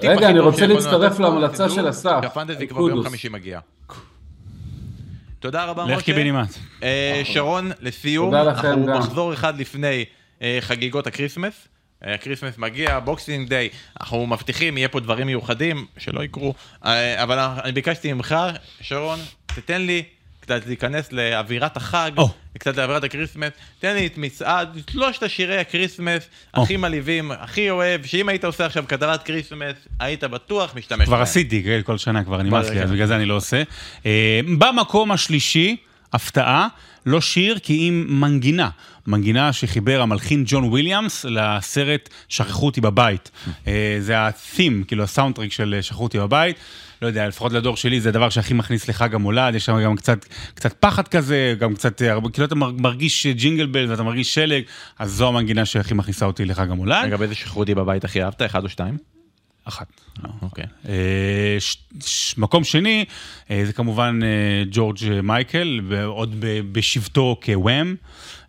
רגע, 0.03 0.29
אני 0.29 0.39
רוצה 0.39 0.67
להצטרף 0.67 1.19
להמלצה 1.19 1.69
של 1.69 1.91
אסף. 1.91 2.19
שהפנטזי 2.23 2.67
כבר 2.69 2.85
ביום 2.85 3.03
חמישי 3.03 3.29
מגיע. 3.29 3.61
תודה 5.39 5.65
רבה, 5.65 5.85
משה. 5.85 5.97
לך 5.97 6.03
קיבינימט. 6.03 6.55
אה, 6.83 7.23
שרון, 7.25 7.71
לסיום, 7.81 8.35
אנחנו 8.35 8.87
מחזור 8.87 9.33
אחד 9.33 9.59
לפני 9.59 10.05
אה, 10.43 10.59
חגיגות 10.61 11.07
הקריסמס. 11.07 11.69
הקריסמס 12.03 12.59
מגיע, 12.59 12.99
בוקסינג 12.99 13.49
דיי, 13.49 13.69
אנחנו 14.01 14.27
מבטיחים, 14.27 14.79
יהיה 14.79 14.89
פה 14.89 15.01
דברים 15.01 15.27
מיוחדים, 15.27 15.87
שלא 15.99 16.25
יקרו, 16.25 16.55
אה, 16.85 17.23
אבל 17.23 17.39
אני 17.39 17.73
ביקשתי 17.73 18.13
ממך, 18.13 18.37
שרון, 18.81 19.19
תתן 19.47 19.83
לי 19.83 20.03
קצת 20.41 20.67
להיכנס 20.67 21.13
לאווירת 21.13 21.77
החג, 21.77 22.11
oh. 22.19 22.23
קצת 22.59 22.77
לאווירת 22.77 23.05
הקריסמס, 23.05 23.53
תן 23.79 23.95
לי 23.95 24.07
את 24.07 24.19
מצעד, 24.19 24.79
שלושת 24.91 25.23
השירי 25.23 25.59
הקריסמס 25.59 26.23
oh. 26.23 26.61
הכי 26.61 26.77
מלהיבים, 26.77 27.31
הכי 27.31 27.71
אוהב, 27.71 28.07
שאם 28.07 28.29
היית 28.29 28.45
עושה 28.45 28.67
עכשיו 28.67 28.85
כתבת 28.89 29.23
קריסמס, 29.23 29.75
היית 30.01 30.25
בטוח 30.25 30.75
משתמש 30.77 31.07
כבר 31.07 31.23
עשיתי, 31.23 31.65
כל 31.85 31.99
שנה 31.99 32.25
כבר 32.25 32.43
נמאס 32.43 32.71
לי, 32.71 32.83
אז 32.83 32.91
בגלל 32.91 33.07
זה 33.07 33.17
אני 33.17 33.27
לא 33.27 33.35
עושה. 33.35 33.63
אה, 34.07 34.41
במקום 34.59 35.13
השלישי, 35.13 35.77
הפתעה, 36.13 36.69
לא 37.07 37.21
שיר 37.21 37.59
כי 37.59 37.89
אם 37.89 38.07
מנגינה. 38.09 38.69
מנגינה 39.09 39.53
שחיבר 39.53 40.01
המלחין 40.01 40.45
ג'ון 40.47 40.65
וויליאמס 40.65 41.25
לסרט 41.29 42.09
"שכחו 42.29 42.67
אותי 42.67 42.81
בבית". 42.81 43.31
אה, 43.67 43.97
זה 44.01 44.19
ה-theme, 44.19 44.85
כאילו 44.87 45.03
הסאונדטרק 45.05 45.53
של 45.53 45.75
אה, 45.77 45.83
"שכחו 45.83 46.03
אותי 46.05 46.19
בבית". 46.19 46.57
לא 47.03 47.07
יודע, 47.07 47.29
לפחות 47.29 47.53
לדור 47.53 47.77
שלי 47.77 48.01
זה 48.01 48.09
הדבר 48.09 48.29
שהכי 48.31 48.55
מכניס 48.55 48.89
לחג 48.89 49.15
המולד, 49.15 49.55
יש 49.55 49.65
שם 49.65 49.83
גם 49.85 49.97
קצת, 49.97 50.25
קצת 50.55 50.73
פחד 50.81 51.09
כזה, 51.09 51.55
גם 51.59 51.75
קצת, 51.75 52.03
אה, 52.03 52.15
כאילו 52.33 52.47
אתה 52.47 52.55
מר- 52.55 52.73
מרגיש 52.79 53.27
ג'ינגל 53.27 53.67
בל 53.67 53.91
ואתה 53.91 54.03
מרגיש 54.03 54.35
שלג, 54.35 54.63
אז 54.99 55.11
זו 55.13 55.29
המנגינה 55.29 55.65
שהכי 55.65 55.95
מכניסה 55.95 56.27
אותי 56.27 56.45
לחג 56.45 56.71
המולד. 56.71 57.05
רגע, 57.05 57.17
באיזה 57.17 57.35
שחררו 57.35 57.61
אותי 57.61 57.75
בבית 57.75 58.05
הכי 58.05 58.23
אהבת? 58.23 58.43
אחד 58.43 58.65
או 58.65 58.69
שתיים? 58.69 58.99
אחת. 59.65 59.87
אוקיי. 60.43 60.65
אה, 60.89 60.93
ש- 61.61 61.77
ש- 62.07 62.35
מקום 62.39 62.65
שני, 62.65 63.05
זה 63.65 63.73
כמובן 63.73 64.21
ג'ורג' 64.71 64.97
מייקל, 65.23 65.81
ועוד 65.89 66.37
ב- 66.41 66.61
בשבתו 66.73 67.37
כוואם. 67.45 67.95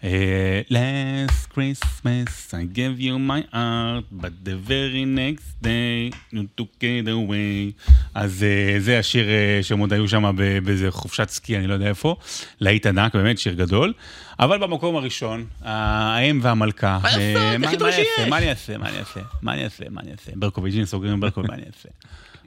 אה, 0.04 0.62
Last 0.70 1.54
Christmas 1.54 2.54
I 2.54 2.78
gave 2.78 3.00
you 3.00 3.18
my 3.20 3.42
heart, 3.54 4.06
but 4.22 4.34
the 4.46 4.56
very 4.70 5.06
next 5.06 5.50
day 5.62 6.12
you 6.34 6.44
took 6.58 6.82
it 6.82 7.08
away. 7.08 7.90
אז 8.16 8.44
אה, 8.44 8.80
זה 8.80 9.00
השיר 9.00 9.30
אה, 9.30 9.60
שהם 9.62 9.80
עוד 9.80 9.94
היו 9.94 10.08
שם 10.08 10.36
באיזה 10.64 10.92
חופשת 10.92 11.30
סקי, 11.30 11.58
אני 11.58 11.68
לא 11.68 11.74
יודע 11.74 11.88
איפה. 11.88 12.16
להיט 12.60 12.86
ענק, 12.86 13.16
באמת 13.16 13.40
שיר 13.40 13.54
גדול. 13.54 13.94
אבל 14.40 14.58
במקום 14.58 14.96
הראשון, 14.96 15.46
האם 15.62 16.40
והמלכה. 16.44 17.00
מה 17.04 17.10
לעשות? 17.18 17.64
הכי 17.64 17.78
טוב 17.78 17.92
שיש. 17.92 18.08
מה 18.30 18.38
אני 18.38 18.50
אעשה? 18.50 18.78
מה 18.78 18.90
אני 18.90 19.00
אעשה? 19.00 19.20
מה 19.42 19.54
אני 19.54 19.64
אעשה? 19.64 19.84
מה 19.90 20.02
אני 20.02 20.12
אעשה? 20.12 20.32
ברקוביץ', 20.36 20.86
סוגרים 20.86 21.14
עם 21.14 21.20
ברקוביץ', 21.20 21.50
מה 21.50 21.56
אני 21.56 21.64
אעשה? 21.68 21.90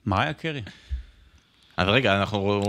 מריה 0.07 0.33
קרי. 0.33 0.63
אז 1.77 1.89
רגע, 1.89 2.21
אנחנו... 2.21 2.63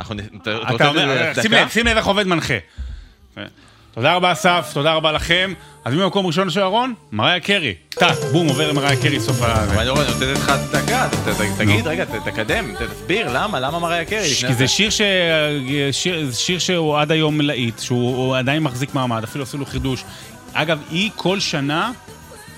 אתה 0.00 0.88
אומר, 0.88 1.32
שים 1.68 1.86
לב 1.86 1.96
איך 1.96 2.06
עובד 2.06 2.26
מנחה. 2.26 2.54
תודה 3.94 4.14
רבה 4.14 4.32
אסף, 4.32 4.70
תודה 4.74 4.92
רבה 4.94 5.12
לכם. 5.12 5.52
אז 5.84 5.94
מי 5.94 6.02
במקום 6.02 6.26
ראשון 6.26 6.50
של 6.50 6.60
אהרון? 6.60 6.94
מריה 7.12 7.40
קרי. 7.40 7.74
טאק, 7.88 8.18
בום, 8.32 8.48
עובר 8.48 8.70
למריה 8.70 9.02
קרי 9.02 9.20
סוף 9.20 9.42
ה... 9.42 9.64
אבל 9.64 9.78
אני 9.78 9.88
רואה, 9.90 10.02
לתת 10.02 10.22
לך 10.22 10.52
דקה, 10.72 11.08
ת- 11.08 11.28
ת- 11.28 11.58
תגיד, 11.58 11.86
רגע, 11.86 12.04
תקדם, 12.24 12.64
תסביר, 12.74 13.28
למה, 13.34 13.60
למה 13.60 13.78
מריה 13.78 14.04
קרי? 14.04 14.28
כי 14.46 14.54
זה 14.54 14.68
שיר, 16.32 16.58
שהוא 16.58 16.98
עד 16.98 17.12
היום 17.12 17.40
להיט, 17.40 17.78
שהוא 17.78 18.16
הוא 18.16 18.36
עדיין 18.36 18.62
מחזיק 18.62 18.94
מעמד, 18.94 19.24
אפילו 19.24 19.44
עשו 19.44 19.58
לו 19.58 19.66
חידוש. 19.66 20.04
אגב, 20.52 20.78
היא 20.90 21.10
כל 21.16 21.40
שנה, 21.40 21.90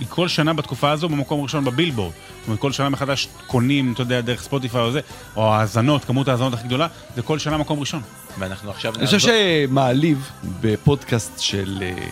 היא 0.00 0.06
כל 0.10 0.28
שנה 0.28 0.52
בתקופה 0.52 0.90
הזו 0.90 1.08
במקום 1.08 1.40
ראשון 1.42 1.64
בבילבורד. 1.64 2.12
זאת 2.44 2.48
אומרת, 2.48 2.60
כל 2.60 2.72
שנה 2.72 2.88
מחדש 2.88 3.28
קונים, 3.46 3.92
אתה 3.92 4.02
יודע, 4.02 4.20
דרך 4.20 4.42
ספוטיפיי 4.42 4.80
או 4.80 4.92
זה, 4.92 5.00
או 5.36 5.54
האזנות, 5.54 6.04
כמות 6.04 6.28
האזנות 6.28 6.54
הכי 6.54 6.66
גדולה, 6.66 6.86
זה 7.16 7.22
כל 7.22 7.38
שנה 7.38 7.58
מקום 7.58 7.80
ראשון. 7.80 8.00
ואנחנו 8.38 8.70
עכשיו... 8.70 8.94
אני 8.96 9.06
חושב 9.06 9.16
נעזור- 9.16 9.30
שמעליב 9.66 10.30
בפודקאסט 10.60 11.40
של 11.40 11.82
אה, 11.82 12.06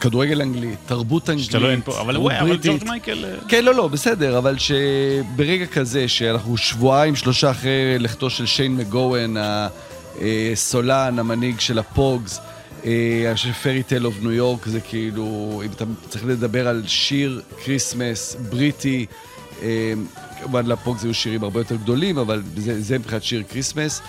כדורגל 0.00 0.42
אנגלי, 0.42 0.74
תרבות 0.86 1.30
אנגלית, 1.30 1.46
שאתה 1.46 1.58
לא 1.58 1.70
אין 1.70 1.80
פה, 1.84 2.00
אבל 2.00 2.16
וואי, 2.16 2.40
אבל. 2.40 2.56
ג'ורג' 2.62 2.84
מייקל... 2.84 3.24
אה, 3.24 3.30
כן, 3.48 3.64
לא, 3.64 3.74
לא, 3.74 3.88
בסדר, 3.88 4.38
אבל 4.38 4.56
שברגע 4.58 5.66
כזה, 5.66 6.08
שאנחנו 6.08 6.56
שבועיים, 6.56 7.16
שלושה 7.16 7.50
אחרי 7.50 7.98
לכתו 7.98 8.30
של 8.30 8.46
שיין 8.46 8.76
מגוון, 8.76 9.36
הסולן, 10.52 11.18
המנהיג 11.18 11.60
של 11.60 11.78
הפוגס, 11.78 12.40
אה, 12.84 13.32
של 13.36 13.52
פרי 13.52 13.82
טל 13.82 14.06
אוף 14.06 14.14
ניו 14.20 14.32
יורק, 14.32 14.66
זה 14.66 14.80
כאילו, 14.80 15.62
אם 15.64 15.70
אתה 15.70 15.84
צריך 16.08 16.24
לדבר 16.26 16.68
על 16.68 16.82
שיר 16.86 17.42
כריסמס 17.64 18.36
בריטי, 18.50 19.06
אה, 19.10 19.35
כמובן 20.40 20.66
לפוגס 20.66 21.04
היו 21.04 21.14
שירים 21.14 21.42
הרבה 21.44 21.60
יותר 21.60 21.76
גדולים, 21.76 22.18
אבל 22.18 22.42
זה, 22.56 22.82
זה 22.82 22.98
מבחינת 22.98 23.22
שיר 23.22 23.42
כריסמס, 23.50 24.00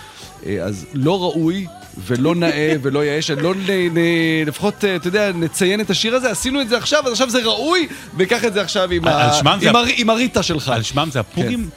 אה, 0.46 0.56
אז 0.64 0.86
לא 0.94 1.22
ראוי 1.22 1.66
ולא 2.06 2.34
נאה 2.34 2.74
ולא 2.82 3.04
יאה, 3.04 3.18
לא 3.40 3.54
נ, 3.54 3.70
נ, 3.70 3.98
לפחות, 4.46 4.84
אה, 4.84 4.96
אתה 4.96 5.08
יודע, 5.08 5.32
נציין 5.32 5.80
את 5.80 5.90
השיר 5.90 6.14
הזה, 6.14 6.30
עשינו 6.30 6.60
את 6.60 6.68
זה 6.68 6.76
עכשיו, 6.76 7.02
אז 7.06 7.12
עכשיו 7.12 7.30
זה 7.30 7.38
ראוי, 7.44 7.88
וקח 8.16 8.44
את 8.44 8.54
זה 8.54 8.60
עכשיו 8.60 8.90
עם, 8.90 9.08
ה, 9.08 9.10
עם, 9.62 9.76
ה- 9.76 9.78
הר, 9.78 9.84
עם 9.96 10.10
הריטה 10.10 10.42
שלך. 10.42 10.68
על 10.68 10.82
שמם 10.82 11.08
זה 11.12 11.20
הפוגים? 11.20 11.68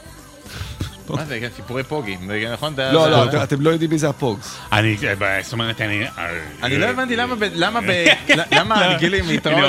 מה 1.16 1.26
זה, 1.30 1.40
כן, 1.40 1.48
סיפורי 1.56 1.84
פוגי, 1.84 2.18
זה 2.28 2.50
נכון? 2.54 2.76
זה- 2.76 2.90
לא, 2.92 3.04
זה- 3.04 3.10
לא, 3.38 3.44
אתם- 3.44 3.62
לא 3.62 3.70
יודעים 3.70 3.92
מי 3.92 3.98
זה 3.98 4.10
הפוגס. 4.10 4.58
אני, 4.74 4.98
זאת 5.44 5.54
אומרת, 5.54 5.82
אני... 5.82 6.04
אני 6.64 6.78
לא 6.78 6.86
הבנתי 6.86 7.16
למה 7.16 7.36
למה 7.54 7.80
למה 8.52 8.76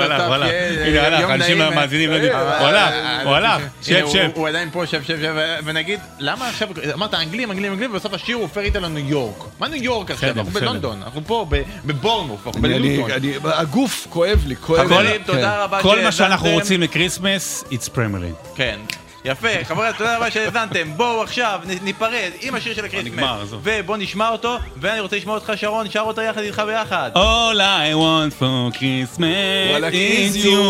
אתה, 0.07 0.27
הוא 0.27 0.35
הלך. 0.35 0.49
תהיה, 0.49 1.21
יום 1.21 1.31
אנשים 1.31 1.59
נעים, 1.59 1.73
המאזינים 1.73 2.11
לא 2.11 2.15
אה, 2.15 2.19
יודעים. 2.19 2.35
אה, 2.37 2.59
הוא 2.59 2.67
הלך, 2.69 2.91
אה, 2.93 3.23
הוא 3.23 3.35
הלך. 3.35 3.57
הנה, 3.57 3.67
שב, 3.83 4.07
שב. 4.13 4.31
הוא 4.35 4.49
עדיין 4.49 4.69
פה, 4.73 4.87
שב, 4.87 5.03
שב, 5.03 5.21
שב, 5.23 5.35
ונגיד, 5.65 6.01
למה 6.19 6.49
עכשיו, 6.49 6.69
אמרת 6.95 7.15
אנגלים, 7.15 7.51
אנגלים, 7.51 7.73
אנגלים, 7.73 7.91
ובסוף 7.91 8.15
השיר 8.15 8.37
הוא 8.37 8.43
הופך 8.43 8.59
איתנו 8.59 8.89
ניו 8.89 9.09
יורק. 9.09 9.37
מה 9.61 9.69
ניו 9.69 9.83
יורק 9.85 10.11
עכשיו? 10.11 10.29
אנחנו. 10.31 10.51
בלונדון, 10.51 11.03
אנחנו 11.05 11.21
פה 11.27 11.47
ב- 11.49 11.63
בבורנמוף, 11.85 12.47
אנחנו. 12.47 12.69
אני- 13.17 13.37
הגוף 13.45 14.07
כואב 14.11 14.43
לי, 14.47 14.57
כואב 14.57 14.93
לי. 14.93 15.09
כן. 15.19 15.23
תודה 15.27 15.65
רבה 15.65 15.83
כל 15.83 16.03
מה 16.03 16.13
שאנחנו. 16.13 16.49
רוצים 16.51 16.81
לקריסמס, 16.83 17.65
it's 17.71 17.89
Premier 17.95 18.55
כן. 18.55 18.79
יפה, 19.25 19.49
חברים, 19.65 19.93
תודה 19.93 20.17
רבה 20.17 20.31
שהאזנתם. 20.31 20.93
בואו 20.97 21.23
עכשיו 21.23 21.61
ניפרד 21.83 22.31
עם 22.41 22.55
השיר 22.55 22.75
של 22.75 22.85
הקריסמס. 22.85 23.13
נגמר, 23.13 23.43
עזוב. 23.43 23.61
ובוא 23.65 23.97
נשמע 23.97 24.29
אותו, 24.29 24.57
ואני 24.77 25.01
רוצה 25.01 25.17
לשמוע 25.17 25.35
אותך, 25.35 25.53
שרון, 25.57 25.91
שר 25.91 26.01
אותו 26.01 26.21
יחד 26.21 26.41
איתך 26.41 26.63
ביחד. 26.67 27.11
All 27.15 27.57
I 27.59 27.95
want 27.95 28.33
for 28.41 28.71
Christmas 28.79 29.83
is 29.93 30.37
you. 30.45 30.63